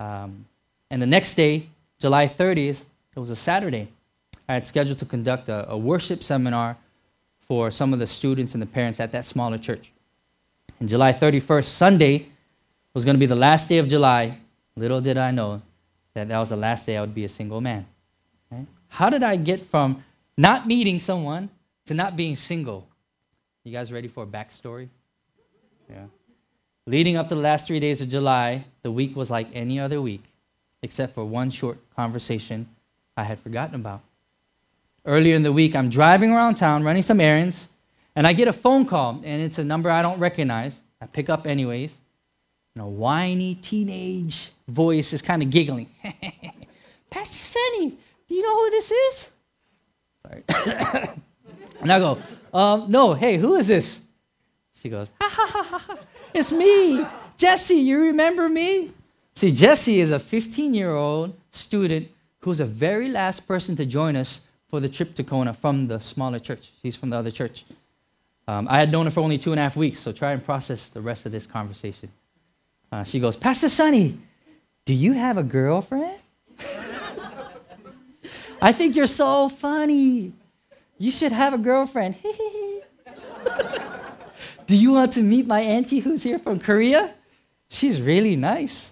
Um, 0.01 0.47
and 0.91 1.03
the 1.03 1.07
next 1.07 1.35
day, 1.35 1.69
July 1.99 2.27
30th, 2.27 2.83
it 3.15 3.21
was 3.21 3.31
a 3.31 3.37
Saturday. 3.37 3.89
I 4.49 4.55
had 4.55 4.67
scheduled 4.67 4.99
to 4.99 5.05
conduct 5.05 5.49
a, 5.49 5.69
a 5.71 5.77
worship 5.77 6.23
seminar 6.23 6.77
for 7.41 7.71
some 7.71 7.93
of 7.93 7.99
the 7.99 8.07
students 8.07 8.55
and 8.55 8.63
the 8.63 8.67
parents 8.67 9.01
at 9.01 9.11
that 9.13 9.27
smaller 9.27 9.59
church. 9.59 9.93
And 10.79 10.89
July 10.89 11.13
31st, 11.13 11.65
Sunday, 11.65 12.29
was 12.95 13.05
going 13.05 13.17
to 13.17 13.21
be 13.21 13.27
the 13.27 13.35
last 13.35 13.69
day 13.69 13.79
of 13.79 13.89
July. 13.89 14.39
Little 14.77 15.01
did 15.01 15.19
I 15.19 15.31
know 15.33 15.63
that 16.15 16.29
that 16.29 16.39
was 16.39 16.51
the 16.51 16.57
last 16.57 16.87
day 16.87 16.97
I 16.97 17.01
would 17.01 17.15
be 17.15 17.25
a 17.25 17.29
single 17.29 17.61
man. 17.61 17.87
Right? 18.51 18.67
How 18.89 19.11
did 19.11 19.23
I 19.23 19.37
get 19.37 19.65
from 19.65 20.05
not 20.37 20.67
meeting 20.67 21.01
someone 21.01 21.51
to 21.87 21.95
not 21.95 22.17
being 22.17 22.37
single? 22.37 22.87
You 23.65 23.73
guys 23.73 23.91
ready 23.91 24.09
for 24.09 24.23
a 24.23 24.27
backstory? 24.27 24.89
Yeah. 25.91 26.07
Leading 26.87 27.17
up 27.17 27.29
to 27.29 27.35
the 27.35 27.41
last 27.41 27.67
three 27.67 27.81
days 27.81 28.01
of 28.01 28.09
July, 28.09 28.65
the 28.83 28.93
week 28.93 29.17
was 29.17 29.31
like 29.31 29.49
any 29.53 29.81
other 29.81 30.01
week, 30.01 30.23
except 30.83 31.15
for 31.15 31.25
one 31.25 31.51
short 31.51 31.79
conversation 31.95 32.69
I 33.17 33.25
had 33.25 33.41
forgotten 33.41 33.75
about 33.75 34.03
earlier 35.07 35.37
in 35.37 35.43
the 35.43 35.53
week, 35.53 35.75
I'm 35.75 35.89
driving 35.89 36.33
around 36.33 36.57
town 36.57 36.83
running 36.83 37.03
some 37.03 37.21
errands, 37.21 37.69
and 38.15 38.27
I 38.27 38.33
get 38.33 38.49
a 38.49 38.53
phone 38.53 38.85
call, 38.85 39.21
and 39.25 39.41
it's 39.41 39.59
a 39.59 39.65
number 39.65 39.91
I 39.91 40.03
don't 40.03 40.19
recognize. 40.19 40.81
I 41.01 41.07
pick 41.07 41.31
up 41.31 41.47
anyways. 41.47 41.97
And 42.75 42.83
a 42.83 42.87
whiny 42.87 43.55
teenage 43.55 44.51
voice 44.69 45.13
is 45.13 45.23
kind 45.23 45.43
of 45.43 45.49
giggling. 45.49 45.89
Pastor 47.11 47.39
Sunny, 47.39 47.97
do 48.29 48.35
you 48.35 48.43
know 48.43 48.65
who 48.65 48.71
this 48.71 48.91
is? 48.91 49.29
Sorry. 50.23 50.45
and 51.81 51.93
I 51.93 51.99
go, 51.99 52.19
um, 52.53 52.91
no, 52.91 53.15
hey, 53.15 53.39
who 53.39 53.55
is 53.55 53.69
this? 53.69 54.03
She 54.75 54.91
goes, 54.91 55.09
ha 55.21 55.29
ha 55.29 55.47
ha, 55.47 55.79
ha. 55.79 55.99
It's 56.37 56.53
me, 56.53 57.05
Jesse, 57.37 57.75
you 57.75 57.99
remember 57.99 58.49
me? 58.49 58.93
See, 59.35 59.51
Jesse 59.51 60.01
is 60.01 60.13
a 60.13 60.19
15 60.19 60.75
year 60.75 60.95
old 60.95 61.35
student 61.51 62.09
who's 62.41 62.59
the 62.59 62.65
very 62.65 63.09
last 63.09 63.47
person 63.47 63.75
to 63.77 63.87
join 63.87 64.17
us 64.17 64.41
for 64.69 64.81
the 64.81 64.89
trip 64.89 65.15
to 65.15 65.25
Kona 65.25 65.55
from 65.55 65.87
the 65.87 65.99
smaller 65.99 66.39
church. 66.39 66.73
She's 66.83 66.97
from 66.97 67.11
the 67.11 67.17
other 67.17 67.31
church. 67.31 67.65
Um, 68.49 68.69
I 68.71 68.79
had 68.79 68.93
known 68.93 69.07
her 69.07 69.11
for 69.11 69.21
only 69.21 69.39
two 69.39 69.53
and 69.53 69.59
a 69.59 69.63
half 69.63 69.77
weeks, 69.77 69.99
so 69.99 70.13
try 70.13 70.33
and 70.33 70.45
process 70.45 70.89
the 70.89 71.01
rest 71.01 71.27
of 71.27 71.33
this 71.33 71.47
conversation. 71.47 72.11
Uh, 72.93 73.03
she 73.03 73.19
goes, 73.19 73.35
Pastor 73.35 73.69
Sunny, 73.69 74.19
do 74.85 74.95
you 74.95 75.13
have 75.15 75.37
a 75.39 75.43
girlfriend? 75.43 76.19
I 78.63 78.73
think 78.73 78.95
you're 78.95 79.07
so 79.07 79.49
funny. 79.49 80.33
You 80.99 81.11
should 81.11 81.33
have 81.33 81.53
a 81.55 81.59
girlfriend. 81.59 82.15
do 84.67 84.77
you 84.77 84.93
want 84.93 85.13
to 85.13 85.23
meet 85.23 85.47
my 85.47 85.61
auntie 85.61 86.01
who's 86.01 86.23
here 86.23 86.39
from 86.39 86.61
Korea? 86.61 87.15
She's 87.69 88.01
really 88.01 88.37
nice. 88.37 88.91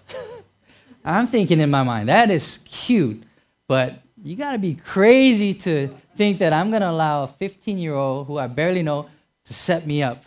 I'm 1.05 1.27
thinking 1.27 1.59
in 1.59 1.69
my 1.69 1.83
mind, 1.83 2.09
that 2.09 2.31
is 2.31 2.59
cute, 2.65 3.23
but 3.67 3.99
you 4.23 4.35
got 4.35 4.53
to 4.53 4.57
be 4.57 4.73
crazy 4.73 5.53
to 5.53 5.95
think 6.15 6.39
that 6.39 6.51
I'm 6.51 6.71
to 6.71 6.89
allow 6.89 7.23
a 7.23 7.27
15 7.27 7.77
year 7.77 7.93
old 7.93 8.27
who 8.27 8.37
I 8.37 8.47
barely 8.47 8.81
know 8.81 9.09
to 9.45 9.53
set 9.53 9.85
me 9.85 10.01
up. 10.01 10.23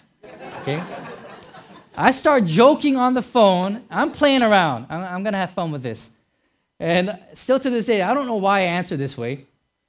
Okay? 0.61 0.83
I 1.97 2.13
start 2.13 2.45
joking 2.45 2.97
on 2.97 3.15
the 3.15 3.23
phone. 3.23 3.83
I'm 3.91 4.13
playing 4.13 4.43
around. 4.43 4.87
I'm, 4.89 5.03
I'm 5.03 5.23
going 5.25 5.33
to 5.33 5.39
have 5.39 5.51
fun 5.51 5.73
with 5.73 5.83
this. 5.83 6.11
And 6.79 7.19
still 7.33 7.59
to 7.59 7.71
this 7.71 7.87
day, 7.87 8.03
I 8.03 8.15
don't 8.15 8.27
know 8.27 8.37
why 8.37 8.61
I 8.61 8.63
answer 8.63 8.97
this 8.97 9.19
way. 9.19 9.47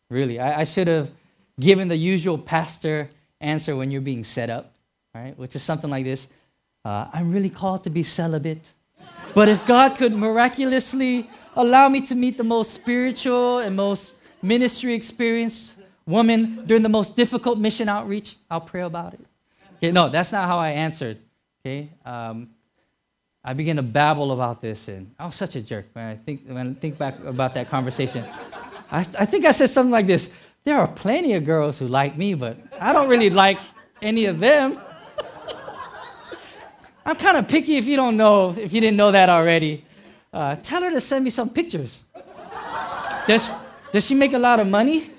Really, 0.10 0.40
I, 0.40 0.62
I 0.62 0.64
should 0.64 0.88
have 0.88 1.12
given 1.60 1.88
the 1.88 1.96
usual 1.96 2.38
pastor 2.38 3.10
answer 3.40 3.76
when 3.76 3.92
you're 3.92 4.02
being 4.02 4.24
set 4.24 4.50
up, 4.50 4.74
right? 5.14 5.38
Which 5.38 5.56
is 5.56 5.64
something 5.64 5.90
like 5.90 6.06
this 6.06 6.28
uh, 6.86 7.08
I'm 7.12 7.32
really 7.32 7.50
called 7.50 7.84
to 7.84 7.90
be 7.90 8.04
celibate. 8.04 8.64
But 9.34 9.50
if 9.50 9.66
God 9.66 9.98
could 9.98 10.14
miraculously 10.14 11.30
allow 11.56 11.90
me 11.90 12.02
to 12.02 12.16
meet 12.16 12.38
the 12.38 12.44
most 12.44 12.72
spiritual 12.72 13.60
and 13.60 13.76
most 13.76 14.14
ministry 14.42 14.94
experienced 14.94 15.76
woman 16.06 16.66
during 16.66 16.84
the 16.84 16.90
most 16.90 17.16
difficult 17.16 17.60
mission 17.60 17.90
outreach, 17.90 18.38
I'll 18.50 18.62
pray 18.62 18.82
about 18.82 19.14
it. 19.14 19.20
Okay, 19.78 19.92
no, 19.92 20.10
that's 20.10 20.32
not 20.32 20.48
how 20.48 20.58
I 20.58 20.72
answered. 20.72 21.20
Okay, 21.62 21.90
um, 22.06 22.50
I 23.44 23.54
began 23.54 23.76
to 23.76 23.84
babble 23.84 24.32
about 24.32 24.62
this, 24.62 24.88
and 24.88 25.14
I 25.20 25.26
was 25.26 25.36
such 25.36 25.56
a 25.56 25.62
jerk 25.62 25.88
when 25.94 26.06
I 26.06 26.16
think 26.16 26.48
when 26.48 26.72
I 26.72 26.74
think 26.80 26.98
back 26.98 27.20
about 27.24 27.54
that 27.54 27.70
conversation. 27.70 28.26
I, 28.92 29.00
I 29.00 29.26
think 29.26 29.46
I 29.46 29.52
said 29.52 29.70
something 29.70 29.92
like 29.92 30.08
this: 30.08 30.30
"There 30.64 30.78
are 30.78 30.88
plenty 30.88 31.34
of 31.34 31.46
girls 31.46 31.78
who 31.80 31.88
like 31.88 32.18
me, 32.18 32.34
but 32.34 32.58
I 32.80 32.94
don't 32.94 33.10
really 33.10 33.30
like 33.30 33.60
any 34.02 34.26
of 34.26 34.40
them." 34.40 34.80
I'm 37.06 37.16
kind 37.16 37.38
of 37.38 37.48
picky 37.48 37.78
if 37.78 37.86
you 37.86 37.96
don't 37.96 38.18
know, 38.18 38.56
if 38.58 38.74
you 38.74 38.82
didn't 38.82 38.98
know 38.98 39.12
that 39.12 39.30
already. 39.30 39.86
Uh, 40.32 40.56
tell 40.58 40.82
her 40.82 40.92
to 40.92 41.02
send 41.02 41.24
me 41.24 41.30
some 41.30 41.50
pictures. 41.50 42.04
Does, 43.28 43.52
does 43.92 44.06
she 44.06 44.16
make 44.16 44.34
a 44.34 44.40
lot 44.40 44.60
of 44.60 44.68
money? 44.68 45.12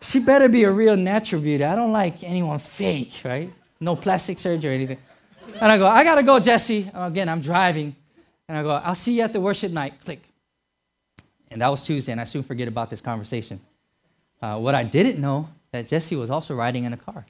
She 0.00 0.20
better 0.20 0.48
be 0.48 0.64
a 0.64 0.70
real 0.70 0.96
natural 0.96 1.40
beauty. 1.40 1.64
I 1.64 1.74
don't 1.74 1.92
like 1.92 2.22
anyone 2.22 2.58
fake, 2.58 3.12
right? 3.24 3.50
No 3.80 3.96
plastic 3.96 4.38
surgery 4.38 4.70
or 4.70 4.74
anything. 4.74 4.98
And 5.60 5.72
I 5.72 5.78
go, 5.78 5.86
I 5.86 6.04
gotta 6.04 6.22
go, 6.22 6.38
Jesse. 6.38 6.90
Again, 6.92 7.28
I'm 7.28 7.40
driving. 7.40 7.96
And 8.48 8.58
I 8.58 8.62
go, 8.62 8.70
I'll 8.70 8.94
see 8.94 9.16
you 9.16 9.22
at 9.22 9.32
the 9.32 9.40
worship 9.40 9.72
night. 9.72 9.94
Click. 10.04 10.20
And 11.50 11.62
that 11.62 11.68
was 11.68 11.82
Tuesday, 11.82 12.12
and 12.12 12.20
I 12.20 12.24
soon 12.24 12.42
forget 12.42 12.68
about 12.68 12.90
this 12.90 13.00
conversation. 13.00 13.60
Uh, 14.42 14.58
what 14.58 14.74
I 14.74 14.82
didn't 14.84 15.18
know 15.18 15.48
that 15.72 15.88
Jesse 15.88 16.16
was 16.16 16.28
also 16.28 16.54
riding 16.54 16.84
in 16.84 16.92
a 16.92 16.96
car, 16.96 17.24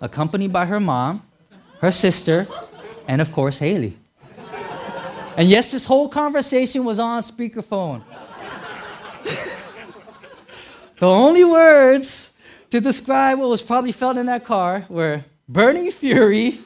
accompanied 0.00 0.52
by 0.52 0.66
her 0.66 0.80
mom, 0.80 1.22
her 1.80 1.92
sister, 1.92 2.46
and 3.08 3.20
of 3.20 3.32
course 3.32 3.58
Haley. 3.58 3.96
And 5.36 5.48
yes, 5.48 5.72
this 5.72 5.86
whole 5.86 6.08
conversation 6.08 6.84
was 6.84 6.98
on 6.98 7.22
speakerphone. 7.22 8.02
the 10.98 11.08
only 11.08 11.44
words 11.44 12.32
to 12.70 12.80
describe 12.80 13.38
what 13.38 13.48
was 13.48 13.62
probably 13.62 13.92
felt 13.92 14.16
in 14.16 14.26
that 14.26 14.44
car 14.44 14.86
were 14.88 15.24
burning 15.48 15.90
fury, 15.90 16.60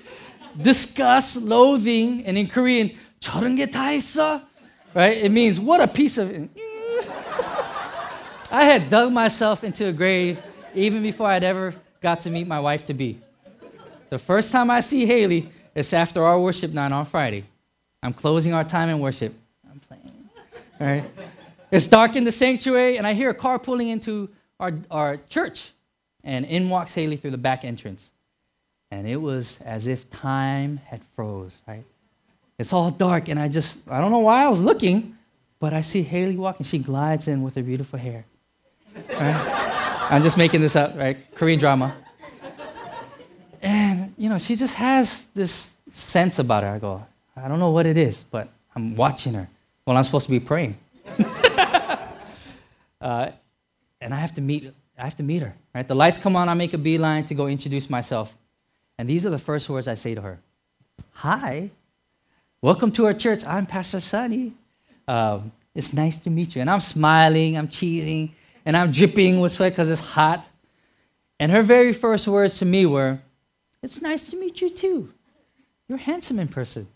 disgust, 0.61 1.37
loathing, 1.37 2.25
and 2.25 2.37
in 2.37 2.47
Korean, 2.47 2.91
저런 3.21 3.57
게 3.57 3.67
다 3.67 3.93
있어? 3.97 4.43
Right? 4.95 5.19
It 5.19 5.31
means, 5.31 5.61
what 5.61 5.81
a 5.81 5.89
piece 5.89 6.19
of. 6.19 6.31
I 8.51 8.65
had 8.65 8.89
dug 8.89 9.13
myself 9.13 9.63
into 9.63 9.87
a 9.87 9.93
grave 9.93 10.41
even 10.75 11.03
before 11.03 11.27
I'd 11.27 11.45
ever 11.45 11.75
got 12.04 12.22
to 12.22 12.30
meet 12.30 12.46
my 12.46 12.60
wife 12.60 12.86
to 12.86 12.94
be. 12.94 13.20
The 14.10 14.20
first 14.20 14.52
time 14.52 14.70
I 14.70 14.82
see 14.82 15.06
Haley 15.08 15.50
is 15.74 15.92
after 15.94 16.24
our 16.24 16.40
worship 16.40 16.72
night 16.72 16.92
on 16.92 17.06
Friday. 17.06 17.46
I'm 18.04 18.14
closing 18.14 18.54
our 18.54 18.66
time 18.66 18.90
in 18.90 19.00
worship. 19.00 19.34
I'm 19.72 19.80
playing. 19.80 20.30
All 20.80 20.88
right? 20.88 21.10
It's 21.72 21.88
dark 21.88 22.16
in 22.16 22.26
the 22.26 22.32
sanctuary, 22.32 22.98
and 22.98 23.08
I 23.08 23.14
hear 23.14 23.30
a 23.30 23.34
car 23.34 23.58
pulling 23.58 23.88
into 23.88 24.30
our, 24.60 24.74
our 24.92 25.18
church. 25.30 25.72
And 26.26 26.46
in 26.46 26.70
walks 26.70 26.94
Haley 26.94 27.18
through 27.18 27.32
the 27.32 27.38
back 27.38 27.66
entrance. 27.66 28.12
And 28.92 29.08
it 29.08 29.18
was 29.18 29.58
as 29.66 29.88
if 29.88 30.10
time 30.10 30.82
had 30.86 31.02
froze, 31.16 31.60
right? 31.68 31.86
It's 32.60 32.72
all 32.74 32.92
dark, 32.92 33.30
and 33.30 33.40
I 33.40 33.48
just, 33.48 33.80
I 33.90 34.00
don't 34.00 34.12
know 34.12 34.20
why 34.20 34.44
I 34.44 34.48
was 34.50 34.62
looking, 34.62 35.18
but 35.60 35.74
I 35.74 35.82
see 35.82 36.04
Haley 36.04 36.36
walking. 36.36 36.66
She 36.66 36.78
glides 36.78 37.28
in 37.28 37.42
with 37.42 37.56
her 37.56 37.64
beautiful 37.64 37.98
hair. 37.98 38.26
Right? 39.10 39.80
I'm 40.10 40.22
just 40.22 40.38
making 40.38 40.62
this 40.62 40.76
up, 40.76 40.96
right? 40.98 41.18
Korean 41.36 41.60
drama. 41.60 41.96
And, 43.62 44.14
you 44.18 44.30
know, 44.30 44.38
she 44.38 44.56
just 44.56 44.76
has 44.76 45.26
this 45.34 45.72
sense 45.90 46.40
about 46.40 46.64
her. 46.64 46.70
I 46.70 46.80
go, 46.80 47.06
I 47.36 47.48
don't 47.48 47.60
know 47.60 47.72
what 47.72 47.86
it 47.86 47.98
is, 47.98 48.24
but 48.30 48.50
I'm 48.76 48.96
watching 48.96 49.34
her. 49.34 49.48
Well, 49.86 49.96
I'm 49.98 50.04
supposed 50.04 50.26
to 50.26 50.32
be 50.32 50.40
praying. 50.40 50.78
uh, 53.02 53.32
and 54.02 54.14
I 54.14 54.20
have 54.20 54.34
to 54.36 54.42
meet 54.42 54.74
I 54.98 55.04
have 55.04 55.18
to 55.18 55.24
meet 55.24 55.42
her. 55.42 55.56
Right? 55.74 55.88
The 55.88 55.96
lights 55.96 56.20
come 56.20 56.36
on, 56.36 56.50
I 56.50 56.54
make 56.54 56.74
a 56.74 56.78
beeline 56.78 57.26
to 57.26 57.34
go 57.34 57.48
introduce 57.48 57.90
myself. 57.90 58.36
And 58.98 59.10
these 59.10 59.26
are 59.26 59.32
the 59.32 59.40
first 59.40 59.70
words 59.70 59.88
I 59.88 59.96
say 59.96 60.14
to 60.14 60.22
her. 60.22 60.40
Hi. 61.14 61.72
Welcome 62.62 62.92
to 62.94 63.06
our 63.06 63.14
church. 63.14 63.44
I'm 63.46 63.66
Pastor 63.66 64.00
Sunny. 64.00 64.54
Um, 65.08 65.52
it's 65.74 65.94
nice 65.94 66.18
to 66.20 66.30
meet 66.30 66.56
you. 66.56 66.62
And 66.62 66.70
I'm 66.70 66.80
smiling, 66.80 67.58
I'm 67.58 67.68
cheesing, 67.68 68.32
and 68.66 68.78
I'm 68.78 68.92
dripping 68.92 69.40
with 69.40 69.52
sweat 69.52 69.74
because 69.74 69.90
it's 69.90 70.02
hot. 70.02 70.50
And 71.40 71.52
her 71.52 71.62
very 71.62 71.94
first 71.94 72.28
words 72.28 72.60
to 72.60 72.66
me 72.66 72.86
were, 72.86 73.20
It's 73.82 74.02
nice 74.02 74.28
to 74.30 74.38
meet 74.38 74.62
you 74.62 74.70
too. 74.70 75.12
You're 75.88 75.98
handsome 75.98 76.40
in 76.40 76.48
person. 76.48 76.88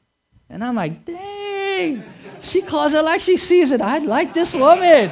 And 0.49 0.63
I'm 0.63 0.75
like, 0.75 1.03
dang, 1.03 2.03
she 2.41 2.61
calls 2.61 2.93
it 2.93 3.03
like 3.03 3.19
she 3.21 3.35
sees 3.35 3.71
it. 3.71 3.81
I 3.81 3.97
like 3.97 4.33
this 4.33 4.53
woman. 4.53 5.11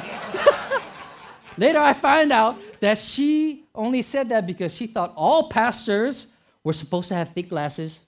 Later, 1.58 1.78
I 1.78 1.92
find 1.92 2.32
out 2.32 2.58
that 2.80 2.98
she 2.98 3.64
only 3.74 4.02
said 4.02 4.30
that 4.30 4.46
because 4.46 4.74
she 4.74 4.86
thought 4.86 5.12
all 5.16 5.48
pastors 5.48 6.28
were 6.64 6.72
supposed 6.72 7.08
to 7.08 7.14
have 7.14 7.30
thick 7.30 7.48
glasses, 7.48 8.00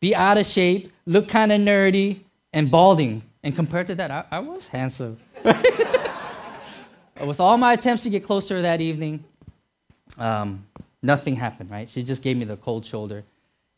be 0.00 0.14
out 0.14 0.38
of 0.38 0.46
shape, 0.46 0.90
look 1.06 1.28
kind 1.28 1.52
of 1.52 1.60
nerdy, 1.60 2.20
and 2.52 2.70
balding. 2.70 3.22
And 3.42 3.54
compared 3.54 3.86
to 3.88 3.94
that, 3.96 4.10
I, 4.10 4.24
I 4.30 4.38
was 4.40 4.66
handsome. 4.66 5.18
With 7.26 7.38
all 7.38 7.56
my 7.56 7.74
attempts 7.74 8.02
to 8.02 8.10
get 8.10 8.24
close 8.24 8.48
to 8.48 8.54
her 8.54 8.62
that 8.62 8.80
evening, 8.80 9.22
um, 10.18 10.66
nothing 11.02 11.36
happened, 11.36 11.70
right? 11.70 11.88
She 11.88 12.02
just 12.02 12.20
gave 12.22 12.36
me 12.36 12.44
the 12.44 12.56
cold 12.56 12.84
shoulder. 12.84 13.22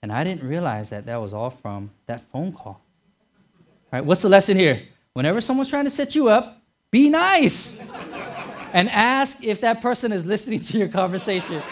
And 0.03 0.11
I 0.11 0.25
didn't 0.25 0.49
realize 0.49 0.91
that 0.91 1.07
that 1.07 1.17
was 1.17 1.35
all 1.35 1.51
from 1.51 1.91
that 2.07 2.23
phone 2.33 2.53
call. 2.53 2.81
Right? 3.93 4.05
What's 4.05 4.23
the 4.23 4.29
lesson 4.29 4.57
here? 4.57 4.83
Whenever 5.13 5.41
someone's 5.41 5.69
trying 5.69 5.85
to 5.85 5.91
set 5.91 6.15
you 6.15 6.29
up, 6.29 6.63
be 6.91 7.11
nice 7.11 7.79
and 8.73 8.89
ask 8.91 9.43
if 9.43 9.61
that 9.61 9.81
person 9.83 10.11
is 10.11 10.25
listening 10.25 10.61
to 10.61 10.79
your 10.79 10.89
conversation. 10.89 11.63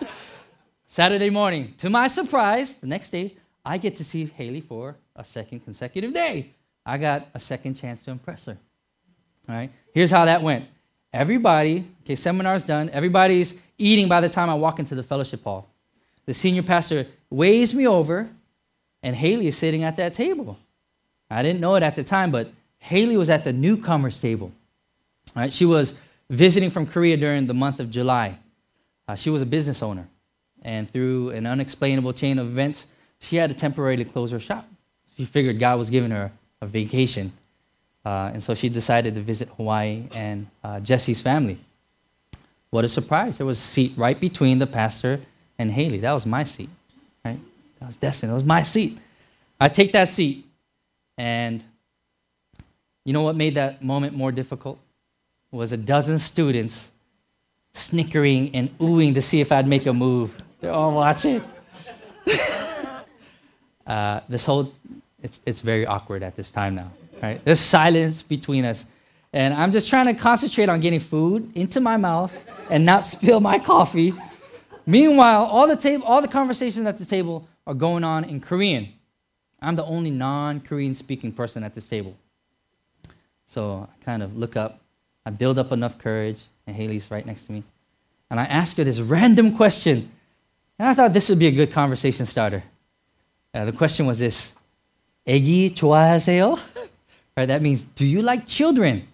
Saturday 0.86 1.30
morning, 1.30 1.74
to 1.78 1.88
my 1.88 2.06
surprise, 2.06 2.74
the 2.74 2.86
next 2.86 3.10
day, 3.10 3.36
I 3.64 3.78
get 3.78 3.96
to 3.96 4.04
see 4.04 4.26
Haley 4.26 4.60
for 4.60 4.96
a 5.16 5.24
second 5.24 5.60
consecutive 5.60 6.12
day. 6.12 6.52
I 6.84 6.98
got 6.98 7.28
a 7.34 7.40
second 7.40 7.74
chance 7.74 8.02
to 8.04 8.10
impress 8.10 8.44
her. 8.44 8.58
All 9.48 9.54
right, 9.54 9.70
here's 9.92 10.10
how 10.10 10.26
that 10.26 10.42
went. 10.42 10.66
Everybody, 11.12 11.86
okay, 12.04 12.16
seminar's 12.16 12.64
done. 12.64 12.90
Everybody's 12.90 13.54
eating 13.78 14.08
by 14.08 14.20
the 14.20 14.28
time 14.28 14.50
I 14.50 14.54
walk 14.54 14.78
into 14.78 14.94
the 14.94 15.02
fellowship 15.02 15.42
hall. 15.42 15.68
The 16.26 16.34
senior 16.34 16.62
pastor 16.62 17.06
waves 17.30 17.74
me 17.74 17.86
over, 17.86 18.28
and 19.02 19.16
Haley 19.16 19.46
is 19.46 19.56
sitting 19.56 19.84
at 19.84 19.96
that 19.96 20.12
table. 20.12 20.58
I 21.30 21.42
didn't 21.42 21.60
know 21.60 21.74
it 21.76 21.82
at 21.82 21.96
the 21.96 22.04
time, 22.04 22.30
but 22.30 22.50
Haley 22.78 23.16
was 23.16 23.30
at 23.30 23.44
the 23.44 23.52
newcomers 23.52 24.20
table. 24.20 24.52
Right, 25.34 25.52
she 25.52 25.64
was 25.64 25.94
visiting 26.28 26.70
from 26.70 26.86
Korea 26.86 27.16
during 27.16 27.46
the 27.46 27.54
month 27.54 27.80
of 27.80 27.90
July. 27.90 28.38
Uh, 29.06 29.14
she 29.14 29.30
was 29.30 29.40
a 29.40 29.46
business 29.46 29.82
owner, 29.82 30.08
and 30.62 30.90
through 30.90 31.30
an 31.30 31.46
unexplainable 31.46 32.12
chain 32.12 32.38
of 32.38 32.46
events, 32.46 32.86
she 33.18 33.36
had 33.36 33.50
to 33.50 33.56
temporarily 33.56 34.04
close 34.04 34.30
her 34.32 34.40
shop. 34.40 34.68
She 35.16 35.24
figured 35.24 35.58
God 35.58 35.78
was 35.78 35.90
giving 35.90 36.10
her 36.10 36.32
a 36.60 36.66
vacation, 36.66 37.32
uh, 38.04 38.30
and 38.32 38.42
so 38.42 38.54
she 38.54 38.68
decided 38.68 39.14
to 39.14 39.20
visit 39.20 39.48
Hawaii 39.56 40.04
and 40.12 40.46
uh, 40.64 40.80
Jesse's 40.80 41.20
family. 41.20 41.58
What 42.70 42.84
a 42.84 42.88
surprise! 42.88 43.38
There 43.38 43.46
was 43.46 43.58
a 43.58 43.62
seat 43.62 43.94
right 43.96 44.18
between 44.18 44.58
the 44.58 44.66
pastor 44.66 45.20
and 45.58 45.70
Haley. 45.70 45.98
That 45.98 46.12
was 46.12 46.26
my 46.26 46.44
seat, 46.44 46.68
right? 47.24 47.40
That 47.80 47.86
was 47.86 47.96
destined. 47.96 48.30
That 48.30 48.34
was 48.36 48.44
my 48.44 48.62
seat. 48.62 48.98
I 49.60 49.68
take 49.68 49.92
that 49.92 50.08
seat, 50.08 50.44
and 51.16 51.64
you 53.04 53.12
know 53.12 53.22
what 53.22 53.36
made 53.36 53.54
that 53.54 53.82
moment 53.82 54.14
more 54.14 54.32
difficult? 54.32 54.78
was 55.50 55.72
a 55.72 55.76
dozen 55.76 56.18
students 56.18 56.90
snickering 57.72 58.54
and 58.54 58.76
oohing 58.78 59.14
to 59.14 59.22
see 59.22 59.40
if 59.40 59.50
I'd 59.50 59.66
make 59.66 59.86
a 59.86 59.92
move. 59.92 60.34
They're 60.60 60.72
all 60.72 60.94
watching. 60.94 61.42
uh, 63.86 64.20
this 64.28 64.44
whole, 64.44 64.72
it's, 65.22 65.40
it's 65.46 65.60
very 65.60 65.86
awkward 65.86 66.22
at 66.22 66.36
this 66.36 66.50
time 66.50 66.74
now, 66.74 66.92
right? 67.21 67.43
There's 67.43 67.59
silence 67.59 68.21
between 68.21 68.65
us. 68.65 68.85
And 69.31 69.53
I'm 69.53 69.71
just 69.71 69.89
trying 69.89 70.05
to 70.07 70.13
concentrate 70.13 70.69
on 70.69 70.79
getting 70.79 70.99
food 70.99 71.51
into 71.55 71.79
my 71.79 71.97
mouth 71.97 72.33
and 72.69 72.85
not 72.85 73.07
spill 73.07 73.39
my 73.39 73.59
coffee. 73.59 74.13
Meanwhile, 74.85 75.45
all 75.45 75.67
the, 75.67 75.75
table, 75.75 76.05
all 76.05 76.21
the 76.21 76.27
conversations 76.27 76.85
at 76.85 76.97
the 76.97 77.05
table 77.05 77.47
are 77.65 77.73
going 77.73 78.03
on 78.03 78.25
in 78.25 78.39
Korean. 78.39 78.89
I'm 79.61 79.75
the 79.75 79.85
only 79.85 80.11
non 80.11 80.59
Korean 80.59 80.93
speaking 80.93 81.31
person 81.31 81.63
at 81.63 81.73
this 81.73 81.87
table. 81.87 82.15
So 83.47 83.87
I 83.89 84.03
kind 84.03 84.21
of 84.21 84.37
look 84.37 84.55
up 84.57 84.83
I 85.25 85.29
build 85.29 85.57
up 85.57 85.71
enough 85.71 85.97
courage, 85.97 86.43
and 86.67 86.75
Haley's 86.75 87.09
right 87.09 87.25
next 87.25 87.45
to 87.45 87.51
me. 87.53 87.63
And 88.29 88.39
I 88.39 88.45
ask 88.45 88.75
her 88.77 88.83
this 88.83 88.99
random 88.99 89.55
question. 89.55 90.11
And 90.77 90.89
I 90.89 90.93
thought 90.93 91.13
this 91.13 91.29
would 91.29 91.39
be 91.39 91.47
a 91.47 91.51
good 91.51 91.71
conversation 91.71 92.25
starter. 92.25 92.63
Uh, 93.53 93.65
the 93.65 93.71
question 93.71 94.05
was 94.05 94.19
this 94.19 94.53
애기 95.25 95.73
좋아하세요? 95.73 96.57
Right, 97.38 97.46
that 97.46 97.62
means, 97.62 97.84
do 97.94 98.04
you 98.04 98.20
like 98.20 98.48
children? 98.48 99.06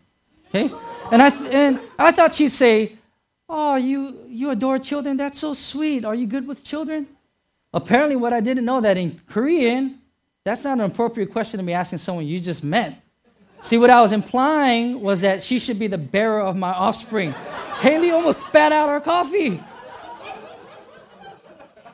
Okay? 0.49 0.72
And 1.12 1.20
I, 1.20 1.29
th- 1.29 1.53
and 1.53 1.79
I 1.99 2.11
thought 2.11 2.33
she'd 2.33 2.49
say, 2.49 2.97
Oh, 3.51 3.75
you, 3.75 4.25
you 4.29 4.49
adore 4.49 4.79
children? 4.79 5.18
That's 5.18 5.39
so 5.39 5.53
sweet. 5.53 6.07
Are 6.07 6.14
you 6.14 6.27
good 6.27 6.49
with 6.49 6.64
children? 6.64 7.07
Apparently, 7.75 8.16
what 8.16 8.33
I 8.33 8.41
didn't 8.41 8.64
know 8.64 8.81
that 8.81 8.97
in 8.97 9.20
Korean, 9.29 9.99
that's 10.43 10.64
not 10.64 10.79
an 10.79 10.81
appropriate 10.81 11.33
question 11.33 11.59
to 11.59 11.66
be 11.66 11.75
asking 11.75 11.99
someone 11.99 12.27
you 12.27 12.41
just 12.41 12.64
met. 12.64 12.99
See, 13.61 13.77
what 13.77 13.91
I 13.91 14.01
was 14.01 14.12
implying 14.12 15.03
was 15.03 15.20
that 15.20 15.43
she 15.43 15.59
should 15.59 15.79
be 15.79 15.87
the 15.87 15.99
bearer 15.99 16.41
of 16.41 16.57
my 16.57 16.72
offspring. 16.72 17.33
Haley 17.81 18.11
almost 18.11 18.41
spat 18.41 18.72
out 18.72 18.89
her 18.89 19.01
coffee. 19.01 19.62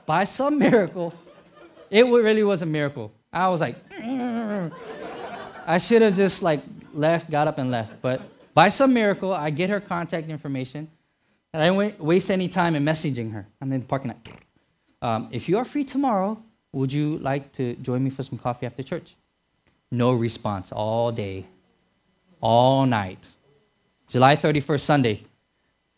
By 0.07 0.23
some 0.23 0.61
miracle, 0.61 1.13
it 1.91 2.07
really 2.07 2.45
was 2.45 2.63
a 2.63 2.67
miracle. 2.67 3.11
I 3.33 3.49
was 3.49 3.61
like, 3.61 3.77
mm. 3.91 4.73
I 5.67 5.79
should 5.79 6.03
have 6.03 6.17
just 6.17 6.43
like 6.43 6.63
left, 6.93 7.31
got 7.31 7.49
up 7.49 7.59
and 7.59 7.71
left. 7.71 8.01
But 8.03 8.23
by 8.55 8.69
some 8.69 8.93
miracle, 8.93 9.33
I 9.33 9.51
get 9.51 9.71
her 9.71 9.81
contact 9.81 10.29
information, 10.29 10.89
and 11.53 11.63
I 11.63 11.67
don't 11.67 12.01
waste 12.01 12.31
any 12.31 12.49
time 12.49 12.75
in 12.75 12.85
messaging 12.85 13.33
her. 13.33 13.47
I'm 13.61 13.73
in 13.73 13.81
the 13.81 13.87
parking 13.87 14.13
lot. 14.13 14.29
Um, 15.03 15.29
if 15.31 15.49
you 15.49 15.59
are 15.59 15.65
free 15.65 15.85
tomorrow, 15.85 16.43
would 16.73 16.93
you 16.93 17.19
like 17.19 17.53
to 17.53 17.75
join 17.77 18.05
me 18.05 18.11
for 18.11 18.23
some 18.23 18.39
coffee 18.39 18.67
after 18.67 18.83
church? 18.83 19.15
No 19.91 20.13
response 20.13 20.71
all 20.73 21.11
day 21.11 21.47
all 22.41 22.87
night. 22.87 23.19
July 24.09 24.37
31st, 24.37 24.81
Sunday. 24.81 25.25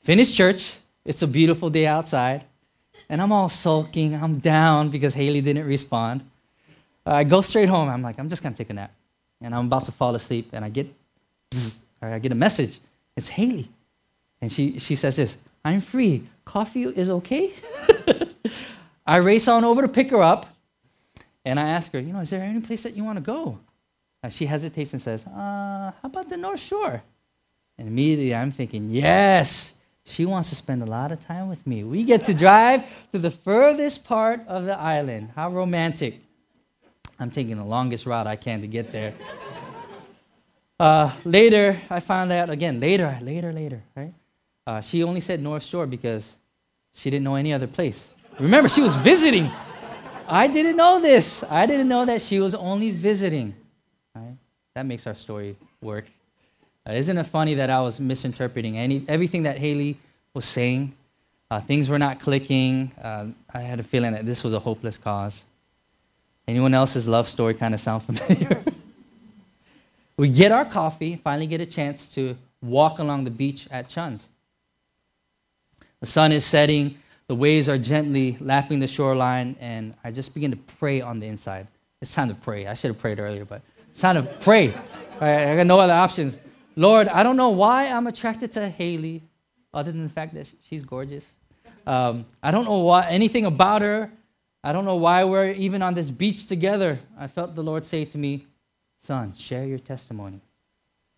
Finished 0.03 0.35
church. 0.35 0.79
It's 1.05 1.23
a 1.23 1.27
beautiful 1.27 1.71
day 1.71 1.87
outside. 1.87 2.45
And 3.09 3.21
I'm 3.21 3.33
all 3.33 3.49
sulking. 3.49 4.15
I'm 4.15 4.39
down 4.39 4.91
because 4.91 5.15
Haley 5.15 5.41
didn't 5.41 5.67
respond. 5.67 6.23
I 7.05 7.25
go 7.25 7.41
straight 7.41 7.69
home. 7.69 7.89
I'm 7.89 8.03
like, 8.03 8.19
I'm 8.19 8.29
just 8.29 8.43
going 8.43 8.55
to 8.55 8.59
take 8.59 8.71
a 8.71 8.75
nap. 8.75 8.93
And 9.43 9.55
I'm 9.55 9.67
about 9.67 9.85
to 9.87 9.93
fall 9.93 10.15
asleep. 10.15 10.51
And 10.53 10.65
I 10.65 10.69
get, 10.69 10.89
I 12.01 12.19
get 12.19 12.33
a 12.33 12.37
message. 12.37 12.81
It's 13.17 13.29
Haley. 13.29 13.69
And 14.41 14.51
she, 14.51 14.79
she 14.79 14.97
says 14.97 15.17
this 15.17 15.37
I'm 15.65 15.81
free. 15.81 16.25
Coffee 16.45 16.85
is 16.85 17.11
okay? 17.11 17.53
I 19.07 19.17
race 19.17 19.49
on 19.49 19.65
over 19.65 19.83
to 19.83 19.89
pick 19.89 20.11
her 20.11 20.23
up. 20.23 20.47
And 21.45 21.59
I 21.59 21.69
ask 21.69 21.93
her, 21.93 21.99
you 21.99 22.13
know, 22.13 22.21
is 22.21 22.31
there 22.31 22.43
any 22.43 22.61
place 22.61 22.85
that 22.85 22.97
you 22.97 23.05
want 23.05 23.17
to 23.17 23.23
go? 23.23 23.59
Uh, 24.23 24.29
she 24.29 24.47
hesitates 24.47 24.93
and 24.93 25.03
says, 25.03 25.27
uh, 25.27 25.91
How 25.91 26.05
about 26.05 26.29
the 26.29 26.37
North 26.37 26.61
Shore? 26.61 27.03
And 27.79 27.89
immediately 27.89 28.35
I'm 28.35 28.53
thinking, 28.53 28.91
Yes, 28.91 29.73
she 30.05 30.25
wants 30.25 30.51
to 30.51 30.55
spend 30.55 30.83
a 30.83 30.87
lot 30.87 31.11
of 31.11 31.21
time 31.21 31.49
with 31.49 31.67
me. 31.67 31.83
We 31.83 32.05
get 32.05 32.25
to 32.27 32.35
drive 32.35 32.85
to 33.13 33.19
the 33.19 33.31
furthest 33.31 34.05
part 34.05 34.47
of 34.47 34.65
the 34.65 34.79
island. 34.79 35.31
How 35.35 35.51
romantic. 35.51 36.21
I'm 37.23 37.31
taking 37.31 37.57
the 37.57 37.65
longest 37.65 38.05
route 38.05 38.27
I 38.27 38.35
can 38.35 38.61
to 38.63 38.67
get 38.67 38.91
there. 38.91 39.15
Uh, 40.81 41.13
later, 41.25 41.81
I 41.89 42.01
found 42.01 42.33
out 42.33 42.51
again, 42.51 42.81
later, 42.81 43.17
later, 43.23 43.53
later, 43.53 43.81
right? 43.95 44.13
Uh, 44.67 44.81
she 44.81 45.05
only 45.05 45.21
said 45.21 45.41
North 45.41 45.63
Shore 45.63 45.87
because 45.87 46.35
she 46.93 47.11
didn't 47.11 47.23
know 47.23 47.37
any 47.37 47.53
other 47.53 47.69
place. 47.69 48.11
Remember, 48.41 48.69
she 48.69 48.81
was 48.81 48.97
visiting. 48.97 49.49
I 50.27 50.49
didn't 50.49 50.77
know 50.77 51.01
this. 51.01 51.45
I 51.45 51.67
didn't 51.67 51.87
know 51.87 52.05
that 52.05 52.23
she 52.23 52.41
was 52.41 52.57
only 52.57 52.91
visiting. 52.91 53.55
Right? 54.17 54.37
That 54.75 54.87
makes 54.87 55.07
our 55.07 55.15
story 55.15 55.57
work. 55.81 56.07
Uh, 56.85 56.95
isn't 56.95 57.17
it 57.17 57.27
funny 57.27 57.55
that 57.55 57.71
I 57.71 57.81
was 57.83 58.01
misinterpreting 58.01 58.77
any, 58.77 59.05
everything 59.07 59.43
that 59.45 59.59
Haley 59.59 59.97
was 60.35 60.45
saying? 60.45 60.93
Uh, 61.49 61.61
things 61.61 61.89
were 61.89 62.01
not 62.01 62.19
clicking. 62.19 62.91
Uh, 63.01 63.27
I 63.55 63.61
had 63.61 63.79
a 63.79 63.85
feeling 63.85 64.11
that 64.11 64.27
this 64.27 64.43
was 64.43 64.55
a 64.55 64.59
hopeless 64.59 64.99
cause. 64.99 65.45
Anyone 66.47 66.75
else's 66.75 67.07
love 67.07 67.29
story 67.29 67.55
kind 67.55 67.75
of 67.75 67.81
sound 67.81 68.03
familiar? 68.03 68.63
we 70.17 70.29
get 70.29 70.53
our 70.53 70.65
coffee, 70.65 71.17
finally 71.17 71.47
get 71.47 71.61
a 71.61 71.67
chance 71.67 72.07
to 72.15 72.37
walk 72.61 72.99
along 72.99 73.25
the 73.25 73.31
beach 73.31 73.69
at 73.71 73.89
Chun's. 73.89 74.29
The 76.01 76.07
sun 76.07 76.33
is 76.33 76.45
setting, 76.45 76.99
the 77.29 77.35
waves 77.35 77.69
are 77.69 77.79
gently 77.79 78.37
lapping 78.41 78.81
the 78.81 78.87
shoreline, 78.87 79.57
and 79.61 79.95
I 80.03 80.11
just 80.11 80.35
begin 80.35 80.51
to 80.51 80.57
pray 80.57 81.01
on 81.01 81.21
the 81.21 81.27
inside. 81.27 81.69
It's 82.01 82.13
time 82.13 82.29
to 82.29 82.35
pray. 82.35 82.67
I 82.67 82.75
should 82.75 82.89
have 82.89 82.99
prayed 82.99 83.21
earlier, 83.21 83.45
but 83.45 83.63
it's 83.91 84.01
time 84.01 84.17
to 84.17 84.23
pray. 84.23 84.75
I 85.21 85.57
got 85.57 85.67
no 85.67 85.79
other 85.79 85.93
options. 85.93 86.39
Lord, 86.75 87.07
I 87.09 87.23
don't 87.23 87.37
know 87.37 87.51
why 87.51 87.87
I'm 87.87 88.07
attracted 88.09 88.53
to 88.55 88.69
Haley, 88.69 89.23
other 89.73 89.93
than 89.93 90.03
the 90.03 90.09
fact 90.09 90.35
that 90.35 90.49
she's 90.69 90.85
gorgeous. 90.85 91.25
Um, 91.87 92.27
I 92.43 92.51
don't 92.51 92.65
know 92.65 92.79
why, 92.79 93.09
anything 93.09 93.45
about 93.45 93.83
her. 93.83 94.11
I 94.65 94.73
don't 94.73 94.85
know 94.85 94.97
why 94.97 95.25
we're 95.25 95.53
even 95.53 95.83
on 95.83 95.95
this 95.95 96.11
beach 96.11 96.47
together. 96.47 97.01
I 97.19 97.27
felt 97.27 97.55
the 97.55 97.63
Lord 97.63 97.85
say 97.85 98.05
to 98.05 98.19
me, 98.19 98.47
Son, 99.01 99.35
share 99.37 99.65
your 99.65 99.79
testimony, 99.79 100.41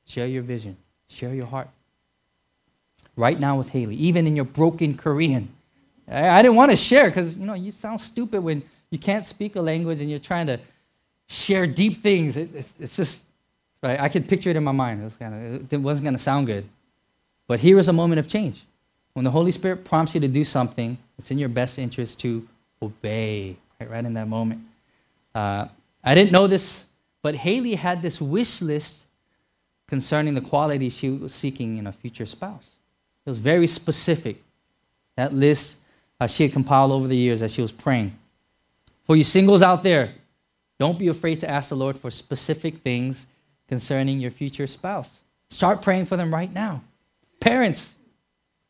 share 0.07 0.26
your 0.26 0.42
vision, 0.42 0.76
share 1.09 1.34
your 1.34 1.47
heart 1.47 1.68
right 3.16 3.38
now 3.38 3.59
with 3.59 3.68
Haley, 3.68 3.97
even 3.97 4.26
in 4.26 4.36
your 4.36 4.47
broken 4.47 4.97
Korean. 4.97 5.51
I, 6.09 6.42
didn't 6.42 6.57
want 6.57 6.70
to 6.70 6.76
share 6.76 7.09
because, 7.09 7.36
you 7.36 7.47
know, 7.47 7.55
you 7.55 7.72
sound 7.72 8.01
stupid 8.01 8.42
when 8.42 8.62
you 8.90 8.99
can't 8.99 9.24
speak 9.24 9.57
a 9.57 9.61
language 9.61 10.01
and 10.01 10.11
you're 10.11 10.18
trying 10.18 10.47
to 10.47 10.61
share 11.28 11.66
deep 11.66 12.03
things. 12.03 12.36
It, 12.36 12.55
it's, 12.55 12.74
it's 12.78 12.97
just, 12.97 13.22
right? 13.82 13.99
I 14.01 14.09
could 14.09 14.28
picture 14.28 14.51
it 14.51 14.57
in 14.57 14.64
my 14.64 14.72
mind. 14.72 15.01
It, 15.01 15.05
was 15.05 15.16
kinda, 15.16 15.61
it 15.70 15.76
wasn't 15.78 16.05
going 16.05 16.16
to 16.16 16.22
sound 16.22 16.47
good. 16.47 16.66
But 17.47 17.61
here 17.61 17.78
is 17.78 17.88
a 17.88 17.92
moment 17.92 18.18
of 18.18 18.28
change. 18.28 18.64
When 19.12 19.24
the 19.24 19.30
Holy 19.30 19.51
Spirit 19.51 19.84
prompts 19.84 20.14
you 20.14 20.20
to 20.20 20.28
do 20.28 20.45
something, 20.45 20.99
it's 21.18 21.30
in 21.30 21.38
your 21.38 21.49
best 21.49 21.78
interest 21.78 22.18
to 22.20 22.47
obey, 22.85 23.57
right, 23.80 23.91
right 23.91 24.05
in 24.05 24.14
that 24.14 24.28
moment. 24.28 24.62
Uh, 25.35 25.66
I 26.03 26.14
didn't 26.14 26.32
know 26.32 26.47
this, 26.47 26.85
but 27.22 27.35
Haley 27.35 27.74
had 27.74 28.03
this 28.03 28.20
wish 28.20 28.61
list 28.61 29.05
concerning 29.89 30.35
the 30.35 30.41
quality 30.41 30.89
she 30.91 31.11
was 31.11 31.35
seeking 31.35 31.78
in 31.78 31.87
a 31.87 31.93
future 31.93 32.26
spouse. 32.26 32.68
It 33.26 33.30
was 33.30 33.39
very 33.39 33.66
specific. 33.66 34.43
That 35.16 35.32
list 35.32 35.76
uh, 36.20 36.26
she 36.26 36.45
had 36.45 36.53
compiled 36.53 36.93
over 36.93 37.09
the 37.09 37.16
years 37.16 37.43
as 37.43 37.53
she 37.53 37.62
was 37.62 37.72
praying. 37.72 38.16
For 39.03 39.16
you 39.16 39.24
singles 39.24 39.62
out 39.62 39.82
there, 39.82 40.12
don't 40.78 40.99
be 40.99 41.09
afraid 41.09 41.41
to 41.41 41.51
ask 41.51 41.68
the 41.68 41.76
Lord 41.76 41.99
for 41.99 42.11
specific 42.11 42.78
things 42.78 43.26
concerning 43.68 44.20
your 44.20 44.30
future 44.30 44.66
spouse. 44.66 45.20
Start 45.51 45.82
praying 45.82 46.07
for 46.07 46.16
them 46.16 46.32
right 46.32 46.53
now. 46.53 46.82
Parents, 47.41 47.93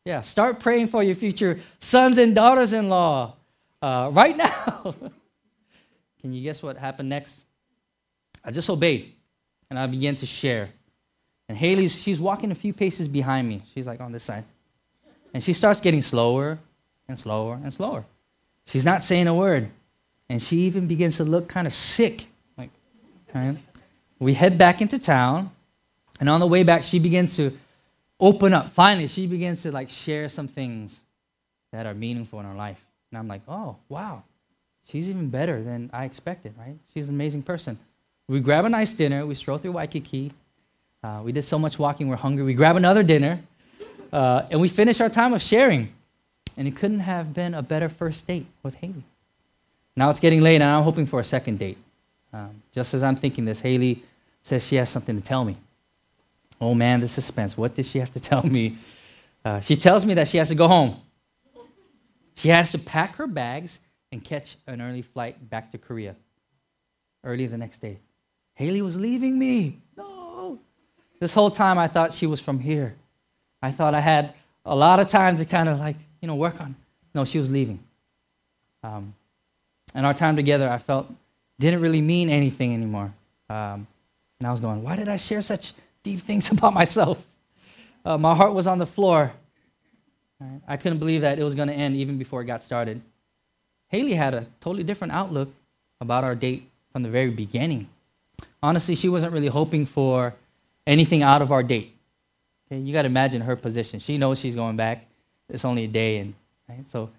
yeah, 0.03 0.21
start 0.21 0.59
praying 0.59 0.87
for 0.87 1.01
your 1.01 1.15
future 1.15 1.59
sons 1.79 2.17
and 2.17 2.35
daughters 2.35 2.73
in 2.73 2.89
law 2.89 3.33
uh, 3.85 4.09
right 4.09 4.35
now. 4.35 4.95
Can 6.21 6.33
you 6.33 6.41
guess 6.41 6.63
what 6.63 6.75
happened 6.75 7.09
next? 7.09 7.41
I 8.43 8.49
just 8.49 8.67
obeyed 8.69 9.13
and 9.69 9.77
I 9.77 9.85
began 9.85 10.15
to 10.17 10.25
share. 10.25 10.69
And 11.47 11.55
Haley's, 11.55 12.01
she's 12.01 12.19
walking 12.19 12.49
a 12.49 12.55
few 12.55 12.73
paces 12.73 13.07
behind 13.07 13.47
me. 13.47 13.61
She's 13.73 13.85
like 13.85 14.01
on 14.01 14.11
this 14.11 14.23
side. 14.23 14.43
And 15.33 15.43
she 15.43 15.53
starts 15.53 15.81
getting 15.81 16.01
slower 16.01 16.57
and 17.07 17.19
slower 17.19 17.59
and 17.63 17.71
slower. 17.71 18.05
She's 18.65 18.85
not 18.85 19.03
saying 19.03 19.27
a 19.27 19.35
word. 19.35 19.69
And 20.29 20.41
she 20.41 20.61
even 20.61 20.87
begins 20.87 21.17
to 21.17 21.23
look 21.23 21.47
kind 21.47 21.67
of 21.67 21.75
sick. 21.75 22.25
Like, 22.57 22.71
right? 23.35 23.57
We 24.17 24.33
head 24.33 24.57
back 24.57 24.81
into 24.81 24.97
town. 24.97 25.51
And 26.19 26.27
on 26.27 26.39
the 26.39 26.47
way 26.47 26.63
back, 26.63 26.83
she 26.83 26.97
begins 26.97 27.35
to 27.35 27.55
open 28.19 28.51
up. 28.53 28.71
Finally, 28.71 29.07
she 29.07 29.27
begins 29.27 29.61
to 29.61 29.71
like 29.71 29.91
share 29.91 30.27
some 30.29 30.47
things 30.47 31.01
that 31.71 31.85
are 31.85 31.93
meaningful 31.93 32.39
in 32.39 32.47
her 32.47 32.55
life. 32.55 32.84
And 33.11 33.19
I'm 33.19 33.27
like, 33.27 33.41
oh, 33.47 33.77
wow. 33.89 34.23
She's 34.87 35.09
even 35.09 35.29
better 35.29 35.63
than 35.63 35.89
I 35.93 36.05
expected, 36.05 36.53
right? 36.57 36.75
She's 36.93 37.09
an 37.09 37.15
amazing 37.15 37.43
person. 37.43 37.79
We 38.27 38.39
grab 38.39 38.65
a 38.65 38.69
nice 38.69 38.91
dinner. 38.91 39.25
We 39.25 39.35
stroll 39.35 39.57
through 39.57 39.73
Waikiki. 39.73 40.31
Uh, 41.05 41.21
we 41.23 41.31
did 41.31 41.43
so 41.43 41.59
much 41.59 41.77
walking, 41.77 42.07
we're 42.07 42.15
hungry. 42.15 42.43
We 42.43 42.55
grab 42.55 42.75
another 42.75 43.03
dinner, 43.03 43.39
uh, 44.11 44.43
and 44.49 44.59
we 44.59 44.67
finish 44.67 44.99
our 44.99 45.09
time 45.09 45.33
of 45.33 45.41
sharing. 45.41 45.93
And 46.57 46.67
it 46.67 46.75
couldn't 46.75 47.01
have 47.01 47.31
been 47.31 47.53
a 47.53 47.61
better 47.61 47.89
first 47.89 48.25
date 48.25 48.47
with 48.63 48.75
Haley. 48.75 49.03
Now 49.95 50.09
it's 50.09 50.19
getting 50.19 50.41
late, 50.41 50.55
and 50.55 50.63
I'm 50.63 50.83
hoping 50.83 51.05
for 51.05 51.19
a 51.19 51.23
second 51.23 51.59
date. 51.59 51.77
Um, 52.33 52.63
just 52.73 52.95
as 52.95 53.03
I'm 53.03 53.15
thinking 53.15 53.45
this, 53.45 53.59
Haley 53.59 54.03
says 54.41 54.65
she 54.65 54.77
has 54.77 54.89
something 54.89 55.15
to 55.15 55.21
tell 55.21 55.45
me. 55.45 55.57
Oh 56.59 56.73
man, 56.73 57.01
the 57.01 57.07
suspense. 57.07 57.55
What 57.55 57.75
did 57.75 57.85
she 57.85 57.99
have 57.99 58.11
to 58.13 58.19
tell 58.31 58.43
me? 58.43 58.77
Uh, 59.43 59.59
she 59.59 59.75
tells 59.75 60.05
me 60.05 60.15
that 60.15 60.27
she 60.27 60.37
has 60.39 60.49
to 60.49 60.55
go 60.55 60.67
home. 60.67 60.99
She 62.35 62.49
has 62.49 62.71
to 62.71 62.79
pack 62.79 63.15
her 63.15 63.27
bags 63.27 63.79
and 64.11 64.23
catch 64.23 64.57
an 64.67 64.81
early 64.81 65.01
flight 65.01 65.49
back 65.49 65.71
to 65.71 65.77
Korea 65.77 66.15
early 67.23 67.47
the 67.47 67.57
next 67.57 67.79
day. 67.81 67.99
Haley 68.53 68.81
was 68.81 68.97
leaving 68.97 69.37
me. 69.37 69.79
No. 69.97 70.59
This 71.19 71.33
whole 71.33 71.51
time 71.51 71.77
I 71.77 71.87
thought 71.87 72.13
she 72.13 72.27
was 72.27 72.39
from 72.39 72.59
here. 72.59 72.95
I 73.61 73.71
thought 73.71 73.93
I 73.93 73.99
had 73.99 74.33
a 74.65 74.75
lot 74.75 74.99
of 74.99 75.09
time 75.09 75.37
to 75.37 75.45
kind 75.45 75.67
of 75.67 75.79
like, 75.79 75.97
you 76.21 76.27
know, 76.27 76.35
work 76.35 76.59
on. 76.61 76.75
No, 77.13 77.25
she 77.25 77.39
was 77.39 77.49
leaving. 77.51 77.79
Um, 78.83 79.15
and 79.93 80.05
our 80.05 80.13
time 80.13 80.35
together, 80.35 80.69
I 80.69 80.77
felt, 80.77 81.11
didn't 81.59 81.81
really 81.81 82.01
mean 82.01 82.29
anything 82.29 82.73
anymore. 82.73 83.13
Um, 83.49 83.87
and 84.39 84.47
I 84.47 84.51
was 84.51 84.59
going, 84.59 84.83
why 84.83 84.95
did 84.95 85.09
I 85.09 85.17
share 85.17 85.41
such 85.41 85.73
deep 86.03 86.21
things 86.21 86.51
about 86.51 86.73
myself? 86.73 87.23
Uh, 88.03 88.17
my 88.17 88.35
heart 88.35 88.53
was 88.53 88.67
on 88.67 88.77
the 88.77 88.85
floor. 88.85 89.33
Right? 90.39 90.61
I 90.67 90.77
couldn't 90.77 90.99
believe 90.99 91.21
that 91.21 91.39
it 91.39 91.43
was 91.43 91.55
going 91.55 91.67
to 91.67 91.73
end 91.73 91.95
even 91.95 92.17
before 92.17 92.41
it 92.41 92.45
got 92.45 92.63
started. 92.63 93.01
Haley 93.87 94.13
had 94.13 94.33
a 94.33 94.47
totally 94.59 94.83
different 94.83 95.13
outlook 95.13 95.49
about 96.01 96.23
our 96.23 96.35
date 96.35 96.69
from 96.91 97.03
the 97.03 97.09
very 97.09 97.29
beginning. 97.29 97.89
Honestly, 98.61 98.95
she 98.95 99.07
wasn't 99.07 99.31
really 99.31 99.47
hoping 99.47 99.85
for 99.85 100.33
anything 100.85 101.23
out 101.23 101.41
of 101.41 101.51
our 101.51 101.63
date. 101.63 101.95
Okay, 102.67 102.81
you 102.81 102.93
got 102.93 103.03
to 103.03 103.07
imagine 103.07 103.41
her 103.41 103.55
position. 103.55 103.99
She 103.99 104.17
knows 104.17 104.39
she's 104.39 104.55
going 104.55 104.75
back. 104.75 105.05
It's 105.49 105.63
only 105.63 105.83
a 105.83 105.87
day, 105.87 106.17
and 106.17 106.33
right? 106.67 106.89
so 106.89 107.09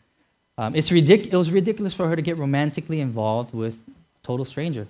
um, 0.58 0.74
it's 0.74 0.90
ridic- 0.90 1.26
it 1.26 1.36
was 1.36 1.50
ridiculous 1.50 1.94
for 1.94 2.08
her 2.08 2.16
to 2.16 2.22
get 2.22 2.36
romantically 2.36 3.00
involved 3.00 3.54
with 3.54 3.74
a 3.74 4.26
total 4.26 4.44
stranger. 4.44 4.88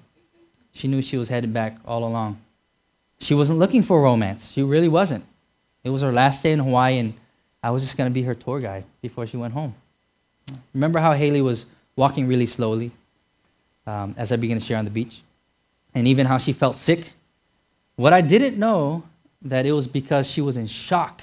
She 0.72 0.88
knew 0.88 1.02
she 1.02 1.16
was 1.16 1.28
headed 1.28 1.52
back 1.52 1.78
all 1.84 2.04
along. 2.04 2.40
She 3.18 3.34
wasn't 3.34 3.58
looking 3.58 3.82
for 3.82 4.00
romance. 4.00 4.50
She 4.50 4.62
really 4.62 4.88
wasn't. 4.88 5.24
It 5.84 5.90
was 5.90 6.02
her 6.02 6.12
last 6.12 6.42
day 6.42 6.52
in 6.52 6.60
Hawaii, 6.60 6.98
and 6.98 7.14
I 7.66 7.70
was 7.70 7.82
just 7.82 7.96
going 7.96 8.08
to 8.08 8.14
be 8.14 8.22
her 8.22 8.36
tour 8.36 8.60
guide 8.60 8.84
before 9.02 9.26
she 9.26 9.36
went 9.36 9.52
home. 9.52 9.74
Remember 10.72 11.00
how 11.00 11.14
Haley 11.14 11.42
was 11.42 11.66
walking 11.96 12.28
really 12.28 12.46
slowly 12.46 12.92
um, 13.88 14.14
as 14.16 14.30
I 14.30 14.36
began 14.36 14.56
to 14.56 14.64
share 14.64 14.78
on 14.78 14.84
the 14.84 14.90
beach? 14.92 15.22
And 15.92 16.06
even 16.06 16.26
how 16.26 16.38
she 16.38 16.52
felt 16.52 16.76
sick 16.76 17.12
what 17.96 18.12
I 18.12 18.20
didn't 18.20 18.56
know 18.56 19.02
that 19.42 19.66
it 19.66 19.72
was 19.72 19.88
because 19.88 20.30
she 20.30 20.40
was 20.40 20.56
in 20.56 20.68
shock. 20.68 21.22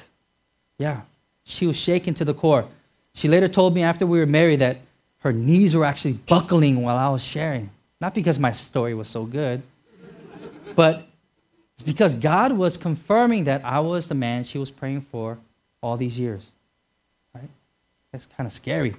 Yeah, 0.78 1.04
she 1.46 1.66
was 1.66 1.78
shaken 1.78 2.14
to 2.16 2.26
the 2.26 2.34
core. 2.34 2.66
She 3.14 3.30
later 3.30 3.48
told 3.48 3.74
me 3.74 3.82
after 3.82 4.06
we 4.06 4.20
were 4.20 4.26
married 4.26 4.60
that 4.60 4.78
her 5.20 5.32
knees 5.32 5.74
were 5.74 5.86
actually 5.86 6.14
buckling 6.14 6.82
while 6.82 6.98
I 6.98 7.08
was 7.08 7.24
sharing. 7.24 7.70
Not 8.02 8.14
because 8.14 8.38
my 8.38 8.52
story 8.52 8.94
was 8.94 9.08
so 9.08 9.24
good, 9.24 9.62
but 10.76 11.08
it's 11.76 11.84
because 11.84 12.16
God 12.16 12.52
was 12.52 12.76
confirming 12.76 13.46
that 13.46 13.64
I 13.64 13.80
was 13.80 14.10
the 14.10 14.16
man 14.16 14.44
she 14.44 14.58
was 14.58 14.72
praying 14.72 15.02
for 15.02 15.38
all 15.84 15.98
these 15.98 16.18
years. 16.18 16.52
Right? 17.36 17.50
That's 18.12 18.26
kind 18.26 18.48
of 18.48 18.54
scary. 18.54 18.96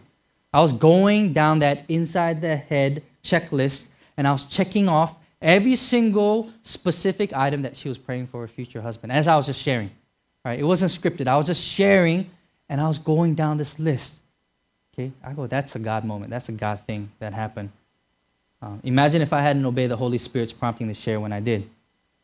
I 0.52 0.60
was 0.60 0.72
going 0.72 1.32
down 1.32 1.58
that 1.60 1.84
inside 1.88 2.40
the 2.40 2.56
head 2.56 3.02
checklist 3.24 3.84
and 4.16 4.28
I 4.28 4.32
was 4.32 4.44
checking 4.44 4.88
off 4.88 5.16
every 5.42 5.74
single 5.74 6.50
specific 6.62 7.32
item 7.32 7.62
that 7.62 7.76
she 7.76 7.88
was 7.88 7.98
praying 7.98 8.28
for 8.28 8.42
her 8.42 8.48
future 8.48 8.80
husband 8.80 9.12
as 9.12 9.26
I 9.26 9.34
was 9.34 9.46
just 9.46 9.60
sharing. 9.60 9.90
Right? 10.44 10.60
It 10.60 10.64
wasn't 10.64 10.92
scripted. 10.92 11.26
I 11.26 11.36
was 11.36 11.46
just 11.46 11.62
sharing 11.64 12.30
and 12.68 12.80
I 12.80 12.86
was 12.86 12.98
going 12.98 13.34
down 13.34 13.56
this 13.56 13.78
list. 13.78 14.14
Okay? 14.92 15.10
I 15.24 15.32
go, 15.32 15.46
that's 15.46 15.74
a 15.74 15.78
God 15.78 16.04
moment. 16.04 16.30
That's 16.30 16.48
a 16.48 16.52
God 16.52 16.80
thing 16.86 17.10
that 17.18 17.32
happened. 17.32 17.70
Um, 18.62 18.80
imagine 18.84 19.22
if 19.22 19.32
I 19.32 19.40
hadn't 19.40 19.64
obeyed 19.64 19.90
the 19.90 19.96
Holy 19.96 20.18
Spirit's 20.18 20.52
prompting 20.52 20.88
to 20.88 20.94
share 20.94 21.18
when 21.18 21.32
I 21.32 21.40
did. 21.40 21.68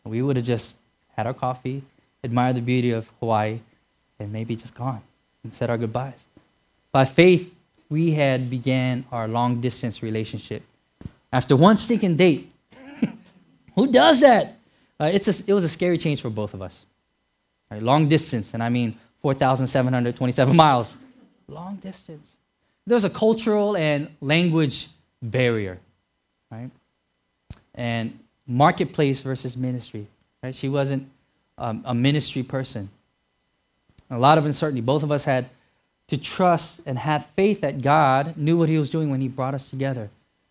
We 0.05 0.23
would 0.23 0.37
have 0.37 0.47
just 0.47 0.73
had 1.17 1.27
our 1.27 1.35
coffee, 1.35 1.83
admired 2.23 2.57
the 2.57 2.63
beauty 2.63 2.93
of 2.93 3.11
Hawaii, 3.21 3.61
and 4.21 4.33
maybe 4.33 4.55
just 4.55 4.75
gone 4.75 5.03
and 5.43 5.53
said 5.53 5.71
our 5.71 5.79
goodbyes. 5.79 6.25
By 6.93 7.05
faith, 7.05 7.55
we 7.89 8.13
had 8.13 8.51
began 8.51 9.05
our 9.11 9.27
long 9.27 9.61
distance 9.61 10.03
relationship. 10.03 10.63
After 11.33 11.57
one 11.57 11.77
stinking 11.77 12.17
date, 12.17 12.53
Who 13.75 13.87
does 13.87 14.21
that? 14.21 14.59
Uh, 14.99 15.11
it's 15.13 15.29
a, 15.29 15.45
it 15.51 15.55
was 15.55 15.65
a 15.65 15.69
scary 15.69 15.99
change 15.99 16.21
for 16.21 16.31
both 16.31 16.55
of 16.55 16.63
us. 16.63 16.85
Right? 17.71 17.83
Long 17.83 18.09
distance, 18.09 18.53
and 18.55 18.63
I 18.63 18.69
mean 18.69 18.99
4,727 19.23 20.57
miles. 20.65 20.97
Long 21.49 21.77
distance. 21.77 22.29
There's 22.87 23.05
a 23.05 23.11
cultural 23.11 23.77
and 23.77 24.09
language 24.21 24.89
barrier, 25.23 25.79
right? 26.51 26.71
And 27.75 28.19
marketplace 28.47 29.21
versus 29.21 29.57
ministry, 29.57 30.07
right? 30.43 30.55
She 30.55 30.69
wasn't 30.69 31.09
um, 31.57 31.83
a 31.85 31.95
ministry 31.95 32.43
person. 32.43 32.89
A 34.11 34.19
lot 34.19 34.39
of 34.39 34.45
uncertainty. 34.45 34.81
Both 34.81 35.03
of 35.03 35.13
us 35.13 35.25
had 35.25 35.47
to 36.09 36.17
trust 36.17 36.81
and 36.85 36.99
have 36.99 37.27
faith 37.27 37.61
that 37.61 37.81
God 37.81 38.37
knew 38.37 38.59
what 38.59 38.69
He 38.69 38.79
was 38.79 38.91
doing 38.91 39.11
when 39.11 39.21
He 39.21 39.29
brought 39.29 39.55
us 39.55 39.71
together. 39.71 40.11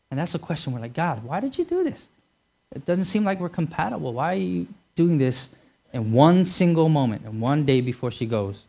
And 0.09 0.19
that's 0.19 0.33
a 0.33 0.39
question 0.39 0.73
we're 0.73 0.79
like, 0.79 0.93
God, 0.93 1.23
why 1.23 1.39
did 1.39 1.57
you 1.57 1.65
do 1.65 1.83
this? 1.83 2.07
It 2.73 2.85
doesn't 2.85 3.05
seem 3.05 3.23
like 3.23 3.39
we're 3.39 3.49
compatible. 3.49 4.13
Why 4.13 4.33
are 4.33 4.37
you 4.37 4.67
doing 4.95 5.17
this 5.17 5.49
in 5.91 6.11
one 6.11 6.45
single 6.45 6.87
moment, 6.87 7.25
in 7.25 7.39
one 7.39 7.65
day 7.65 7.81
before 7.81 8.11
she 8.11 8.25
goes? 8.25 8.63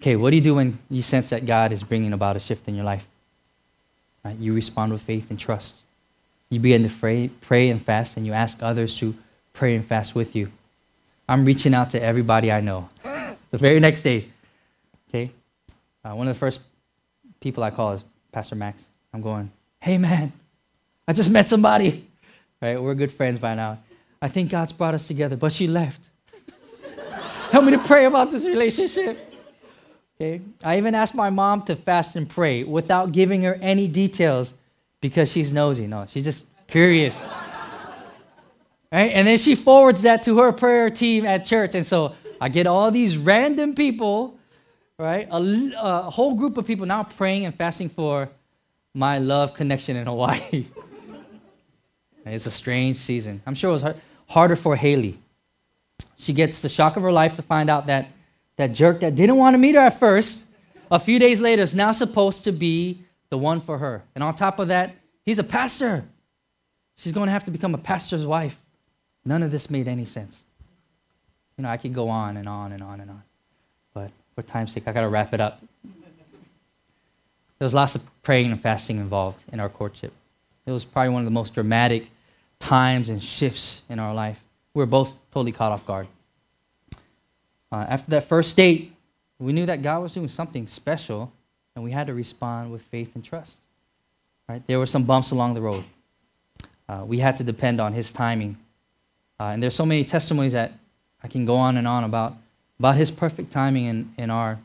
Okay, 0.00 0.16
what 0.16 0.30
do 0.30 0.36
you 0.36 0.42
do 0.42 0.56
when 0.56 0.78
you 0.90 1.02
sense 1.02 1.30
that 1.30 1.46
God 1.46 1.72
is 1.72 1.82
bringing 1.82 2.12
about 2.12 2.36
a 2.36 2.40
shift 2.40 2.68
in 2.68 2.74
your 2.74 2.84
life? 2.84 3.06
Right? 4.24 4.36
You 4.36 4.52
respond 4.52 4.92
with 4.92 5.02
faith 5.02 5.30
and 5.30 5.38
trust. 5.38 5.74
You 6.50 6.60
begin 6.60 6.82
to 6.82 6.94
pray, 6.94 7.30
pray 7.40 7.70
and 7.70 7.80
fast, 7.80 8.16
and 8.16 8.26
you 8.26 8.32
ask 8.32 8.58
others 8.62 8.96
to 8.98 9.14
pray 9.52 9.74
and 9.74 9.84
fast 9.84 10.14
with 10.14 10.36
you. 10.36 10.50
I'm 11.28 11.44
reaching 11.44 11.74
out 11.74 11.90
to 11.90 12.02
everybody 12.02 12.52
I 12.52 12.60
know. 12.60 12.88
the 13.02 13.58
very 13.58 13.80
next 13.80 14.02
day, 14.02 14.28
okay, 15.08 15.32
uh, 16.04 16.14
one 16.14 16.28
of 16.28 16.34
the 16.34 16.38
first 16.38 16.60
people 17.40 17.64
I 17.64 17.70
call 17.70 17.92
is 17.92 18.04
Pastor 18.30 18.54
Max. 18.54 18.84
I'm 19.12 19.22
going, 19.22 19.50
hey 19.80 19.98
man, 19.98 20.32
I 21.08 21.12
just 21.12 21.30
met 21.30 21.48
somebody. 21.48 22.08
Right, 22.62 22.80
we're 22.80 22.94
good 22.94 23.12
friends 23.12 23.38
by 23.38 23.54
now. 23.54 23.78
I 24.22 24.28
think 24.28 24.50
God's 24.50 24.72
brought 24.72 24.94
us 24.94 25.06
together, 25.06 25.36
but 25.36 25.52
she 25.52 25.66
left. 25.66 26.00
Help 27.50 27.64
me 27.64 27.72
to 27.72 27.78
pray 27.78 28.06
about 28.06 28.30
this 28.30 28.44
relationship. 28.44 29.34
Okay, 30.18 30.40
I 30.62 30.78
even 30.78 30.94
asked 30.94 31.14
my 31.14 31.30
mom 31.30 31.62
to 31.62 31.76
fast 31.76 32.16
and 32.16 32.28
pray 32.28 32.64
without 32.64 33.12
giving 33.12 33.42
her 33.42 33.54
any 33.60 33.88
details 33.88 34.54
because 35.00 35.30
she's 35.30 35.52
nosy. 35.52 35.86
No, 35.86 36.06
she's 36.08 36.24
just 36.24 36.44
curious. 36.66 37.20
Right? 38.92 39.12
And 39.12 39.26
then 39.26 39.38
she 39.38 39.54
forwards 39.54 40.02
that 40.02 40.22
to 40.24 40.38
her 40.38 40.52
prayer 40.52 40.90
team 40.90 41.26
at 41.26 41.44
church. 41.44 41.74
And 41.74 41.84
so 41.84 42.14
I 42.40 42.48
get 42.48 42.66
all 42.66 42.90
these 42.90 43.16
random 43.16 43.74
people, 43.74 44.38
right? 44.98 45.28
A, 45.30 45.72
a 45.80 46.10
whole 46.10 46.34
group 46.34 46.56
of 46.56 46.66
people 46.66 46.86
now 46.86 47.02
praying 47.02 47.46
and 47.46 47.54
fasting 47.54 47.88
for 47.88 48.28
my 48.94 49.18
love 49.18 49.54
connection 49.54 49.96
in 49.96 50.06
Hawaii. 50.06 50.66
it's 52.26 52.46
a 52.46 52.50
strange 52.50 52.96
season. 52.96 53.42
I'm 53.46 53.54
sure 53.54 53.70
it 53.70 53.74
was 53.74 53.82
hard, 53.82 53.96
harder 54.28 54.56
for 54.56 54.76
Haley. 54.76 55.18
She 56.16 56.32
gets 56.32 56.60
the 56.60 56.68
shock 56.68 56.96
of 56.96 57.02
her 57.02 57.12
life 57.12 57.34
to 57.34 57.42
find 57.42 57.68
out 57.68 57.86
that 57.86 58.08
that 58.56 58.72
jerk 58.72 59.00
that 59.00 59.14
didn't 59.14 59.36
want 59.36 59.54
to 59.54 59.58
meet 59.58 59.74
her 59.74 59.82
at 59.82 59.98
first, 59.98 60.46
a 60.90 60.98
few 60.98 61.18
days 61.18 61.40
later, 61.40 61.62
is 61.62 61.74
now 61.74 61.92
supposed 61.92 62.44
to 62.44 62.52
be 62.52 63.02
the 63.28 63.36
one 63.36 63.60
for 63.60 63.78
her. 63.78 64.02
And 64.14 64.24
on 64.24 64.34
top 64.34 64.58
of 64.58 64.68
that, 64.68 64.94
he's 65.24 65.38
a 65.38 65.44
pastor. 65.44 66.04
She's 66.96 67.12
going 67.12 67.26
to 67.26 67.32
have 67.32 67.44
to 67.44 67.50
become 67.50 67.74
a 67.74 67.78
pastor's 67.78 68.26
wife. 68.26 68.58
None 69.26 69.42
of 69.42 69.50
this 69.50 69.68
made 69.68 69.88
any 69.88 70.04
sense. 70.04 70.44
You 71.58 71.62
know, 71.62 71.68
I 71.68 71.76
could 71.76 71.92
go 71.92 72.08
on 72.08 72.36
and 72.36 72.48
on 72.48 72.70
and 72.70 72.82
on 72.82 73.00
and 73.00 73.10
on. 73.10 73.22
But 73.92 74.10
for 74.36 74.42
time's 74.42 74.72
sake, 74.72 74.84
I 74.86 74.92
got 74.92 75.00
to 75.00 75.08
wrap 75.08 75.34
it 75.34 75.40
up. 75.40 75.60
There 77.58 77.64
was 77.64 77.74
lots 77.74 77.96
of 77.96 78.02
praying 78.22 78.52
and 78.52 78.60
fasting 78.60 78.98
involved 78.98 79.44
in 79.52 79.58
our 79.58 79.68
courtship. 79.68 80.12
It 80.64 80.70
was 80.70 80.84
probably 80.84 81.10
one 81.10 81.22
of 81.22 81.24
the 81.24 81.32
most 81.32 81.54
dramatic 81.54 82.08
times 82.60 83.08
and 83.08 83.20
shifts 83.20 83.82
in 83.88 83.98
our 83.98 84.14
life. 84.14 84.38
We 84.74 84.80
were 84.80 84.86
both 84.86 85.14
totally 85.32 85.52
caught 85.52 85.72
off 85.72 85.84
guard. 85.84 86.06
Uh, 87.72 87.86
after 87.88 88.10
that 88.12 88.24
first 88.24 88.56
date, 88.56 88.92
we 89.38 89.52
knew 89.52 89.66
that 89.66 89.82
God 89.82 90.02
was 90.02 90.12
doing 90.12 90.28
something 90.28 90.66
special, 90.66 91.32
and 91.74 91.84
we 91.84 91.90
had 91.90 92.06
to 92.06 92.14
respond 92.14 92.70
with 92.70 92.82
faith 92.82 93.14
and 93.14 93.24
trust. 93.24 93.56
Right? 94.48 94.62
There 94.66 94.78
were 94.78 94.86
some 94.86 95.04
bumps 95.04 95.32
along 95.32 95.54
the 95.54 95.62
road. 95.62 95.84
Uh, 96.88 97.02
we 97.04 97.18
had 97.18 97.38
to 97.38 97.44
depend 97.44 97.80
on 97.80 97.92
His 97.92 98.12
timing 98.12 98.58
uh, 99.38 99.44
and 99.44 99.62
there's 99.62 99.74
so 99.74 99.86
many 99.86 100.04
testimonies 100.04 100.52
that 100.52 100.72
I 101.22 101.28
can 101.28 101.44
go 101.44 101.56
on 101.56 101.76
and 101.76 101.86
on 101.86 102.04
about, 102.04 102.34
about 102.78 102.96
his 102.96 103.10
perfect 103.10 103.52
timing 103.52 103.84
in, 103.86 104.14
in 104.16 104.30
our 104.30 104.58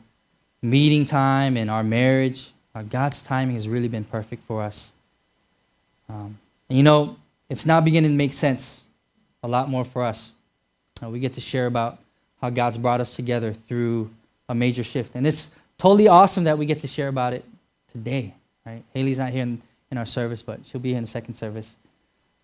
meeting 0.62 1.04
time, 1.04 1.56
in 1.56 1.68
our 1.68 1.82
marriage. 1.82 2.52
Uh, 2.74 2.82
God's 2.82 3.20
timing 3.20 3.54
has 3.54 3.68
really 3.68 3.88
been 3.88 4.04
perfect 4.04 4.46
for 4.46 4.62
us. 4.62 4.90
Um, 6.08 6.38
and 6.68 6.76
you 6.76 6.82
know, 6.82 7.16
it's 7.48 7.66
now 7.66 7.80
beginning 7.80 8.12
to 8.12 8.16
make 8.16 8.32
sense 8.32 8.82
a 9.42 9.48
lot 9.48 9.68
more 9.68 9.84
for 9.84 10.04
us. 10.04 10.32
Uh, 11.02 11.10
we 11.10 11.18
get 11.18 11.34
to 11.34 11.40
share 11.40 11.66
about 11.66 11.98
how 12.40 12.48
God's 12.48 12.78
brought 12.78 13.00
us 13.00 13.14
together 13.14 13.52
through 13.52 14.10
a 14.48 14.54
major 14.54 14.84
shift. 14.84 15.14
And 15.14 15.26
it's 15.26 15.50
totally 15.78 16.08
awesome 16.08 16.44
that 16.44 16.56
we 16.58 16.66
get 16.66 16.80
to 16.80 16.88
share 16.88 17.08
about 17.08 17.32
it 17.32 17.44
today. 17.90 18.34
Right? 18.64 18.84
Haley's 18.94 19.18
not 19.18 19.30
here 19.30 19.42
in, 19.42 19.60
in 19.90 19.98
our 19.98 20.06
service, 20.06 20.42
but 20.42 20.60
she'll 20.64 20.80
be 20.80 20.90
here 20.90 20.98
in 20.98 21.04
the 21.04 21.10
second 21.10 21.34
service. 21.34 21.76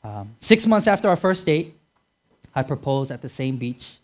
Um, 0.03 0.35
six 0.41 0.67
months 0.67 0.87
after 0.87 1.09
our 1.09 1.17
first 1.17 1.47
date, 1.47 1.75
I 2.59 2.65
proposed 2.65 3.13
at 3.13 3.23
the 3.23 3.29
same 3.29 3.57
beach 3.57 3.99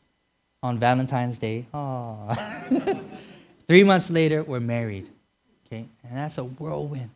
on 0.63 0.79
Valentine's 0.79 1.39
Day. 1.41 1.67
Three 3.67 3.83
months 3.83 4.11
later, 4.11 4.45
we're 4.45 4.61
married. 4.61 5.09
Okay? 5.67 5.87
And 6.05 6.17
that's 6.17 6.39
a 6.39 6.45
whirlwind. 6.45 7.11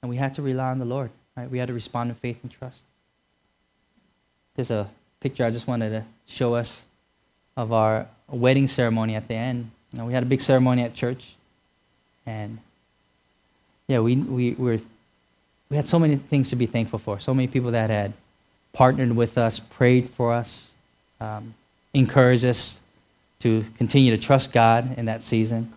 And 0.00 0.08
we 0.08 0.16
had 0.16 0.32
to 0.36 0.42
rely 0.42 0.70
on 0.70 0.78
the 0.78 0.86
Lord. 0.86 1.10
Right? 1.36 1.50
We 1.50 1.58
had 1.58 1.68
to 1.68 1.74
respond 1.74 2.08
in 2.08 2.14
faith 2.16 2.38
and 2.42 2.50
trust. 2.50 2.80
There's 4.54 4.70
a 4.70 4.88
picture 5.20 5.44
I 5.44 5.50
just 5.50 5.66
wanted 5.66 5.90
to 5.90 6.04
show 6.26 6.54
us 6.54 6.86
of 7.54 7.70
our 7.70 8.06
wedding 8.30 8.68
ceremony 8.68 9.14
at 9.14 9.28
the 9.28 9.34
end. 9.34 9.70
You 9.92 9.98
know, 9.98 10.06
we 10.06 10.14
had 10.14 10.22
a 10.22 10.26
big 10.26 10.40
ceremony 10.40 10.84
at 10.84 10.94
church. 10.94 11.34
And 12.24 12.60
yeah, 13.88 13.98
we, 13.98 14.16
we, 14.16 14.54
were, 14.54 14.78
we 15.68 15.76
had 15.76 15.86
so 15.86 15.98
many 15.98 16.16
things 16.16 16.48
to 16.48 16.56
be 16.56 16.64
thankful 16.64 16.98
for, 16.98 17.20
so 17.20 17.34
many 17.34 17.46
people 17.46 17.72
that 17.72 17.90
had 17.90 18.14
partnered 18.72 19.14
with 19.14 19.38
us, 19.38 19.58
prayed 19.58 20.10
for 20.10 20.32
us, 20.32 20.68
um, 21.20 21.54
encouraged 21.94 22.44
us 22.44 22.80
to 23.40 23.64
continue 23.78 24.14
to 24.14 24.20
trust 24.20 24.52
God 24.52 24.96
in 24.98 25.06
that 25.06 25.22
season. 25.22 25.72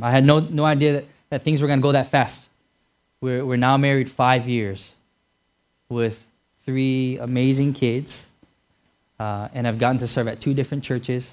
I 0.00 0.10
had 0.10 0.24
no, 0.24 0.40
no 0.40 0.64
idea 0.64 0.92
that, 0.92 1.04
that 1.30 1.42
things 1.42 1.60
were 1.60 1.66
going 1.68 1.78
to 1.78 1.82
go 1.82 1.92
that 1.92 2.10
fast. 2.10 2.48
We're, 3.20 3.44
we're 3.44 3.56
now 3.56 3.76
married 3.76 4.10
five 4.10 4.48
years 4.48 4.92
with 5.88 6.26
three 6.64 7.18
amazing 7.18 7.72
kids, 7.72 8.26
uh, 9.18 9.48
and 9.54 9.66
I've 9.66 9.78
gotten 9.78 9.98
to 9.98 10.06
serve 10.06 10.28
at 10.28 10.40
two 10.40 10.54
different 10.54 10.84
churches. 10.84 11.30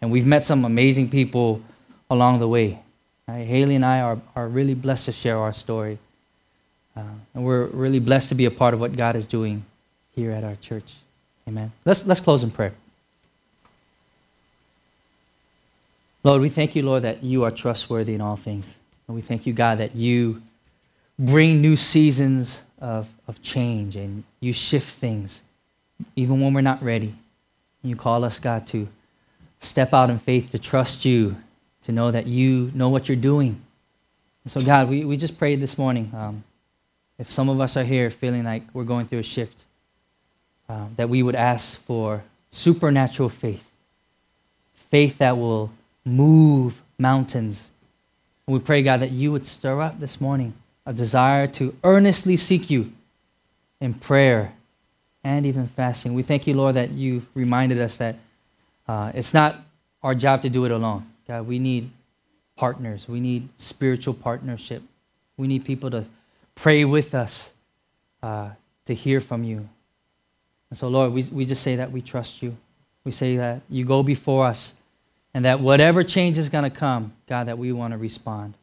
And 0.00 0.10
we've 0.10 0.26
met 0.26 0.44
some 0.44 0.64
amazing 0.64 1.10
people 1.10 1.62
along 2.10 2.40
the 2.40 2.48
way. 2.48 2.80
Right? 3.26 3.46
Haley 3.46 3.74
and 3.74 3.84
I 3.84 4.00
are, 4.00 4.18
are 4.36 4.48
really 4.48 4.74
blessed 4.74 5.06
to 5.06 5.12
share 5.12 5.38
our 5.38 5.52
story. 5.52 5.98
Uh, 6.98 7.02
and 7.32 7.44
we're 7.44 7.66
really 7.66 8.00
blessed 8.00 8.28
to 8.28 8.34
be 8.34 8.44
a 8.44 8.50
part 8.50 8.74
of 8.74 8.80
what 8.80 8.96
God 8.96 9.14
is 9.14 9.24
doing 9.24 9.64
here 10.16 10.32
at 10.32 10.42
our 10.42 10.56
church. 10.56 10.94
Amen. 11.46 11.70
Let's, 11.84 12.04
let's 12.04 12.18
close 12.18 12.42
in 12.42 12.50
prayer. 12.50 12.74
Lord, 16.24 16.40
we 16.40 16.48
thank 16.48 16.74
you, 16.74 16.82
Lord, 16.82 17.04
that 17.04 17.22
you 17.22 17.44
are 17.44 17.52
trustworthy 17.52 18.14
in 18.14 18.20
all 18.20 18.34
things. 18.34 18.78
And 19.06 19.14
we 19.14 19.22
thank 19.22 19.46
you, 19.46 19.52
God, 19.52 19.78
that 19.78 19.94
you 19.94 20.42
bring 21.16 21.62
new 21.62 21.76
seasons 21.76 22.60
of, 22.80 23.08
of 23.28 23.40
change 23.42 23.94
and 23.94 24.24
you 24.40 24.52
shift 24.52 24.90
things 24.96 25.42
even 26.16 26.40
when 26.40 26.52
we're 26.52 26.60
not 26.62 26.82
ready. 26.82 27.14
You 27.84 27.94
call 27.94 28.24
us, 28.24 28.40
God, 28.40 28.66
to 28.68 28.88
step 29.60 29.94
out 29.94 30.10
in 30.10 30.18
faith, 30.18 30.50
to 30.50 30.58
trust 30.58 31.04
you, 31.04 31.36
to 31.82 31.92
know 31.92 32.10
that 32.10 32.26
you 32.26 32.72
know 32.74 32.88
what 32.88 33.08
you're 33.08 33.16
doing. 33.16 33.60
And 34.42 34.52
so, 34.52 34.60
God, 34.60 34.88
we, 34.88 35.04
we 35.04 35.16
just 35.16 35.38
prayed 35.38 35.60
this 35.60 35.78
morning 35.78 36.10
um, 36.14 36.42
if 37.18 37.30
some 37.32 37.48
of 37.48 37.60
us 37.60 37.76
are 37.76 37.84
here 37.84 38.10
feeling 38.10 38.44
like 38.44 38.62
we're 38.72 38.84
going 38.84 39.06
through 39.06 39.18
a 39.18 39.24
shift, 39.24 39.64
um, 40.68 40.92
that 40.96 41.08
we 41.08 41.22
would 41.22 41.34
ask 41.34 41.78
for 41.80 42.22
supernatural 42.50 43.28
faith, 43.28 43.70
faith 44.74 45.18
that 45.18 45.36
will 45.36 45.70
move 46.04 46.82
mountains. 46.98 47.70
And 48.46 48.54
we 48.54 48.60
pray, 48.60 48.82
God, 48.82 49.00
that 49.00 49.10
you 49.10 49.32
would 49.32 49.46
stir 49.46 49.80
up 49.80 50.00
this 50.00 50.20
morning 50.20 50.54
a 50.86 50.92
desire 50.92 51.46
to 51.46 51.74
earnestly 51.84 52.36
seek 52.36 52.70
you 52.70 52.92
in 53.80 53.94
prayer 53.94 54.52
and 55.24 55.44
even 55.44 55.66
fasting. 55.66 56.14
We 56.14 56.22
thank 56.22 56.46
you, 56.46 56.54
Lord, 56.54 56.76
that 56.76 56.90
you've 56.90 57.26
reminded 57.34 57.78
us 57.78 57.98
that 57.98 58.16
uh, 58.86 59.12
it's 59.14 59.34
not 59.34 59.56
our 60.02 60.14
job 60.14 60.42
to 60.42 60.50
do 60.50 60.64
it 60.64 60.70
alone. 60.70 61.06
God, 61.26 61.46
we 61.46 61.58
need 61.58 61.90
partners. 62.56 63.06
We 63.08 63.20
need 63.20 63.48
spiritual 63.58 64.14
partnership. 64.14 64.82
We 65.36 65.46
need 65.46 65.64
people 65.64 65.90
to 65.90 66.06
pray 66.60 66.84
with 66.84 67.14
us 67.14 67.52
uh, 68.22 68.50
to 68.84 68.94
hear 68.94 69.20
from 69.20 69.44
you. 69.44 69.68
And 70.70 70.78
so, 70.78 70.88
Lord, 70.88 71.12
we, 71.12 71.22
we 71.24 71.44
just 71.44 71.62
say 71.62 71.76
that 71.76 71.92
we 71.92 72.02
trust 72.02 72.42
you. 72.42 72.56
We 73.04 73.12
say 73.12 73.36
that 73.36 73.62
you 73.68 73.84
go 73.84 74.02
before 74.02 74.46
us 74.46 74.74
and 75.32 75.44
that 75.44 75.60
whatever 75.60 76.02
change 76.02 76.36
is 76.36 76.48
going 76.48 76.64
to 76.64 76.70
come, 76.70 77.12
God, 77.28 77.46
that 77.46 77.58
we 77.58 77.72
want 77.72 77.92
to 77.92 77.98
respond 77.98 78.54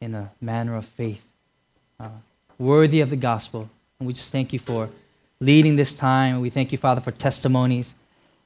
in 0.00 0.14
a 0.14 0.30
manner 0.40 0.76
of 0.76 0.84
faith 0.84 1.24
uh, 1.98 2.08
worthy 2.58 3.00
of 3.00 3.10
the 3.10 3.16
gospel. 3.16 3.68
And 3.98 4.06
we 4.06 4.12
just 4.12 4.30
thank 4.30 4.52
you 4.52 4.58
for 4.58 4.88
leading 5.40 5.76
this 5.76 5.92
time. 5.92 6.40
We 6.40 6.50
thank 6.50 6.72
you, 6.72 6.78
Father, 6.78 7.00
for 7.00 7.10
testimonies. 7.10 7.94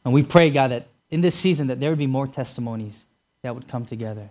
And 0.05 0.15
we 0.15 0.23
pray, 0.23 0.51
God, 0.51 0.71
that 0.71 0.87
in 1.11 1.21
this 1.21 1.35
season 1.35 1.67
that 1.69 1.79
there 1.79 1.91
would 1.91 1.99
be 1.99 2.07
more 2.07 2.27
testimonies 2.27 3.05
that 3.43 3.55
would 3.55 3.69
come 3.69 3.85
together. 3.85 4.31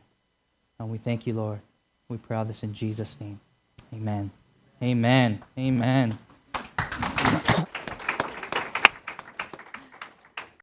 And 0.80 0.89
we 0.89 0.98
thank 0.98 1.28
you, 1.28 1.34
Lord. 1.34 1.60
We 2.10 2.18
pray 2.18 2.38
all 2.38 2.46
this 2.46 2.64
in 2.64 2.74
Jesus' 2.74 3.18
name. 3.22 3.39
Amen. 3.94 4.32
Amen. 4.82 5.39
Amen. 5.58 6.18